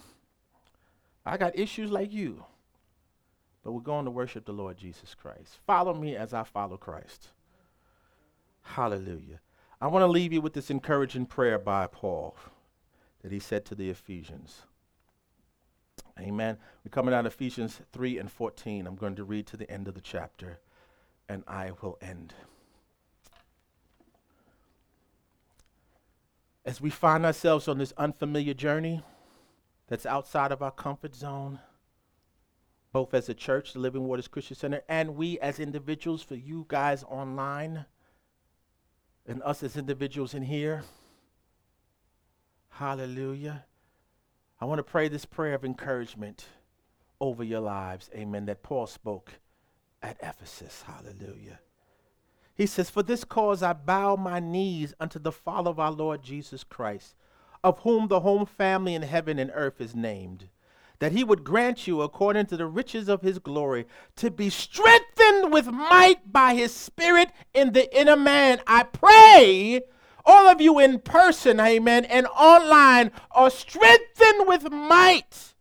I 1.26 1.36
got 1.36 1.58
issues 1.58 1.90
like 1.90 2.12
you. 2.12 2.44
But 3.64 3.72
we're 3.72 3.80
going 3.80 4.04
to 4.04 4.12
worship 4.12 4.46
the 4.46 4.52
Lord 4.52 4.78
Jesus 4.78 5.16
Christ. 5.16 5.58
Follow 5.66 5.92
me 5.92 6.14
as 6.14 6.32
I 6.32 6.44
follow 6.44 6.76
Christ. 6.76 7.30
Hallelujah. 8.62 9.40
I 9.80 9.88
want 9.88 10.04
to 10.04 10.06
leave 10.06 10.32
you 10.32 10.40
with 10.40 10.52
this 10.52 10.70
encouraging 10.70 11.26
prayer 11.26 11.58
by 11.58 11.88
Paul 11.88 12.36
that 13.22 13.32
he 13.32 13.40
said 13.40 13.64
to 13.64 13.74
the 13.74 13.90
Ephesians. 13.90 14.62
Amen. 16.20 16.58
We're 16.84 16.90
coming 16.90 17.14
out 17.14 17.26
of 17.26 17.32
Ephesians 17.34 17.80
3 17.92 18.18
and 18.18 18.30
14. 18.30 18.86
I'm 18.86 18.96
going 18.96 19.14
to 19.16 19.24
read 19.24 19.46
to 19.48 19.56
the 19.56 19.70
end 19.70 19.86
of 19.86 19.94
the 19.94 20.00
chapter, 20.00 20.58
and 21.28 21.44
I 21.46 21.70
will 21.80 21.96
end. 22.00 22.34
As 26.64 26.80
we 26.80 26.90
find 26.90 27.24
ourselves 27.24 27.68
on 27.68 27.78
this 27.78 27.92
unfamiliar 27.96 28.52
journey 28.52 29.02
that's 29.86 30.06
outside 30.06 30.52
of 30.52 30.60
our 30.60 30.72
comfort 30.72 31.14
zone, 31.14 31.60
both 32.92 33.14
as 33.14 33.28
a 33.28 33.34
church, 33.34 33.72
the 33.72 33.78
Living 33.78 34.04
Waters 34.04 34.28
Christian 34.28 34.56
Center, 34.56 34.82
and 34.88 35.16
we 35.16 35.38
as 35.38 35.60
individuals, 35.60 36.22
for 36.22 36.34
you 36.34 36.66
guys 36.68 37.04
online, 37.04 37.84
and 39.26 39.42
us 39.42 39.62
as 39.62 39.76
individuals 39.76 40.34
in 40.34 40.42
here. 40.42 40.82
Hallelujah. 42.70 43.64
I 44.60 44.64
want 44.64 44.78
to 44.78 44.82
pray 44.82 45.08
this 45.08 45.24
prayer 45.24 45.54
of 45.54 45.64
encouragement 45.64 46.46
over 47.20 47.44
your 47.44 47.60
lives. 47.60 48.10
Amen. 48.14 48.46
That 48.46 48.62
Paul 48.62 48.86
spoke 48.86 49.34
at 50.02 50.16
Ephesus. 50.22 50.84
Hallelujah. 50.86 51.60
He 52.54 52.66
says, 52.66 52.90
For 52.90 53.02
this 53.02 53.24
cause 53.24 53.62
I 53.62 53.72
bow 53.72 54.16
my 54.16 54.40
knees 54.40 54.94
unto 54.98 55.18
the 55.18 55.32
Father 55.32 55.70
of 55.70 55.78
our 55.78 55.92
Lord 55.92 56.22
Jesus 56.22 56.64
Christ, 56.64 57.14
of 57.62 57.78
whom 57.80 58.08
the 58.08 58.20
whole 58.20 58.46
family 58.46 58.94
in 58.94 59.02
heaven 59.02 59.38
and 59.38 59.50
earth 59.54 59.80
is 59.80 59.94
named 59.94 60.48
that 60.98 61.12
he 61.12 61.24
would 61.24 61.44
grant 61.44 61.86
you, 61.86 62.02
according 62.02 62.46
to 62.46 62.56
the 62.56 62.66
riches 62.66 63.08
of 63.08 63.22
his 63.22 63.38
glory, 63.38 63.86
to 64.16 64.30
be 64.30 64.50
strengthened 64.50 65.52
with 65.52 65.66
might 65.66 66.32
by 66.32 66.54
his 66.54 66.74
Spirit 66.74 67.30
in 67.54 67.72
the 67.72 67.98
inner 67.98 68.16
man. 68.16 68.60
I 68.66 68.82
pray 68.82 69.82
all 70.28 70.46
of 70.46 70.60
you 70.60 70.78
in 70.78 71.00
person, 71.00 71.58
amen, 71.58 72.04
and 72.04 72.26
online 72.26 73.10
are 73.30 73.50
strengthened 73.50 74.46
with 74.46 74.70
might 74.70 75.54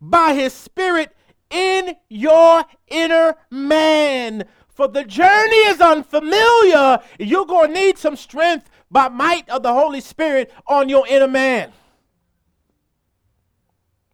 by 0.00 0.34
his 0.34 0.52
Spirit 0.52 1.14
in 1.50 1.96
your 2.08 2.64
inner 2.86 3.34
man. 3.50 4.44
For 4.68 4.86
the 4.86 5.02
journey 5.02 5.56
is 5.56 5.80
unfamiliar. 5.80 7.00
You're 7.18 7.46
going 7.46 7.74
to 7.74 7.74
need 7.74 7.98
some 7.98 8.14
strength 8.14 8.70
by 8.88 9.08
might 9.08 9.48
of 9.48 9.64
the 9.64 9.72
Holy 9.72 10.00
Spirit 10.00 10.52
on 10.68 10.88
your 10.88 11.04
inner 11.08 11.26
man. 11.26 11.72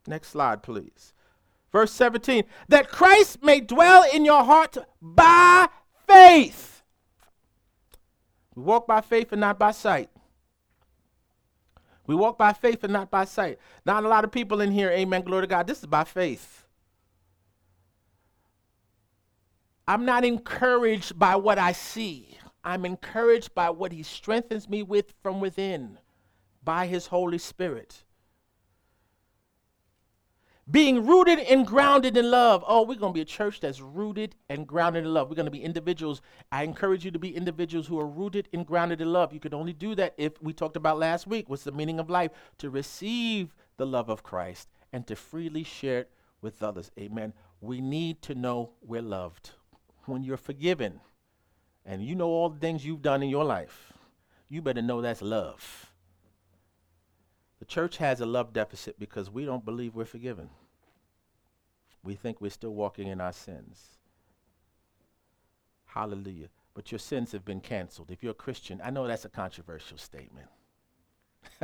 Next 0.07 0.29
slide, 0.29 0.62
please. 0.62 1.12
Verse 1.71 1.93
17 1.93 2.45
that 2.69 2.89
Christ 2.89 3.43
may 3.43 3.61
dwell 3.61 4.05
in 4.11 4.25
your 4.25 4.43
heart 4.43 4.79
by 5.03 5.69
faith. 6.07 6.74
We 8.55 8.62
walk 8.62 8.86
by 8.86 9.00
faith 9.00 9.32
and 9.32 9.40
not 9.40 9.59
by 9.59 9.72
sight. 9.72 10.11
We 12.07 12.14
walk 12.14 12.38
by 12.38 12.52
faith 12.52 12.84
and 12.84 12.92
not 12.92 13.11
by 13.11 13.24
sight. 13.24 13.59
Not 13.84 14.05
a 14.05 14.09
lot 14.09 14.24
of 14.24 14.30
people 14.30 14.61
in 14.61 14.70
here, 14.70 14.90
amen, 14.90 15.22
glory 15.22 15.42
to 15.42 15.46
God. 15.46 15.66
This 15.66 15.80
is 15.80 15.86
by 15.86 16.05
faith. 16.05 16.66
I'm 19.88 20.05
not 20.05 20.24
encouraged 20.24 21.18
by 21.18 21.36
what 21.36 21.59
I 21.59 21.72
see. 21.72 22.38
I'm 22.62 22.84
encouraged 22.84 23.55
by 23.55 23.70
what 23.70 23.92
He 23.92 24.02
strengthens 24.02 24.68
me 24.68 24.82
with 24.82 25.12
from 25.22 25.40
within 25.40 25.98
by 26.62 26.86
His 26.86 27.07
Holy 27.07 27.38
Spirit 27.38 28.05
being 30.71 31.07
rooted 31.07 31.39
and 31.41 31.67
grounded 31.67 32.17
in 32.17 32.31
love. 32.31 32.65
Oh, 32.67 32.83
we're 32.83 32.95
going 32.95 33.12
to 33.12 33.17
be 33.17 33.21
a 33.21 33.27
church 33.27 33.61
that's 33.61 33.81
rooted 33.81 34.35
and 34.49 34.67
grounded 34.67 35.05
in 35.05 35.12
love. 35.12 35.29
We're 35.29 35.37
going 35.37 35.47
to 35.47 35.51
be 35.51 35.62
individuals. 35.62 36.23
I 36.51 36.62
encourage 36.62 37.05
you 37.05 37.11
to 37.11 37.19
be 37.19 37.37
individuals 37.37 37.87
who 37.87 38.01
are 38.01 38.07
rooted 38.07 38.49
and 38.53 38.67
grounded 38.67 39.01
in 39.01 39.12
love. 39.12 39.33
You 39.33 39.41
could 39.41 39.55
only 39.55 39.75
do 39.75 39.95
that 39.97 40.15
if 40.17 40.41
we 40.43 40.53
talked 40.53 40.77
about 40.77 40.99
last 40.99 41.27
week 41.27 41.49
what's 41.49 41.65
the 41.65 41.73
meaning 41.73 42.01
of 42.01 42.09
life 42.09 42.31
to 42.59 42.71
receive 42.71 43.55
the 43.77 43.87
love 43.87 44.09
of 44.09 44.23
Christ 44.23 44.69
and 44.93 45.07
to 45.07 45.17
freely 45.17 45.65
share 45.65 46.01
it 46.01 46.11
with 46.41 46.62
others. 46.62 46.91
Amen. 46.99 47.35
We 47.61 47.81
need 47.81 48.23
to 48.23 48.35
know 48.35 48.71
we're 48.81 49.03
loved. 49.03 49.51
When 50.07 50.23
you're 50.23 50.37
forgiven 50.37 51.01
and 51.85 52.03
you 52.03 52.15
know 52.15 52.29
all 52.29 52.49
the 52.49 52.59
things 52.59 52.85
you've 52.85 53.03
done 53.03 53.23
in 53.23 53.29
your 53.29 53.45
life, 53.45 53.93
you 54.49 54.62
better 54.62 54.83
know 54.83 55.01
that's 55.01 55.23
love. 55.23 55.93
The 57.65 57.69
church 57.69 57.97
has 57.97 58.21
a 58.21 58.27
love 58.27 58.53
deficit 58.53 58.99
because 58.99 59.31
we 59.31 59.47
don't 59.47 59.65
believe 59.65 59.95
we're 59.95 60.05
forgiven. 60.05 60.51
We 62.03 62.15
think 62.15 62.39
we're 62.39 62.51
still 62.51 62.75
walking 62.75 63.09
in 63.09 63.23
our 63.23 63.33
sins. 63.33 63.97
Hallelujah. 65.87 66.51
But 66.75 66.93
your 66.93 66.99
sins 66.99 67.33
have 67.33 67.43
been 67.43 67.62
canceled. 67.62 68.11
If 68.11 68.23
you're 68.23 68.33
a 68.33 68.35
Christian, 68.35 68.83
I 68.85 68.91
know 68.91 69.07
that's 69.07 69.25
a 69.25 69.31
controversial 69.31 69.97
statement. 69.97 70.49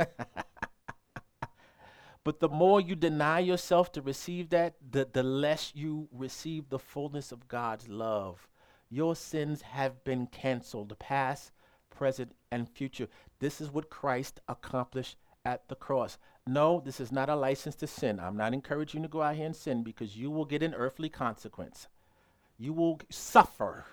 but 2.23 2.39
the 2.39 2.49
more 2.49 2.81
you 2.81 2.95
deny 2.95 3.37
yourself 3.37 3.91
to 3.91 4.01
receive 4.01 4.49
that, 4.49 4.77
the, 4.89 5.07
the 5.13 5.21
less 5.21 5.71
you 5.75 6.09
receive 6.11 6.69
the 6.69 6.79
fullness 6.79 7.31
of 7.31 7.47
God's 7.47 7.87
love. 7.87 8.47
Your 8.89 9.15
sins 9.15 9.61
have 9.61 10.03
been 10.03 10.25
canceled, 10.25 10.97
past, 10.97 11.51
present, 11.91 12.31
and 12.51 12.67
future. 12.67 13.07
This 13.37 13.61
is 13.61 13.69
what 13.69 13.91
Christ 13.91 14.39
accomplished 14.47 15.17
at 15.45 15.67
the 15.67 15.75
cross. 15.75 16.17
No, 16.47 16.81
this 16.83 16.99
is 16.99 17.11
not 17.11 17.29
a 17.29 17.35
license 17.35 17.75
to 17.75 17.87
sin. 17.87 18.19
I'm 18.19 18.37
not 18.37 18.53
encouraging 18.53 19.01
you 19.01 19.07
to 19.07 19.11
go 19.11 19.21
out 19.21 19.35
here 19.35 19.45
and 19.45 19.55
sin 19.55 19.83
because 19.83 20.17
you 20.17 20.31
will 20.31 20.45
get 20.45 20.63
an 20.63 20.73
earthly 20.73 21.09
consequence. 21.09 21.87
You 22.57 22.73
will 22.73 22.99
suffer. 23.09 23.85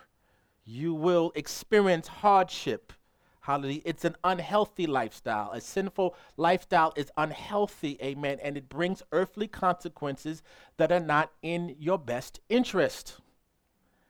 You 0.65 0.95
will 0.95 1.33
experience 1.35 2.09
hardship. 2.09 2.93
Hallelujah. 3.41 3.81
It's 3.87 4.05
an 4.05 4.17
unhealthy 4.25 4.87
lifestyle. 4.87 5.51
A 5.53 5.61
sinful 5.61 6.15
lifestyle 6.37 6.93
is 6.97 7.11
unhealthy, 7.17 7.99
amen, 8.03 8.39
and 8.43 8.59
it 8.59 8.69
brings 8.69 9.03
earthly 9.11 9.49
consequences 9.49 10.43
that 10.77 10.93
are 10.93 11.01
not 11.01 11.33
in 11.43 11.75
your 11.79 11.99
best 11.99 12.41
interest. 12.51 13.21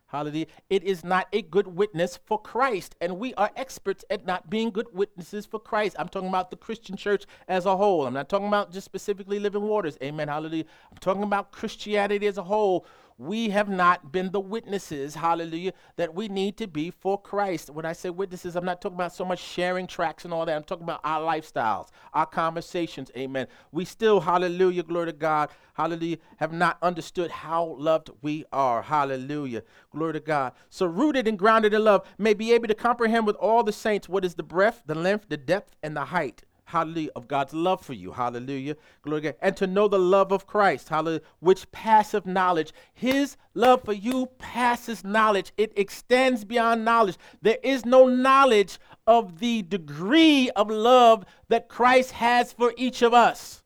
Hallelujah. 0.08 0.46
It 0.70 0.82
is 0.84 1.04
not 1.04 1.28
a 1.34 1.42
good 1.42 1.66
witness 1.66 2.18
for 2.24 2.40
Christ. 2.40 2.96
And 3.00 3.18
we 3.18 3.34
are 3.34 3.50
experts 3.56 4.06
at 4.08 4.24
not 4.24 4.48
being 4.48 4.70
good 4.70 4.88
witnesses 4.92 5.44
for 5.44 5.60
Christ. 5.60 5.96
I'm 5.98 6.08
talking 6.08 6.30
about 6.30 6.50
the 6.50 6.56
Christian 6.56 6.96
church 6.96 7.26
as 7.46 7.66
a 7.66 7.76
whole. 7.76 8.06
I'm 8.06 8.14
not 8.14 8.30
talking 8.30 8.48
about 8.48 8.72
just 8.72 8.86
specifically 8.86 9.38
living 9.38 9.62
waters. 9.62 9.98
Amen. 10.02 10.28
Hallelujah. 10.28 10.64
I'm 10.90 10.98
talking 10.98 11.22
about 11.22 11.52
Christianity 11.52 12.26
as 12.26 12.38
a 12.38 12.42
whole 12.42 12.86
we 13.18 13.48
have 13.50 13.68
not 13.68 14.12
been 14.12 14.30
the 14.30 14.40
witnesses, 14.40 15.16
hallelujah, 15.16 15.72
that 15.96 16.14
we 16.14 16.28
need 16.28 16.56
to 16.56 16.68
be 16.68 16.90
for 16.90 17.20
Christ. 17.20 17.68
When 17.68 17.84
I 17.84 17.92
say 17.92 18.10
witnesses, 18.10 18.54
I'm 18.54 18.64
not 18.64 18.80
talking 18.80 18.96
about 18.96 19.12
so 19.12 19.24
much 19.24 19.40
sharing 19.40 19.88
tracks 19.88 20.24
and 20.24 20.32
all 20.32 20.46
that. 20.46 20.54
I'm 20.54 20.62
talking 20.62 20.84
about 20.84 21.00
our 21.02 21.20
lifestyles, 21.20 21.88
our 22.14 22.26
conversations, 22.26 23.10
amen. 23.16 23.48
We 23.72 23.84
still, 23.84 24.20
hallelujah, 24.20 24.84
glory 24.84 25.06
to 25.06 25.12
God, 25.12 25.50
hallelujah, 25.74 26.18
have 26.36 26.52
not 26.52 26.78
understood 26.80 27.32
how 27.32 27.76
loved 27.78 28.10
we 28.22 28.44
are, 28.52 28.82
hallelujah, 28.82 29.64
glory 29.90 30.12
to 30.12 30.20
God. 30.20 30.52
So, 30.70 30.86
rooted 30.86 31.26
and 31.26 31.36
grounded 31.36 31.74
in 31.74 31.82
love, 31.82 32.06
may 32.18 32.34
be 32.34 32.52
able 32.52 32.68
to 32.68 32.74
comprehend 32.74 33.26
with 33.26 33.36
all 33.36 33.64
the 33.64 33.72
saints 33.72 34.08
what 34.08 34.24
is 34.24 34.36
the 34.36 34.44
breadth, 34.44 34.82
the 34.86 34.94
length, 34.94 35.28
the 35.28 35.36
depth, 35.36 35.74
and 35.82 35.96
the 35.96 36.06
height 36.06 36.44
hallelujah, 36.68 37.10
of 37.16 37.26
God's 37.28 37.54
love 37.54 37.80
for 37.80 37.94
you, 37.94 38.12
hallelujah, 38.12 38.76
glory 39.00 39.22
to 39.22 39.28
God, 39.28 39.38
and 39.40 39.56
to 39.56 39.66
know 39.66 39.88
the 39.88 39.98
love 39.98 40.32
of 40.32 40.46
Christ, 40.46 40.90
hallelujah, 40.90 41.22
which 41.40 41.70
passive 41.72 42.26
knowledge. 42.26 42.72
His 42.92 43.38
love 43.54 43.82
for 43.84 43.94
you 43.94 44.26
passes 44.38 45.02
knowledge, 45.02 45.52
it 45.56 45.72
extends 45.76 46.44
beyond 46.44 46.84
knowledge. 46.84 47.16
There 47.40 47.56
is 47.62 47.86
no 47.86 48.06
knowledge 48.06 48.78
of 49.06 49.38
the 49.38 49.62
degree 49.62 50.50
of 50.50 50.70
love 50.70 51.24
that 51.48 51.68
Christ 51.68 52.12
has 52.12 52.52
for 52.52 52.74
each 52.76 53.00
of 53.00 53.14
us. 53.14 53.62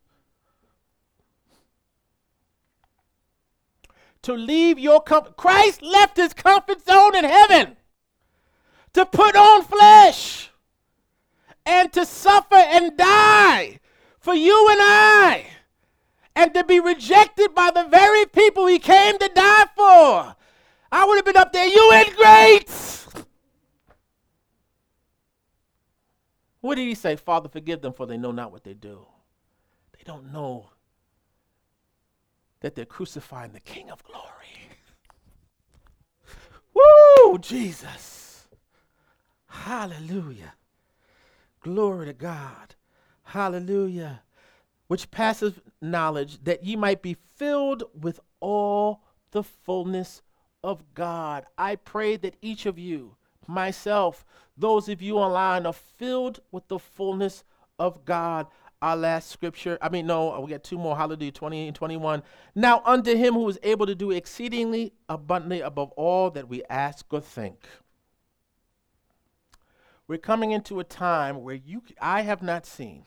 To 4.21 4.33
leave 4.33 4.79
your 4.79 5.01
comfort, 5.01 5.35
Christ 5.35 5.81
left 5.81 6.15
his 6.15 6.33
comfort 6.33 6.85
zone 6.85 7.15
in 7.15 7.25
heaven 7.25 7.75
to 8.93 9.05
put 9.05 9.35
on 9.35 9.65
flesh 9.65 10.52
and 11.65 11.91
to 11.93 12.05
suffer 12.05 12.55
and 12.55 12.97
die 12.97 13.79
for 14.19 14.33
you 14.33 14.67
and 14.69 14.79
I, 14.81 15.45
and 16.35 16.53
to 16.53 16.63
be 16.63 16.79
rejected 16.79 17.53
by 17.53 17.71
the 17.71 17.83
very 17.83 18.25
people 18.25 18.67
he 18.67 18.79
came 18.79 19.17
to 19.19 19.29
die 19.33 19.65
for. 19.75 20.35
I 20.91 21.05
would 21.05 21.15
have 21.15 21.25
been 21.25 21.37
up 21.37 21.51
there, 21.51 21.67
you 21.67 21.91
ingrates! 21.91 23.07
What 26.61 26.75
did 26.75 26.87
he 26.87 26.95
say? 26.95 27.17
Father, 27.17 27.49
forgive 27.49 27.81
them, 27.81 27.91
for 27.91 28.05
they 28.05 28.15
know 28.15 28.31
not 28.31 28.53
what 28.53 28.63
they 28.63 28.73
do. 28.73 29.05
They 29.97 30.03
don't 30.05 30.31
know 30.31 30.69
that 32.61 32.75
they're 32.75 32.85
crucifying 32.85 33.51
the 33.51 33.59
King 33.59 33.91
of 33.91 34.01
glory. 34.05 34.69
Woo, 36.73 37.37
Jesus. 37.39 38.47
Hallelujah. 39.47 40.53
Glory 41.63 42.05
to 42.07 42.13
God. 42.13 42.75
Hallelujah. 43.23 44.21
Which 44.87 45.09
passes 45.09 45.53
knowledge, 45.81 46.43
that 46.43 46.63
ye 46.63 46.75
might 46.75 47.01
be 47.01 47.17
filled 47.35 47.83
with 47.99 48.19
all 48.41 49.01
the 49.31 49.43
fullness 49.43 50.21
of 50.63 50.83
God. 50.93 51.45
I 51.57 51.77
pray 51.77 52.17
that 52.17 52.35
each 52.41 52.65
of 52.65 52.77
you 52.77 53.15
myself. 53.47 54.25
Those 54.57 54.89
of 54.89 55.01
you 55.01 55.17
online 55.17 55.65
are 55.65 55.73
filled 55.73 56.41
with 56.51 56.67
the 56.67 56.79
fullness 56.79 57.43
of 57.79 58.05
God. 58.05 58.47
Our 58.81 58.97
last 58.97 59.29
scripture, 59.29 59.77
I 59.81 59.87
mean, 59.87 60.05
no, 60.07 60.37
we 60.41 60.51
got 60.51 60.63
two 60.65 60.77
more. 60.77 60.97
Hallelujah, 60.97 61.31
20 61.31 61.67
and 61.67 61.75
21. 61.75 62.21
Now, 62.53 62.81
unto 62.85 63.15
him 63.15 63.33
who 63.33 63.47
is 63.47 63.57
able 63.63 63.85
to 63.85 63.95
do 63.95 64.11
exceedingly 64.11 64.91
abundantly 65.07 65.61
above 65.61 65.91
all 65.91 66.29
that 66.31 66.49
we 66.49 66.63
ask 66.69 67.05
or 67.13 67.21
think. 67.21 67.65
We're 70.07 70.17
coming 70.17 70.51
into 70.51 70.79
a 70.79 70.83
time 70.83 71.43
where 71.43 71.55
you, 71.55 71.81
I 72.01 72.21
have 72.21 72.43
not 72.43 72.65
seen, 72.65 73.05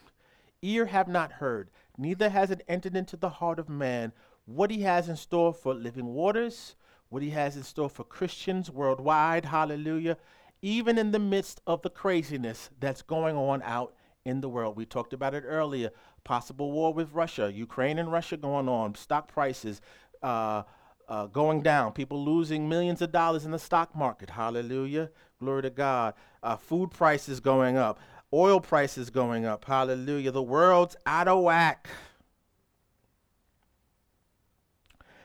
ear 0.63 0.87
have 0.87 1.09
not 1.09 1.33
heard, 1.33 1.71
neither 1.99 2.31
has 2.31 2.51
it 2.51 2.65
entered 2.69 2.97
into 2.97 3.17
the 3.17 3.29
heart 3.29 3.59
of 3.59 3.69
man 3.69 4.13
what 4.47 4.71
he 4.71 4.83
has 4.83 5.09
in 5.09 5.17
store 5.17 5.53
for 5.53 5.75
living 5.75 6.07
waters, 6.07 6.75
what 7.11 7.23
he 7.23 7.31
has 7.31 7.57
in 7.57 7.65
store 7.65 7.91
for 7.91 8.05
Christians 8.05 8.71
worldwide. 8.71 9.45
Hallelujah. 9.45 10.17
Even 10.63 10.97
in 10.97 11.11
the 11.13 11.19
midst 11.19 11.61
of 11.67 11.83
the 11.83 11.91
craziness 11.91 12.71
that's 12.81 13.03
going 13.03 13.37
on 13.37 13.61
out 13.63 13.95
in 14.25 14.41
the 14.41 14.49
world. 14.49 14.77
We 14.77 14.87
talked 14.87 15.13
about 15.13 15.35
it 15.35 15.45
earlier. 15.47 15.91
Possible 16.25 16.73
war 16.73 16.95
with 16.95 17.13
Russia, 17.13 17.53
Ukraine 17.53 17.99
and 17.99 18.11
Russia 18.11 18.37
going 18.37 18.69
on, 18.69 18.95
stock 18.95 19.29
prices 19.29 19.81
uh, 20.23 20.63
uh, 21.09 21.27
going 21.27 21.63
down, 21.63 21.93
people 21.93 22.25
losing 22.25 22.69
millions 22.69 23.01
of 23.01 23.13
dollars 23.13 23.45
in 23.45 23.51
the 23.51 23.59
stock 23.59 23.95
market. 23.95 24.31
Hallelujah. 24.31 25.11
Glory 25.39 25.63
to 25.63 25.71
God. 25.71 26.15
Uh, 26.43 26.57
food 26.57 26.91
prices 26.91 27.41
going 27.41 27.77
up, 27.77 27.99
oil 28.33 28.61
prices 28.61 29.11
going 29.11 29.45
up. 29.45 29.65
Hallelujah. 29.65 30.31
The 30.31 30.43
world's 30.43 30.97
out 31.07 31.29
of 31.29 31.43
whack. 31.43 31.89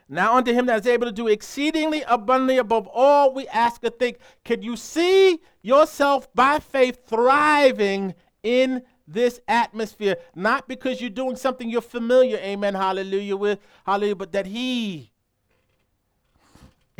Now 0.07 0.35
unto 0.35 0.51
him 0.51 0.65
that 0.65 0.81
is 0.81 0.87
able 0.87 1.05
to 1.05 1.11
do 1.13 1.27
exceedingly 1.27 2.03
abundantly 2.05 2.57
above 2.57 2.85
all 2.93 3.33
we 3.33 3.47
ask 3.47 3.81
or 3.81 3.89
think. 3.89 4.17
Can 4.43 4.61
you 4.61 4.75
see 4.75 5.39
yourself 5.61 6.27
by 6.35 6.59
faith 6.59 7.07
thriving 7.07 8.13
in 8.43 8.83
this 9.07 9.39
atmosphere? 9.47 10.17
Not 10.35 10.67
because 10.67 10.99
you're 10.99 11.09
doing 11.09 11.37
something 11.37 11.69
you're 11.69 11.79
familiar, 11.79 12.37
amen, 12.39 12.75
hallelujah, 12.75 13.37
with, 13.37 13.59
hallelujah, 13.85 14.17
but 14.17 14.33
that 14.33 14.47
he 14.47 15.10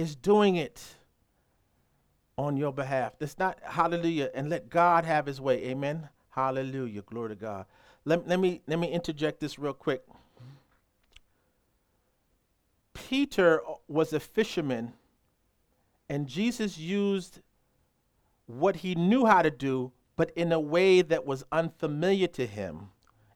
is 0.01 0.15
doing 0.15 0.55
it 0.55 0.83
on 2.35 2.57
your 2.57 2.73
behalf. 2.73 3.13
That's 3.19 3.37
not 3.37 3.59
hallelujah, 3.63 4.31
and 4.33 4.49
let 4.49 4.69
God 4.69 5.05
have 5.05 5.27
his 5.27 5.39
way, 5.39 5.63
amen. 5.65 6.09
Hallelujah. 6.31 7.03
Glory 7.03 7.29
to 7.29 7.35
God. 7.35 7.65
Let, 8.03 8.27
let 8.27 8.39
me 8.39 8.61
let 8.65 8.79
me 8.79 8.87
interject 8.87 9.39
this 9.39 9.59
real 9.59 9.73
quick. 9.73 10.01
Peter 12.93 13.61
was 13.87 14.11
a 14.11 14.19
fisherman, 14.19 14.93
and 16.09 16.27
Jesus 16.27 16.77
used 16.77 17.41
what 18.47 18.77
he 18.77 18.95
knew 18.95 19.25
how 19.25 19.43
to 19.43 19.51
do, 19.51 19.91
but 20.15 20.31
in 20.35 20.51
a 20.51 20.59
way 20.59 21.01
that 21.01 21.25
was 21.25 21.43
unfamiliar 21.51 22.27
to 22.27 22.47
him, 22.47 22.89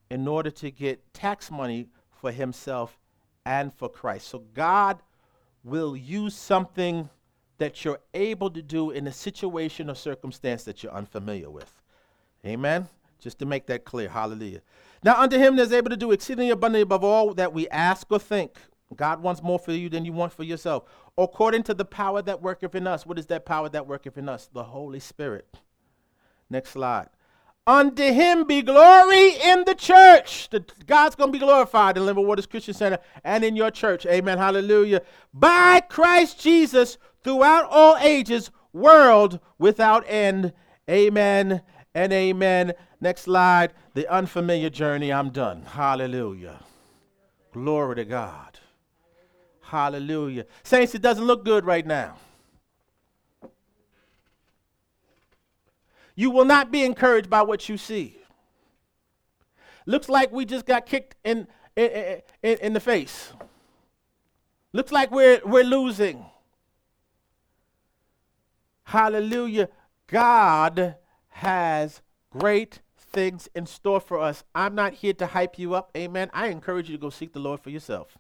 in 0.10 0.28
order 0.28 0.50
to 0.50 0.72
get 0.72 1.14
tax 1.14 1.52
money 1.52 1.90
for 2.10 2.32
himself 2.32 2.98
and 3.46 3.72
for 3.74 3.88
Christ. 3.88 4.28
So 4.28 4.40
God 4.54 5.00
will 5.66 5.98
use 5.98 6.36
something 6.36 7.10
that 7.58 7.84
you're 7.84 8.00
able 8.14 8.50
to 8.52 8.62
do 8.62 8.92
in 8.92 9.08
a 9.08 9.12
situation 9.12 9.90
or 9.90 9.96
circumstance 9.96 10.64
that 10.64 10.84
you're 10.84 10.94
unfamiliar 10.94 11.50
with. 11.50 11.82
Amen? 12.46 12.88
Just 13.20 13.40
to 13.40 13.46
make 13.46 13.66
that 13.68 13.84
clear. 13.84 14.08
Hallelujah. 14.08 14.62
Now, 15.04 15.20
unto 15.20 15.38
him 15.38 15.56
that 15.56 15.64
is 15.64 15.74
able 15.74 15.90
to 15.90 15.98
do 15.98 16.12
exceedingly 16.12 16.52
abundantly 16.52 16.82
above 16.82 17.04
all 17.04 17.34
that 17.34 17.54
we 17.54 17.68
ask 17.70 18.08
or 18.12 18.20
think 18.20 18.58
God 18.96 19.22
wants 19.22 19.42
more 19.42 19.60
for 19.60 19.72
you 19.72 19.90
than 19.90 20.06
you 20.06 20.14
want 20.14 20.34
for 20.34 20.44
yourself. 20.44 20.84
According 21.18 21.64
to 21.64 21.74
the 21.74 21.86
power 21.86 22.22
that 22.22 22.42
worketh 22.42 22.76
in 22.76 22.88
us. 22.88 23.06
What 23.06 23.18
is 23.18 23.26
that 23.28 23.46
power 23.46 23.68
that 23.70 23.88
worketh 23.88 24.18
in 24.18 24.30
us? 24.30 24.50
The 24.54 24.64
Holy 24.64 25.00
Spirit. 25.00 25.60
Next 26.50 26.72
slide. 26.72 27.10
Unto 27.68 28.04
him 28.04 28.46
be 28.46 28.62
glory 28.62 29.30
in 29.44 29.64
the 29.66 29.74
church. 29.74 30.50
The, 30.52 30.64
God's 30.86 31.16
going 31.16 31.30
to 31.30 31.32
be 31.32 31.44
glorified 31.44 31.98
in 31.98 32.06
Living 32.06 32.28
Waters 32.28 32.46
Christian 32.46 32.76
Center 32.76 33.00
and 33.24 33.44
in 33.44 33.56
your 33.56 33.72
church. 33.72 34.06
Amen. 34.06 34.38
Hallelujah. 34.38 35.02
By 35.34 35.82
Christ 35.82 36.40
Jesus 36.40 37.00
throughout 37.24 37.68
all 37.72 37.98
ages, 37.98 38.52
world 38.72 39.40
without 39.58 40.04
end. 40.08 40.54
Amen 40.88 41.64
and 41.96 42.14
amen. 42.14 42.74
Next 43.02 43.22
slide. 43.22 43.74
The 43.96 44.08
unfamiliar 44.14 44.70
journey. 44.70 45.12
I'm 45.12 45.32
done. 45.32 45.64
Hallelujah. 45.64 46.60
Glory 47.52 47.96
to 47.96 48.06
God. 48.06 48.60
Hallelujah. 49.62 50.46
Saints, 50.64 50.94
it 50.94 51.02
doesn't 51.02 51.26
look 51.26 51.44
good 51.44 51.66
right 51.66 51.86
now. 51.86 52.18
You 56.16 56.32
will 56.32 56.46
not 56.46 56.72
be 56.72 56.84
encouraged 56.84 57.30
by 57.30 57.42
what 57.42 57.68
you 57.68 57.78
see. 57.78 58.18
Looks 59.86 60.10
like 60.10 60.32
we 60.32 60.46
just 60.46 60.66
got 60.66 60.86
kicked 60.86 61.16
in, 61.24 61.48
in, 61.76 62.22
in, 62.42 62.58
in 62.58 62.74
the 62.74 62.80
face. 62.80 63.34
Looks 64.74 64.92
like 64.92 65.12
we're, 65.12 65.42
we're 65.46 65.64
losing. 65.64 66.26
Hallelujah. 68.84 69.70
God 70.08 70.96
has 71.30 72.02
great 72.30 72.80
things 72.98 73.48
in 73.56 73.66
store 73.66 74.00
for 74.00 74.20
us. 74.20 74.44
I'm 74.54 74.76
not 74.76 74.94
here 74.94 75.14
to 75.14 75.28
hype 75.28 75.58
you 75.58 75.74
up. 75.74 75.92
Amen. 75.96 76.30
I 76.34 76.48
encourage 76.48 76.90
you 76.90 76.98
to 76.98 77.02
go 77.02 77.10
seek 77.10 77.34
the 77.34 77.40
Lord 77.40 77.60
for 77.60 77.70
yourself. 77.70 78.18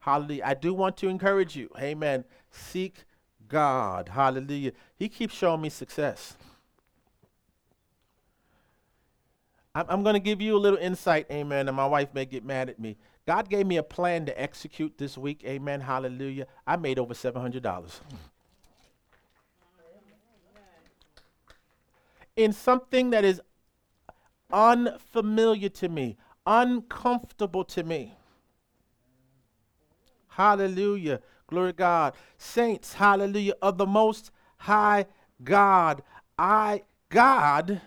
Hallelujah. 0.00 0.42
I 0.46 0.54
do 0.54 0.72
want 0.72 0.96
to 0.98 1.08
encourage 1.08 1.56
you. 1.56 1.68
Amen. 1.78 2.24
Seek 2.50 3.04
God. 3.48 4.10
Hallelujah. 4.10 4.72
He 4.96 5.08
keeps 5.08 5.34
showing 5.34 5.60
me 5.60 5.68
success. 5.68 6.36
I'm, 9.74 10.02
going 10.02 10.14
to 10.14 10.20
give 10.20 10.40
you 10.40 10.56
a 10.56 10.58
little 10.58 10.78
insight. 10.78 11.26
Amen. 11.30 11.68
And 11.68 11.76
my 11.76 11.86
wife 11.86 12.08
may 12.12 12.24
get 12.24 12.44
mad 12.44 12.68
at 12.68 12.80
me. 12.80 12.96
God 13.26 13.48
gave 13.48 13.66
me 13.66 13.76
a 13.76 13.82
plan 13.82 14.26
to 14.26 14.40
execute 14.40 14.98
this 14.98 15.16
week. 15.16 15.42
Amen. 15.44 15.80
Hallelujah. 15.80 16.46
I 16.66 16.76
made 16.76 16.98
over 16.98 17.14
$700. 17.14 18.00
In 22.36 22.52
something 22.52 23.10
that 23.10 23.24
is 23.24 23.40
unfamiliar 24.52 25.68
to 25.68 25.88
me, 25.88 26.16
uncomfortable 26.46 27.64
to 27.64 27.84
me. 27.84 28.14
Hallelujah. 30.28 31.20
Glory 31.46 31.72
God. 31.72 32.14
Saints, 32.38 32.94
hallelujah, 32.94 33.54
of 33.60 33.78
the 33.78 33.86
most 33.86 34.30
high 34.56 35.06
God. 35.44 36.02
I 36.38 36.82
God 37.10 37.80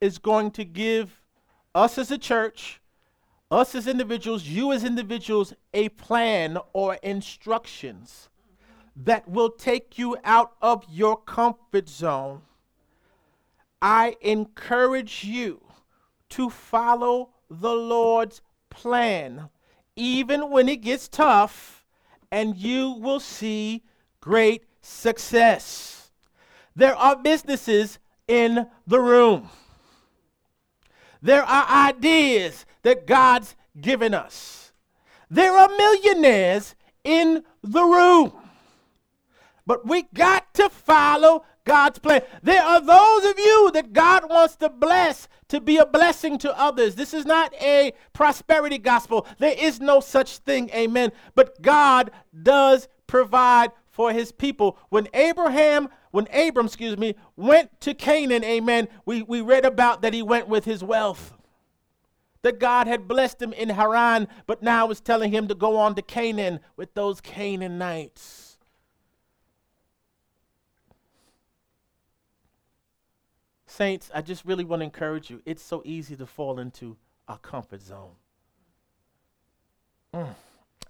is 0.00 0.18
going 0.18 0.50
to 0.52 0.64
give 0.64 1.22
us 1.74 1.98
as 1.98 2.10
a 2.10 2.18
church, 2.18 2.80
us 3.50 3.74
as 3.74 3.86
individuals, 3.86 4.44
you 4.44 4.72
as 4.72 4.84
individuals, 4.84 5.52
a 5.74 5.88
plan 5.90 6.58
or 6.72 6.94
instructions 7.02 8.28
that 8.96 9.28
will 9.28 9.50
take 9.50 9.98
you 9.98 10.16
out 10.24 10.52
of 10.60 10.84
your 10.90 11.16
comfort 11.16 11.88
zone. 11.88 12.42
I 13.82 14.16
encourage 14.20 15.24
you 15.24 15.62
to 16.30 16.50
follow 16.50 17.30
the 17.48 17.72
Lord's 17.72 18.42
plan 18.68 19.48
even 19.96 20.50
when 20.50 20.68
it 20.68 20.80
gets 20.80 21.08
tough, 21.08 21.84
and 22.30 22.56
you 22.56 22.92
will 22.92 23.20
see 23.20 23.82
great 24.20 24.64
success. 24.80 26.10
There 26.74 26.94
are 26.94 27.16
businesses 27.16 27.98
in 28.26 28.66
the 28.86 29.00
room. 29.00 29.50
There 31.22 31.42
are 31.42 31.88
ideas 31.88 32.64
that 32.82 33.06
God's 33.06 33.54
given 33.80 34.14
us. 34.14 34.72
There 35.30 35.56
are 35.56 35.68
millionaires 35.68 36.74
in 37.04 37.44
the 37.62 37.84
room. 37.84 38.32
But 39.66 39.86
we 39.86 40.04
got 40.14 40.52
to 40.54 40.68
follow 40.68 41.44
God's 41.64 41.98
plan. 41.98 42.22
There 42.42 42.62
are 42.62 42.80
those 42.80 43.24
of 43.30 43.38
you 43.38 43.70
that 43.74 43.92
God 43.92 44.28
wants 44.28 44.56
to 44.56 44.68
bless 44.68 45.28
to 45.48 45.60
be 45.60 45.76
a 45.76 45.86
blessing 45.86 46.38
to 46.38 46.58
others. 46.58 46.94
This 46.94 47.12
is 47.12 47.26
not 47.26 47.52
a 47.60 47.92
prosperity 48.12 48.78
gospel. 48.78 49.26
There 49.38 49.54
is 49.56 49.80
no 49.80 50.00
such 50.00 50.38
thing, 50.38 50.70
amen. 50.70 51.12
But 51.34 51.60
God 51.62 52.10
does 52.42 52.88
provide 53.06 53.70
for 53.90 54.12
his 54.12 54.32
people. 54.32 54.78
When 54.88 55.08
Abraham, 55.12 55.88
when 56.10 56.26
Abram, 56.32 56.66
excuse 56.66 56.98
me, 56.98 57.14
went 57.36 57.80
to 57.80 57.94
Canaan, 57.94 58.44
amen, 58.44 58.88
we, 59.04 59.22
we 59.22 59.40
read 59.40 59.64
about 59.64 60.02
that 60.02 60.12
he 60.12 60.22
went 60.22 60.48
with 60.48 60.64
his 60.64 60.82
wealth. 60.82 61.34
That 62.42 62.58
God 62.58 62.86
had 62.86 63.06
blessed 63.06 63.42
him 63.42 63.52
in 63.52 63.68
Haran, 63.68 64.26
but 64.46 64.62
now 64.62 64.86
was 64.86 65.00
telling 65.00 65.30
him 65.30 65.46
to 65.48 65.54
go 65.54 65.76
on 65.76 65.94
to 65.94 66.02
Canaan 66.02 66.60
with 66.76 66.94
those 66.94 67.20
Canaanites. 67.20 68.58
Saints, 73.66 74.10
I 74.14 74.22
just 74.22 74.44
really 74.44 74.64
want 74.64 74.80
to 74.80 74.84
encourage 74.84 75.30
you. 75.30 75.42
It's 75.44 75.62
so 75.62 75.82
easy 75.84 76.16
to 76.16 76.26
fall 76.26 76.58
into 76.58 76.96
a 77.28 77.38
comfort 77.38 77.82
zone. 77.82 78.16
Mm, 80.12 80.34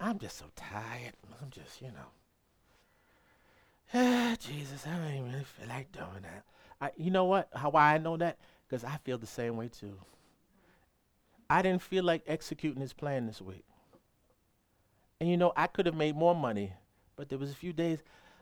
I'm 0.00 0.18
just 0.18 0.38
so 0.38 0.46
tired. 0.56 1.12
I'm 1.42 1.50
just, 1.50 1.82
you 1.82 1.88
know. 1.88 2.19
Jesus, 4.38 4.86
I 4.86 4.96
don't 4.96 5.14
even 5.14 5.32
really 5.32 5.44
feel 5.44 5.68
like 5.68 5.90
doing 5.90 6.22
that. 6.22 6.44
I, 6.80 6.90
you 6.96 7.10
know 7.10 7.24
what? 7.24 7.48
How 7.54 7.70
why 7.70 7.94
I 7.94 7.98
know 7.98 8.16
that? 8.16 8.38
Because 8.68 8.84
I 8.84 8.98
feel 8.98 9.18
the 9.18 9.26
same 9.26 9.56
way 9.56 9.68
too. 9.68 9.94
I 11.48 11.62
didn't 11.62 11.82
feel 11.82 12.04
like 12.04 12.22
executing 12.28 12.80
his 12.80 12.92
plan 12.92 13.26
this 13.26 13.40
week. 13.42 13.64
And 15.20 15.28
you 15.28 15.36
know, 15.36 15.52
I 15.56 15.66
could 15.66 15.86
have 15.86 15.96
made 15.96 16.14
more 16.14 16.36
money, 16.36 16.72
but 17.16 17.28
there 17.28 17.38
was 17.38 17.50
a 17.50 17.54
few 17.54 17.72
days, 17.72 17.98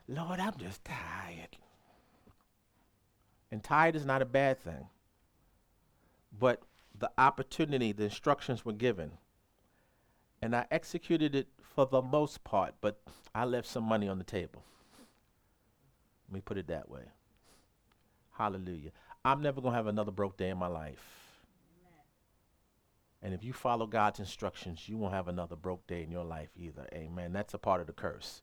Lord, 0.06 0.38
I'm 0.38 0.56
just 0.58 0.84
tired. 0.84 1.56
And 3.50 3.64
tired 3.64 3.96
is 3.96 4.04
not 4.04 4.20
a 4.20 4.26
bad 4.26 4.60
thing. 4.60 4.88
But 6.38 6.60
the 6.96 7.10
opportunity, 7.16 7.92
the 7.92 8.04
instructions 8.04 8.66
were 8.66 8.74
given. 8.74 9.12
And 10.42 10.54
I 10.54 10.66
executed 10.70 11.34
it 11.34 11.48
for 11.62 11.86
the 11.86 12.02
most 12.02 12.44
part, 12.44 12.74
but 12.82 13.00
I 13.34 13.46
left 13.46 13.66
some 13.66 13.84
money 13.84 14.08
on 14.08 14.18
the 14.18 14.24
table. 14.24 14.62
Let 16.28 16.34
me 16.34 16.40
put 16.40 16.58
it 16.58 16.68
that 16.68 16.90
way. 16.90 17.04
Hallelujah. 18.32 18.90
I'm 19.24 19.42
never 19.42 19.60
going 19.60 19.72
to 19.72 19.76
have 19.76 19.86
another 19.86 20.12
broke 20.12 20.36
day 20.36 20.50
in 20.50 20.58
my 20.58 20.66
life. 20.66 21.28
And 23.20 23.34
if 23.34 23.42
you 23.42 23.52
follow 23.52 23.86
God's 23.86 24.20
instructions, 24.20 24.88
you 24.88 24.96
won't 24.96 25.14
have 25.14 25.26
another 25.26 25.56
broke 25.56 25.86
day 25.86 26.02
in 26.02 26.10
your 26.12 26.24
life 26.24 26.50
either. 26.56 26.86
Amen. 26.94 27.32
That's 27.32 27.54
a 27.54 27.58
part 27.58 27.80
of 27.80 27.88
the 27.88 27.92
curse. 27.92 28.42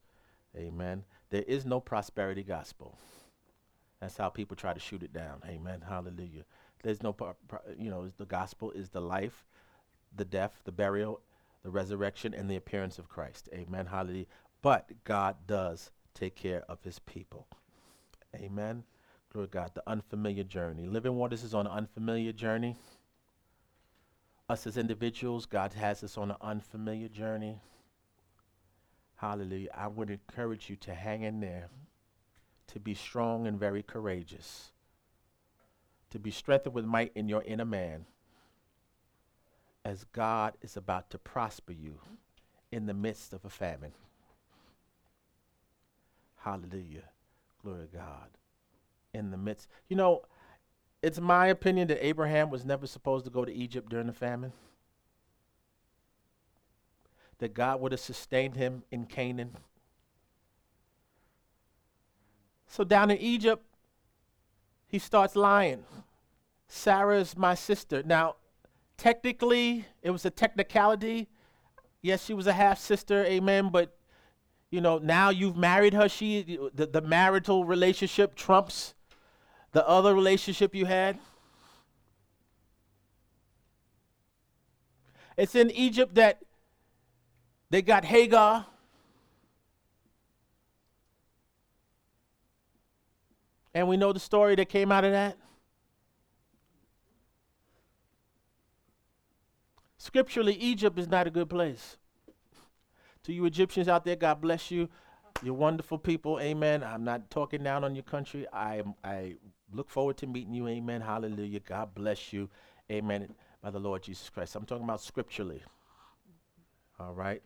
Amen. 0.57 1.03
There 1.29 1.43
is 1.43 1.65
no 1.65 1.79
prosperity 1.79 2.43
gospel. 2.43 2.97
That's 4.01 4.17
how 4.17 4.29
people 4.29 4.57
try 4.57 4.73
to 4.73 4.79
shoot 4.79 5.03
it 5.03 5.13
down. 5.13 5.41
Amen. 5.47 5.83
Hallelujah. 5.87 6.43
There's 6.83 7.01
no, 7.01 7.13
par- 7.13 7.37
par- 7.47 7.63
you 7.77 7.89
know, 7.89 8.11
the 8.17 8.25
gospel 8.25 8.71
is 8.71 8.89
the 8.89 9.01
life, 9.01 9.45
the 10.15 10.25
death, 10.25 10.61
the 10.65 10.71
burial, 10.71 11.21
the 11.63 11.71
resurrection, 11.71 12.33
and 12.33 12.49
the 12.49 12.57
appearance 12.57 12.99
of 12.99 13.09
Christ. 13.09 13.47
Amen. 13.53 13.85
Hallelujah. 13.85 14.25
But 14.61 15.03
God 15.03 15.37
does 15.47 15.91
take 16.13 16.35
care 16.35 16.63
of 16.67 16.83
his 16.83 16.99
people. 16.99 17.47
Amen. 18.35 18.83
Glory 19.31 19.47
God. 19.49 19.71
The 19.73 19.83
unfamiliar 19.87 20.43
journey. 20.43 20.87
Living 20.87 21.15
Waters 21.15 21.43
is 21.43 21.53
on 21.53 21.67
an 21.67 21.73
unfamiliar 21.73 22.31
journey. 22.31 22.75
Us 24.47 24.67
as 24.67 24.77
individuals, 24.77 25.45
God 25.45 25.73
has 25.73 26.03
us 26.03 26.17
on 26.17 26.31
an 26.31 26.37
unfamiliar 26.41 27.07
journey. 27.07 27.59
Hallelujah. 29.15 29.69
I 29.73 29.87
would 29.87 30.09
encourage 30.09 30.69
you 30.69 30.75
to 30.77 30.93
hang 30.93 31.23
in 31.23 31.39
there, 31.39 31.69
to 32.67 32.79
be 32.79 32.93
strong 32.93 33.47
and 33.47 33.59
very 33.59 33.81
courageous, 33.81 34.71
to 36.11 36.19
be 36.19 36.31
strengthened 36.31 36.75
with 36.75 36.85
might 36.85 37.11
in 37.15 37.27
your 37.27 37.41
inner 37.43 37.65
man, 37.65 38.05
as 39.83 40.03
God 40.03 40.57
is 40.61 40.77
about 40.77 41.09
to 41.11 41.17
prosper 41.17 41.71
you 41.71 41.99
in 42.71 42.85
the 42.85 42.93
midst 42.93 43.33
of 43.33 43.45
a 43.45 43.49
famine. 43.49 43.93
Hallelujah. 46.37 47.09
Glory 47.65 47.87
to 47.87 47.97
God. 47.97 48.29
In 49.11 49.31
the 49.31 49.37
midst. 49.37 49.67
You 49.89 49.95
know, 49.95 50.21
it's 51.01 51.19
my 51.19 51.47
opinion 51.47 51.87
that 51.87 52.05
Abraham 52.05 52.51
was 52.51 52.63
never 52.63 52.85
supposed 52.85 53.25
to 53.25 53.31
go 53.31 53.43
to 53.43 53.51
Egypt 53.51 53.89
during 53.89 54.05
the 54.05 54.13
famine. 54.13 54.53
That 57.39 57.55
God 57.55 57.81
would 57.81 57.91
have 57.91 57.99
sustained 57.99 58.55
him 58.55 58.83
in 58.91 59.05
Canaan. 59.05 59.57
So 62.67 62.83
down 62.83 63.09
in 63.09 63.17
Egypt, 63.17 63.65
he 64.87 64.99
starts 64.99 65.35
lying. 65.35 65.85
Sarah 66.67 67.19
is 67.19 67.35
my 67.35 67.55
sister. 67.55 68.03
Now, 68.03 68.35
technically, 68.95 69.85
it 70.03 70.11
was 70.11 70.23
a 70.23 70.29
technicality. 70.29 71.29
Yes, 72.03 72.23
she 72.23 72.35
was 72.35 72.45
a 72.45 72.53
half 72.53 72.77
sister, 72.77 73.25
amen, 73.25 73.69
but 73.71 73.94
you 74.71 74.81
know, 74.81 74.97
now 74.97 75.29
you've 75.29 75.55
married 75.55 75.93
her, 75.93 76.09
she 76.09 76.59
the, 76.73 76.85
the 76.87 77.01
marital 77.01 77.65
relationship 77.65 78.35
trumps 78.35 78.93
the 79.71 79.87
other 79.87 80.13
relationship 80.13 80.73
you 80.73 80.85
had? 80.85 81.19
It's 85.37 85.55
in 85.55 85.69
Egypt 85.71 86.15
that 86.15 86.41
they 87.69 87.81
got 87.81 88.05
Hagar. 88.05 88.65
And 93.73 93.89
we 93.89 93.97
know 93.97 94.13
the 94.13 94.19
story 94.21 94.55
that 94.55 94.69
came 94.69 94.91
out 94.91 95.03
of 95.03 95.11
that. 95.11 95.37
Scripturally, 99.97 100.53
Egypt 100.53 100.97
is 100.97 101.09
not 101.09 101.27
a 101.27 101.29
good 101.29 101.49
place. 101.49 101.97
To 103.25 103.33
you 103.33 103.45
Egyptians 103.45 103.87
out 103.87 104.05
there, 104.05 104.15
God 104.15 104.39
bless 104.39 104.69
you. 104.69 104.87
You're 105.41 105.55
wonderful 105.55 105.97
people. 105.97 106.39
Amen. 106.39 106.83
I'm 106.83 107.03
not 107.03 107.31
talking 107.31 107.63
down 107.63 107.83
on 107.83 107.95
your 107.95 108.03
country. 108.03 108.45
I 108.53 108.83
I 109.03 109.37
look 109.73 109.89
forward 109.89 110.17
to 110.17 110.27
meeting 110.27 110.53
you. 110.53 110.67
Amen. 110.67 111.01
Hallelujah. 111.01 111.59
God 111.59 111.95
bless 111.95 112.31
you. 112.31 112.49
Amen. 112.91 113.33
By 113.63 113.71
the 113.71 113.79
Lord 113.79 114.03
Jesus 114.03 114.29
Christ. 114.29 114.55
I'm 114.55 114.65
talking 114.65 114.83
about 114.83 115.01
scripturally. 115.01 115.63
All 116.99 117.15
right. 117.15 117.41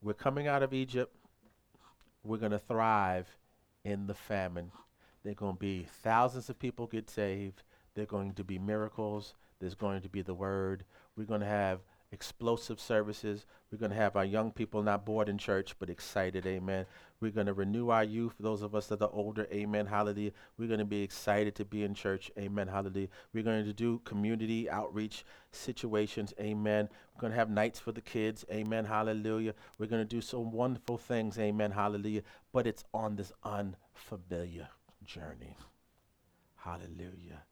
We're 0.00 0.14
coming 0.14 0.46
out 0.46 0.62
of 0.62 0.72
Egypt. 0.72 1.12
We're 2.22 2.38
going 2.38 2.52
to 2.52 2.58
thrive 2.60 3.26
in 3.84 4.06
the 4.06 4.14
famine. 4.14 4.70
There 5.24 5.32
are 5.32 5.34
going 5.34 5.54
to 5.54 5.60
be 5.60 5.88
thousands 6.02 6.48
of 6.48 6.60
people 6.60 6.86
get 6.86 7.10
saved. 7.10 7.64
There 7.94 8.04
are 8.04 8.06
going 8.06 8.34
to 8.34 8.44
be 8.44 8.58
miracles. 8.58 9.34
There's 9.58 9.74
going 9.74 10.02
to 10.02 10.08
be 10.08 10.22
the 10.22 10.34
word. 10.34 10.84
We're 11.16 11.24
going 11.24 11.40
to 11.40 11.46
have 11.46 11.80
explosive 12.12 12.78
services. 12.78 13.46
We're 13.70 13.78
going 13.78 13.90
to 13.90 13.96
have 13.96 14.16
our 14.16 14.24
young 14.24 14.52
people 14.52 14.82
not 14.82 15.06
bored 15.06 15.28
in 15.28 15.38
church, 15.38 15.74
but 15.78 15.90
excited. 15.90 16.46
Amen. 16.46 16.84
We're 17.20 17.30
going 17.30 17.46
to 17.46 17.54
renew 17.54 17.88
our 17.88 18.04
youth. 18.04 18.34
Those 18.38 18.62
of 18.62 18.74
us 18.74 18.86
that 18.88 19.00
are 19.00 19.10
older, 19.12 19.48
amen. 19.52 19.86
Hallelujah. 19.86 20.32
We're 20.58 20.68
going 20.68 20.80
to 20.80 20.84
be 20.84 21.02
excited 21.02 21.54
to 21.56 21.64
be 21.64 21.82
in 21.82 21.94
church. 21.94 22.30
Amen. 22.38 22.68
Hallelujah. 22.68 23.08
We're 23.32 23.42
going 23.42 23.64
to 23.64 23.72
do 23.72 24.00
community 24.04 24.68
outreach 24.68 25.24
situations. 25.52 26.34
Amen. 26.38 26.88
We're 27.14 27.20
going 27.20 27.32
to 27.32 27.38
have 27.38 27.50
nights 27.50 27.80
for 27.80 27.92
the 27.92 28.00
kids. 28.00 28.44
Amen. 28.52 28.84
Hallelujah. 28.84 29.54
We're 29.78 29.86
going 29.86 30.02
to 30.02 30.16
do 30.16 30.20
some 30.20 30.52
wonderful 30.52 30.98
things. 30.98 31.38
Amen. 31.38 31.70
Hallelujah. 31.70 32.22
But 32.52 32.66
it's 32.66 32.84
on 32.92 33.16
this 33.16 33.32
unfamiliar 33.42 34.68
journey. 35.04 35.56
Hallelujah. 36.56 37.44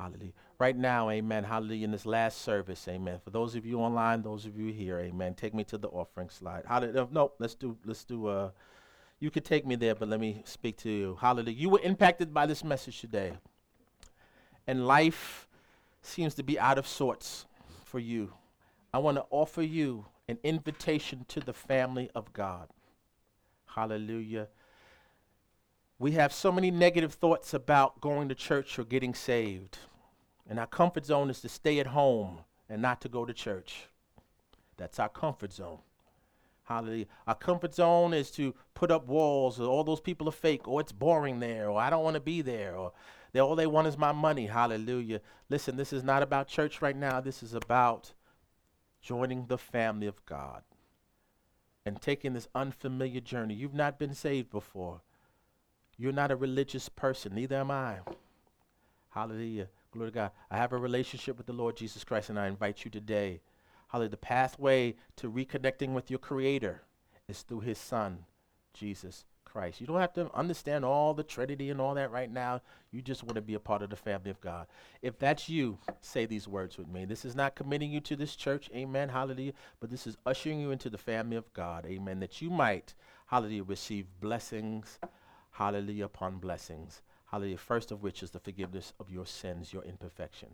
Hallelujah. 0.00 0.32
Right 0.58 0.76
now, 0.76 1.10
amen. 1.10 1.44
Hallelujah. 1.44 1.84
In 1.84 1.90
this 1.90 2.06
last 2.06 2.42
service, 2.42 2.86
amen. 2.88 3.18
For 3.22 3.30
those 3.30 3.54
of 3.54 3.66
you 3.66 3.78
online, 3.80 4.22
those 4.22 4.46
of 4.46 4.58
you 4.58 4.72
here, 4.72 4.98
amen. 4.98 5.34
Take 5.34 5.54
me 5.54 5.64
to 5.64 5.78
the 5.78 5.88
offering 5.88 6.28
slide. 6.30 6.64
Hallelujah. 6.66 7.08
No, 7.10 7.32
let's 7.38 7.54
do, 7.54 7.76
let's 7.84 8.04
do, 8.04 8.26
uh, 8.26 8.50
you 9.18 9.30
could 9.30 9.44
take 9.44 9.66
me 9.66 9.76
there, 9.76 9.94
but 9.94 10.08
let 10.08 10.20
me 10.20 10.42
speak 10.44 10.76
to 10.78 10.90
you. 10.90 11.18
Hallelujah. 11.20 11.56
You 11.56 11.68
were 11.68 11.80
impacted 11.80 12.32
by 12.32 12.46
this 12.46 12.64
message 12.64 13.00
today. 13.00 13.32
And 14.66 14.86
life 14.86 15.48
seems 16.02 16.34
to 16.34 16.42
be 16.42 16.58
out 16.58 16.78
of 16.78 16.86
sorts 16.86 17.46
for 17.84 17.98
you. 17.98 18.32
I 18.92 18.98
want 18.98 19.16
to 19.18 19.24
offer 19.30 19.62
you 19.62 20.06
an 20.28 20.38
invitation 20.42 21.24
to 21.28 21.40
the 21.40 21.52
family 21.52 22.10
of 22.14 22.32
God. 22.32 22.68
Hallelujah. 23.66 24.48
We 25.98 26.12
have 26.12 26.32
so 26.32 26.50
many 26.50 26.70
negative 26.70 27.12
thoughts 27.12 27.52
about 27.52 28.00
going 28.00 28.30
to 28.30 28.34
church 28.34 28.78
or 28.78 28.84
getting 28.84 29.14
saved. 29.14 29.78
And 30.50 30.58
our 30.58 30.66
comfort 30.66 31.06
zone 31.06 31.30
is 31.30 31.40
to 31.42 31.48
stay 31.48 31.78
at 31.78 31.86
home 31.86 32.40
and 32.68 32.82
not 32.82 33.00
to 33.02 33.08
go 33.08 33.24
to 33.24 33.32
church. 33.32 33.86
That's 34.76 34.98
our 34.98 35.08
comfort 35.08 35.52
zone. 35.52 35.78
Hallelujah. 36.64 37.06
Our 37.26 37.36
comfort 37.36 37.74
zone 37.74 38.12
is 38.12 38.30
to 38.32 38.54
put 38.74 38.90
up 38.90 39.06
walls, 39.06 39.60
or 39.60 39.68
all 39.68 39.84
those 39.84 40.00
people 40.00 40.28
are 40.28 40.32
fake, 40.32 40.66
or 40.66 40.80
it's 40.80 40.92
boring 40.92 41.38
there, 41.38 41.70
or 41.70 41.80
I 41.80 41.88
don't 41.88 42.02
want 42.02 42.14
to 42.14 42.20
be 42.20 42.42
there, 42.42 42.76
or 42.76 42.92
they, 43.32 43.40
all 43.40 43.54
they 43.54 43.66
want 43.66 43.86
is 43.86 43.96
my 43.96 44.12
money. 44.12 44.46
Hallelujah. 44.46 45.20
Listen, 45.48 45.76
this 45.76 45.92
is 45.92 46.02
not 46.02 46.22
about 46.22 46.48
church 46.48 46.82
right 46.82 46.96
now. 46.96 47.20
This 47.20 47.42
is 47.42 47.54
about 47.54 48.12
joining 49.00 49.46
the 49.46 49.58
family 49.58 50.08
of 50.08 50.24
God 50.26 50.62
and 51.86 52.02
taking 52.02 52.32
this 52.32 52.48
unfamiliar 52.54 53.20
journey. 53.20 53.54
You've 53.54 53.74
not 53.74 53.98
been 53.98 54.14
saved 54.14 54.50
before. 54.50 55.02
You're 55.96 56.12
not 56.12 56.32
a 56.32 56.36
religious 56.36 56.88
person, 56.88 57.34
neither 57.34 57.56
am 57.56 57.70
I. 57.70 57.98
Hallelujah. 59.10 59.68
Glory 59.92 60.10
to 60.10 60.14
God. 60.14 60.30
I 60.50 60.56
have 60.56 60.72
a 60.72 60.78
relationship 60.78 61.36
with 61.36 61.46
the 61.46 61.52
Lord 61.52 61.76
Jesus 61.76 62.04
Christ, 62.04 62.30
and 62.30 62.38
I 62.38 62.46
invite 62.46 62.84
you 62.84 62.92
today. 62.92 63.40
Hallelujah. 63.88 64.10
The 64.10 64.16
pathway 64.18 64.94
to 65.16 65.28
reconnecting 65.28 65.94
with 65.94 66.10
your 66.10 66.20
Creator 66.20 66.82
is 67.26 67.42
through 67.42 67.60
His 67.60 67.78
Son, 67.78 68.24
Jesus 68.72 69.24
Christ. 69.44 69.80
You 69.80 69.88
don't 69.88 70.00
have 70.00 70.12
to 70.12 70.32
understand 70.32 70.84
all 70.84 71.12
the 71.12 71.24
Trinity 71.24 71.70
and 71.70 71.80
all 71.80 71.94
that 71.94 72.12
right 72.12 72.30
now. 72.30 72.60
You 72.92 73.02
just 73.02 73.24
want 73.24 73.34
to 73.34 73.42
be 73.42 73.54
a 73.54 73.58
part 73.58 73.82
of 73.82 73.90
the 73.90 73.96
family 73.96 74.30
of 74.30 74.40
God. 74.40 74.68
If 75.02 75.18
that's 75.18 75.48
you, 75.48 75.78
say 76.02 76.24
these 76.24 76.46
words 76.46 76.78
with 76.78 76.86
me. 76.86 77.04
This 77.04 77.24
is 77.24 77.34
not 77.34 77.56
committing 77.56 77.90
you 77.90 78.00
to 78.02 78.14
this 78.14 78.36
church, 78.36 78.70
amen, 78.72 79.08
hallelujah, 79.08 79.54
but 79.80 79.90
this 79.90 80.06
is 80.06 80.16
ushering 80.24 80.60
you 80.60 80.70
into 80.70 80.88
the 80.88 80.98
family 80.98 81.36
of 81.36 81.52
God, 81.52 81.84
amen, 81.84 82.20
that 82.20 82.40
you 82.40 82.48
might, 82.48 82.94
hallelujah, 83.26 83.64
receive 83.64 84.06
blessings, 84.20 85.00
hallelujah, 85.50 86.04
upon 86.04 86.38
blessings. 86.38 87.02
Hallelujah. 87.30 87.58
First 87.58 87.92
of 87.92 88.02
which 88.02 88.22
is 88.22 88.30
the 88.30 88.40
forgiveness 88.40 88.92
of 88.98 89.10
your 89.10 89.26
sins, 89.26 89.72
your 89.72 89.84
imperfection. 89.84 90.48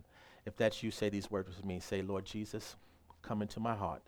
If 0.45 0.55
that's 0.55 0.83
you, 0.83 0.91
say 0.91 1.09
these 1.09 1.31
words 1.31 1.49
with 1.49 1.65
me. 1.65 1.79
Say, 1.79 2.01
Lord 2.01 2.25
Jesus, 2.25 2.75
come 3.23 3.41
into 3.41 3.59
my 3.59 3.75
heart. 3.75 4.03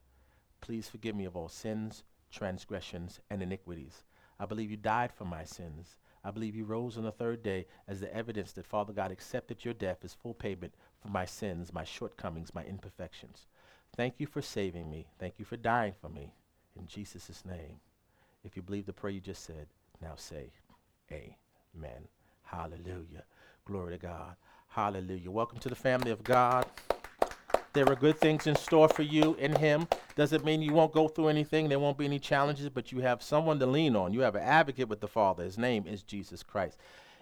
Please 0.61 0.87
forgive 0.87 1.15
me 1.15 1.25
of 1.25 1.35
all 1.35 1.49
sins, 1.49 2.03
transgressions, 2.31 3.19
and 3.29 3.41
iniquities. 3.41 4.03
I 4.39 4.45
believe 4.45 4.69
you 4.69 4.77
died 4.77 5.11
for 5.11 5.25
my 5.25 5.43
sins. 5.43 5.97
I 6.23 6.31
believe 6.31 6.55
you 6.55 6.65
rose 6.65 6.97
on 6.97 7.03
the 7.03 7.11
third 7.11 7.41
day 7.41 7.65
as 7.87 8.01
the 8.01 8.13
evidence 8.13 8.51
that 8.51 8.67
Father 8.67 8.93
God 8.93 9.11
accepted 9.11 9.65
your 9.65 9.73
death 9.73 9.99
as 10.03 10.13
full 10.13 10.33
payment 10.33 10.75
for 11.01 11.09
my 11.09 11.25
sins, 11.25 11.73
my 11.73 11.83
shortcomings, 11.83 12.53
my 12.53 12.63
imperfections. 12.63 13.47
Thank 13.95 14.15
you 14.19 14.27
for 14.27 14.41
saving 14.41 14.89
me. 14.89 15.07
Thank 15.17 15.39
you 15.39 15.45
for 15.45 15.57
dying 15.57 15.93
for 15.99 16.09
me. 16.09 16.33
In 16.77 16.85
Jesus' 16.87 17.43
name. 17.45 17.79
If 18.43 18.55
you 18.55 18.61
believe 18.61 18.85
the 18.85 18.93
prayer 18.93 19.13
you 19.13 19.21
just 19.21 19.43
said, 19.43 19.67
now 20.01 20.13
say, 20.15 20.51
Amen. 21.11 22.07
Hallelujah. 22.51 23.23
Glory 23.65 23.95
to 23.95 24.01
God. 24.01 24.35
Hallelujah. 24.69 25.29
Welcome 25.29 25.59
to 25.59 25.69
the 25.69 25.75
family 25.75 26.09
of 26.09 26.23
God. 26.23 26.65
There 27.73 27.87
are 27.87 27.95
good 27.95 28.19
things 28.19 28.47
in 28.47 28.55
store 28.55 28.89
for 28.89 29.03
you 29.03 29.35
in 29.35 29.55
Him. 29.55 29.87
Doesn't 30.15 30.43
mean 30.43 30.63
you 30.63 30.73
won't 30.73 30.91
go 30.91 31.07
through 31.07 31.27
anything. 31.27 31.69
There 31.69 31.77
won't 31.77 31.99
be 31.99 32.05
any 32.05 32.17
challenges, 32.17 32.67
but 32.69 32.91
you 32.91 33.01
have 33.01 33.21
someone 33.21 33.59
to 33.59 33.67
lean 33.67 33.95
on. 33.95 34.13
You 34.13 34.21
have 34.21 34.33
an 34.33 34.41
advocate 34.41 34.89
with 34.89 34.99
the 34.99 35.07
Father. 35.07 35.43
His 35.43 35.59
name 35.59 35.85
is 35.85 36.01
Jesus 36.01 36.41
Christ. 36.41 36.79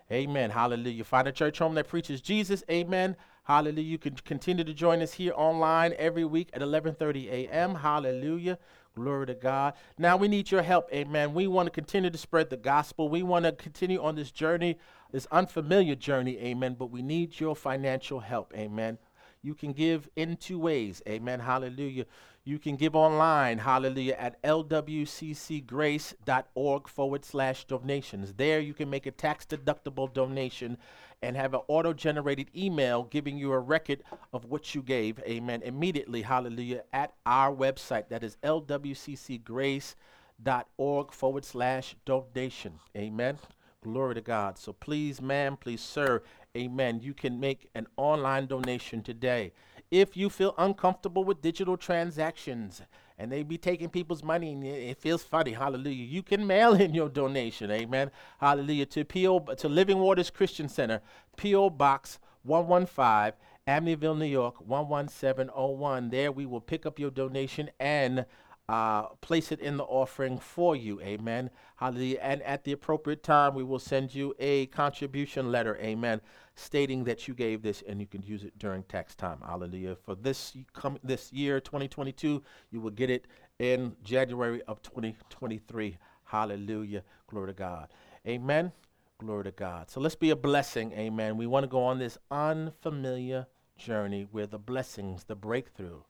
Amen. 0.10 0.50
Hallelujah. 0.50 1.04
Find 1.04 1.28
a 1.28 1.34
church 1.34 1.60
home 1.60 1.76
that 1.76 1.90
preaches 1.90 2.22
Jesus. 2.22 2.64
Amen. 2.72 3.18
Hallelujah. 3.44 3.84
You 3.84 3.98
can 3.98 4.16
continue 4.16 4.64
to 4.64 4.74
join 4.74 5.02
us 5.02 5.14
here 5.14 5.34
online 5.36 5.94
every 5.98 6.24
week 6.24 6.50
at 6.54 6.62
11:30 6.62 7.28
a.m. 7.30 7.76
Hallelujah. 7.76 8.58
Glory 8.98 9.28
to 9.28 9.36
God. 9.36 9.74
Now 9.98 10.18
we 10.18 10.28
need 10.28 10.50
your 10.50 10.64
help. 10.64 10.92
Amen. 10.92 11.34
We 11.34 11.46
want 11.46 11.68
to 11.68 11.72
continue 11.72 12.10
to 12.10 12.18
spread 12.18 12.50
the 12.50 12.58
gospel. 12.58 13.10
We 13.10 13.22
want 13.22 13.46
to 13.46 13.52
continue 13.52 14.02
on 14.02 14.16
this 14.16 14.32
journey, 14.32 14.80
this 15.12 15.28
unfamiliar 15.32 15.96
journey. 15.96 16.38
Amen. 16.40 16.76
But 16.78 16.92
we 16.92 17.02
need 17.02 17.40
your 17.40 17.56
financial 17.56 18.20
help. 18.20 18.54
Amen. 18.56 18.98
You 19.42 19.54
can 19.54 19.74
give 19.74 20.10
in 20.16 20.38
two 20.38 20.60
ways. 20.60 21.02
Amen. 21.08 21.40
Hallelujah. 21.40 22.06
You 22.48 22.58
can 22.60 22.78
give 22.78 22.96
online, 22.96 23.58
hallelujah, 23.58 24.14
at 24.14 24.42
lwccgrace.org 24.42 26.88
forward 26.88 27.26
slash 27.26 27.66
donations. 27.66 28.36
There 28.36 28.62
you 28.62 28.74
can 28.74 28.90
make 28.90 29.06
a 29.06 29.12
tax 29.12 29.46
deductible 29.46 30.14
donation 30.14 30.78
and 31.22 31.36
have 31.36 31.54
an 31.54 31.60
auto 31.68 31.92
generated 31.92 32.50
email 32.56 33.04
giving 33.04 33.38
you 33.38 33.52
a 33.52 33.60
record 33.60 34.02
of 34.32 34.46
what 34.46 34.74
you 34.74 34.82
gave, 34.82 35.20
amen, 35.28 35.62
immediately, 35.62 36.22
hallelujah, 36.22 36.84
at 36.94 37.12
our 37.26 37.54
website. 37.54 38.08
That 38.08 38.24
is 38.24 38.38
lwccgrace.org 38.44 41.12
forward 41.12 41.44
slash 41.44 41.98
donation, 42.06 42.80
amen. 42.96 43.40
Glory 43.84 44.16
to 44.16 44.22
God. 44.22 44.58
So 44.58 44.74
please, 44.74 45.22
ma'am, 45.22 45.58
please, 45.58 45.82
sir, 45.82 46.24
amen, 46.56 47.00
you 47.02 47.14
can 47.14 47.40
make 47.40 47.70
an 47.76 47.88
online 47.96 48.48
donation 48.48 49.04
today. 49.04 49.54
If 49.92 50.18
you 50.18 50.30
feel 50.30 50.54
uncomfortable 50.58 51.24
with 51.24 51.42
digital 51.42 51.78
transactions, 51.78 52.82
and 53.18 53.32
they 53.32 53.44
be 53.44 53.58
taking 53.58 53.90
people's 53.90 54.24
money 54.24 54.54
and 54.54 54.64
it 54.64 54.98
feels 55.00 55.24
funny. 55.24 55.54
Hallelujah. 55.54 56.06
You 56.06 56.22
can 56.22 56.46
mail 56.46 56.74
in 56.74 56.94
your 56.94 57.10
donation. 57.10 57.72
Amen. 57.72 58.12
Hallelujah. 58.40 58.86
To 58.88 59.06
PO 59.06 59.40
to 59.58 59.68
Living 59.68 59.98
Waters 59.98 60.30
Christian 60.30 60.70
Center, 60.70 61.02
PO 61.36 61.72
Box 61.72 62.20
115, 62.44 63.34
Amityville, 63.68 64.18
New 64.18 64.26
York 64.26 64.56
11701. 64.68 66.10
There 66.10 66.32
we 66.32 66.46
will 66.46 66.62
pick 66.62 66.86
up 66.86 67.00
your 67.00 67.12
donation 67.12 67.70
and 67.80 68.26
uh, 68.70 69.04
place 69.22 69.52
it 69.52 69.60
in 69.60 69.78
the 69.78 69.84
offering 69.84 70.38
for 70.38 70.76
you. 70.76 71.00
Amen. 71.02 71.50
Hallelujah. 71.78 72.20
And 72.22 72.42
at 72.42 72.64
the 72.64 72.74
appropriate 72.74 73.24
time, 73.24 73.56
we 73.56 73.64
will 73.64 73.80
send 73.80 74.14
you 74.14 74.36
a 74.40 74.66
contribution 74.68 75.52
letter. 75.52 75.78
Amen. 75.78 76.20
Stating 76.56 77.04
that 77.06 77.28
you 77.28 77.34
gave 77.34 77.62
this 77.62 77.84
and 77.88 78.02
you 78.02 78.08
can 78.08 78.24
use 78.24 78.44
it 78.44 78.58
during 78.58 78.84
tax 78.84 79.16
time. 79.16 79.40
Hallelujah. 79.46 79.96
For 79.96 80.16
this 80.16 80.56
come 80.74 80.98
this 81.04 81.32
year, 81.32 81.60
2022, 81.62 82.44
you 82.72 82.82
will 82.82 82.92
get 82.92 83.10
it 83.10 83.28
in 83.60 83.96
January 84.04 84.62
of 84.64 84.82
2023. 84.82 85.98
Hallelujah. 86.26 87.04
Glory 87.28 87.48
to 87.48 87.54
God. 87.54 87.88
Amen. 88.28 88.74
Glory 89.20 89.46
to 89.46 89.52
God. 89.52 89.90
So 89.90 90.02
let's 90.02 90.16
be 90.16 90.32
a 90.32 90.36
blessing. 90.36 90.92
Amen. 90.92 91.38
We 91.38 91.48
want 91.48 91.64
to 91.64 91.68
go 91.68 91.84
on 91.84 92.00
this 92.00 92.18
unfamiliar 92.30 93.48
journey 93.78 94.28
where 94.30 94.46
the 94.46 94.60
blessings, 94.60 95.24
the 95.24 95.36
breakthrough, 95.36 96.02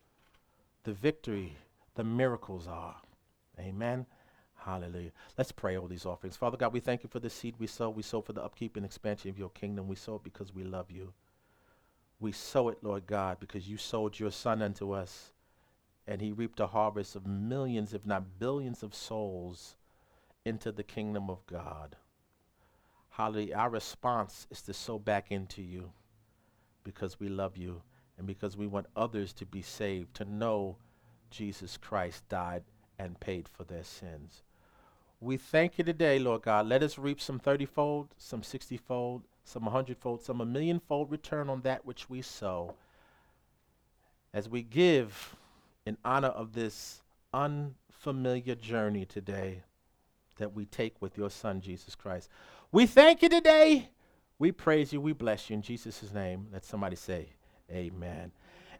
the 0.83 0.93
victory, 0.93 1.55
the 1.97 2.03
miracles 2.03 2.67
are. 2.67 2.95
Amen. 3.59 4.05
Hallelujah. 4.53 5.11
Let's 5.35 5.51
pray 5.51 5.75
over 5.75 5.87
these 5.87 6.05
offerings. 6.05 6.37
Father 6.37 6.55
God, 6.55 6.71
we 6.71 6.79
thank 6.79 7.03
you 7.03 7.09
for 7.09 7.19
the 7.19 7.29
seed 7.29 7.55
we 7.57 7.65
sow. 7.65 7.89
We 7.89 8.03
sow 8.03 8.21
for 8.21 8.33
the 8.33 8.43
upkeep 8.43 8.77
and 8.77 8.85
expansion 8.85 9.31
of 9.31 9.39
your 9.39 9.49
kingdom. 9.49 9.87
We 9.87 9.95
sow 9.95 10.15
it 10.15 10.23
because 10.23 10.53
we 10.53 10.63
love 10.63 10.91
you. 10.91 11.13
We 12.19 12.31
sow 12.31 12.69
it, 12.69 12.77
Lord 12.83 13.07
God, 13.07 13.39
because 13.39 13.67
you 13.67 13.77
sowed 13.77 14.19
your 14.19 14.31
son 14.31 14.61
unto 14.61 14.91
us, 14.91 15.31
and 16.07 16.21
he 16.21 16.31
reaped 16.31 16.59
a 16.59 16.67
harvest 16.67 17.15
of 17.15 17.25
millions, 17.25 17.93
if 17.93 18.05
not 18.05 18.39
billions, 18.39 18.83
of 18.83 18.93
souls 18.93 19.75
into 20.45 20.71
the 20.71 20.83
kingdom 20.83 21.31
of 21.31 21.45
God. 21.47 21.95
Hallelujah. 23.09 23.55
Our 23.55 23.71
response 23.71 24.45
is 24.51 24.61
to 24.63 24.73
sow 24.73 24.99
back 24.99 25.31
into 25.31 25.63
you 25.63 25.91
because 26.83 27.19
we 27.19 27.27
love 27.27 27.57
you 27.57 27.81
and 28.19 28.27
because 28.27 28.55
we 28.55 28.67
want 28.67 28.85
others 28.95 29.33
to 29.33 29.45
be 29.45 29.63
saved, 29.63 30.13
to 30.15 30.25
know 30.25 30.77
Jesus 31.29 31.77
Christ 31.77 32.27
died 32.29 32.63
and 32.99 33.19
paid 33.19 33.47
for 33.47 33.63
their 33.63 33.83
sins. 33.83 34.43
We 35.19 35.37
thank 35.37 35.77
you 35.77 35.83
today, 35.83 36.19
Lord 36.19 36.43
God. 36.43 36.67
Let 36.67 36.83
us 36.83 36.97
reap 36.97 37.19
some 37.19 37.39
30 37.39 37.65
fold, 37.65 38.09
some 38.17 38.43
60 38.43 38.77
fold, 38.77 39.23
some 39.43 39.65
100 39.65 39.97
fold, 39.97 40.21
some 40.21 40.41
a 40.41 40.45
million 40.45 40.79
fold 40.79 41.09
return 41.11 41.49
on 41.49 41.61
that 41.61 41.85
which 41.85 42.09
we 42.09 42.21
sow 42.21 42.75
as 44.33 44.47
we 44.47 44.61
give 44.61 45.35
in 45.85 45.97
honor 46.05 46.27
of 46.27 46.53
this 46.53 47.01
unfamiliar 47.33 48.55
journey 48.55 49.05
today 49.05 49.63
that 50.37 50.53
we 50.53 50.65
take 50.65 51.01
with 51.01 51.17
your 51.17 51.29
Son, 51.29 51.61
Jesus 51.61 51.95
Christ. 51.95 52.29
We 52.71 52.85
thank 52.85 53.21
you 53.21 53.29
today. 53.29 53.89
We 54.37 54.51
praise 54.51 54.93
you. 54.93 55.01
We 55.01 55.13
bless 55.13 55.49
you 55.49 55.55
in 55.55 55.61
Jesus' 55.61 56.13
name. 56.13 56.47
Let 56.51 56.63
somebody 56.63 56.95
say, 56.95 57.29
Amen. 57.71 58.31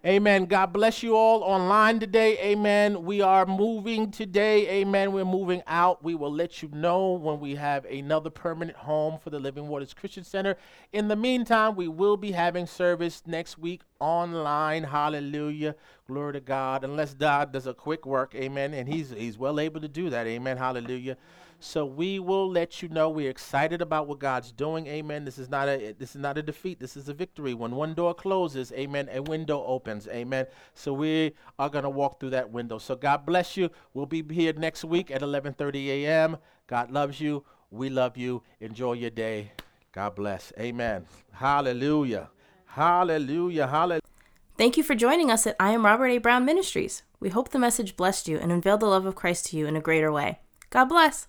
Amen. 0.06 0.46
God 0.46 0.68
bless 0.74 1.02
you 1.02 1.16
all 1.16 1.42
online 1.44 2.00
today. 2.00 2.38
Amen. 2.38 3.04
We 3.04 3.22
are 3.22 3.48
moving 3.48 4.12
today. 4.12 4.70
Amen. 4.82 5.12
We're 5.12 5.26
moving 5.26 5.64
out. 5.66 6.04
We 6.04 6.14
will 6.14 6.32
let 6.32 6.62
you 6.62 6.70
know 6.72 7.14
when 7.14 7.40
we 7.40 7.56
have 7.56 7.84
another 7.86 8.30
permanent 8.30 8.78
home 8.78 9.18
for 9.18 9.32
the 9.32 9.40
Living 9.40 9.68
Waters 9.68 9.96
Christian 9.96 10.24
Center. 10.24 10.56
In 10.94 11.08
the 11.08 11.16
meantime, 11.16 11.76
we 11.76 11.88
will 11.88 12.16
be 12.16 12.32
having 12.32 12.68
service 12.68 13.24
next 13.26 13.58
week 13.58 13.82
online. 14.00 14.84
Hallelujah. 14.84 15.76
Glory 16.08 16.34
to 16.34 16.42
God. 16.42 16.84
Unless 16.84 17.16
God 17.16 17.52
does 17.52 17.66
a 17.66 17.74
quick 17.74 18.06
work. 18.06 18.36
Amen. 18.36 18.76
And 18.76 18.88
He's 18.88 19.10
He's 19.10 19.38
well 19.38 19.60
able 19.60 19.82
to 19.82 19.88
do 19.88 20.12
that. 20.12 20.28
Amen. 20.28 20.58
Hallelujah. 20.58 21.18
So 21.60 21.86
we 21.86 22.20
will 22.20 22.50
let 22.50 22.84
you 22.84 22.90
know 22.90 23.10
we're 23.10 23.30
excited 23.30 23.82
about 23.82 24.08
what 24.08 24.20
God's 24.20 24.52
doing. 24.52 24.86
Amen. 24.88 25.26
This 25.26 25.40
is 25.40 25.50
not 25.50 25.68
a 25.68 25.94
this 25.98 26.16
is 26.16 26.22
not 26.22 26.38
a 26.38 26.44
defeat. 26.44 26.80
This 26.80 26.96
is 26.96 27.10
a 27.10 27.14
victory. 27.14 27.54
When 27.54 27.72
one 27.72 27.94
door 27.94 28.14
closes, 28.14 28.72
amen, 28.74 29.10
a 29.12 29.22
window 29.22 29.64
opens. 29.66 30.08
Amen. 30.08 30.46
So 30.76 30.94
we 30.94 31.34
are 31.58 31.70
going 31.70 31.84
to 31.84 31.90
walk 31.90 32.20
through 32.20 32.32
that 32.32 32.52
window. 32.52 32.78
So 32.78 32.96
God 32.96 33.26
bless 33.26 33.58
you. 33.58 33.70
We'll 33.94 34.06
be 34.06 34.24
here 34.30 34.54
next 34.54 34.84
week 34.84 35.10
at 35.10 35.22
11:30 35.22 35.88
a.m. 35.88 36.38
God 36.68 36.92
loves 36.92 37.20
you. 37.20 37.44
We 37.72 37.90
love 37.90 38.18
you. 38.18 38.44
Enjoy 38.60 38.94
your 38.94 39.10
day. 39.10 39.52
God 39.92 40.16
bless. 40.16 40.54
Amen. 40.60 41.06
Hallelujah. 41.32 42.30
Hallelujah. 42.66 43.68
Hallelujah. 43.68 44.02
Thank 44.58 44.78
you 44.78 44.84
for 44.84 44.96
joining 44.96 45.32
us 45.32 45.48
at 45.48 45.56
I 45.60 45.72
Am 45.72 45.86
Robert 45.86 46.08
A. 46.08 46.18
Brown 46.20 46.46
Ministries. 46.46 47.04
We 47.20 47.30
hope 47.30 47.50
the 47.50 47.60
message 47.60 47.96
blessed 47.96 48.28
you 48.28 48.38
and 48.38 48.52
unveiled 48.52 48.80
the 48.80 48.88
love 48.88 49.06
of 49.06 49.16
Christ 49.16 49.48
to 49.48 49.58
you 49.58 49.66
in 49.66 49.76
a 49.76 49.82
greater 49.82 50.12
way. 50.12 50.40
God 50.70 50.86
bless. 50.86 51.28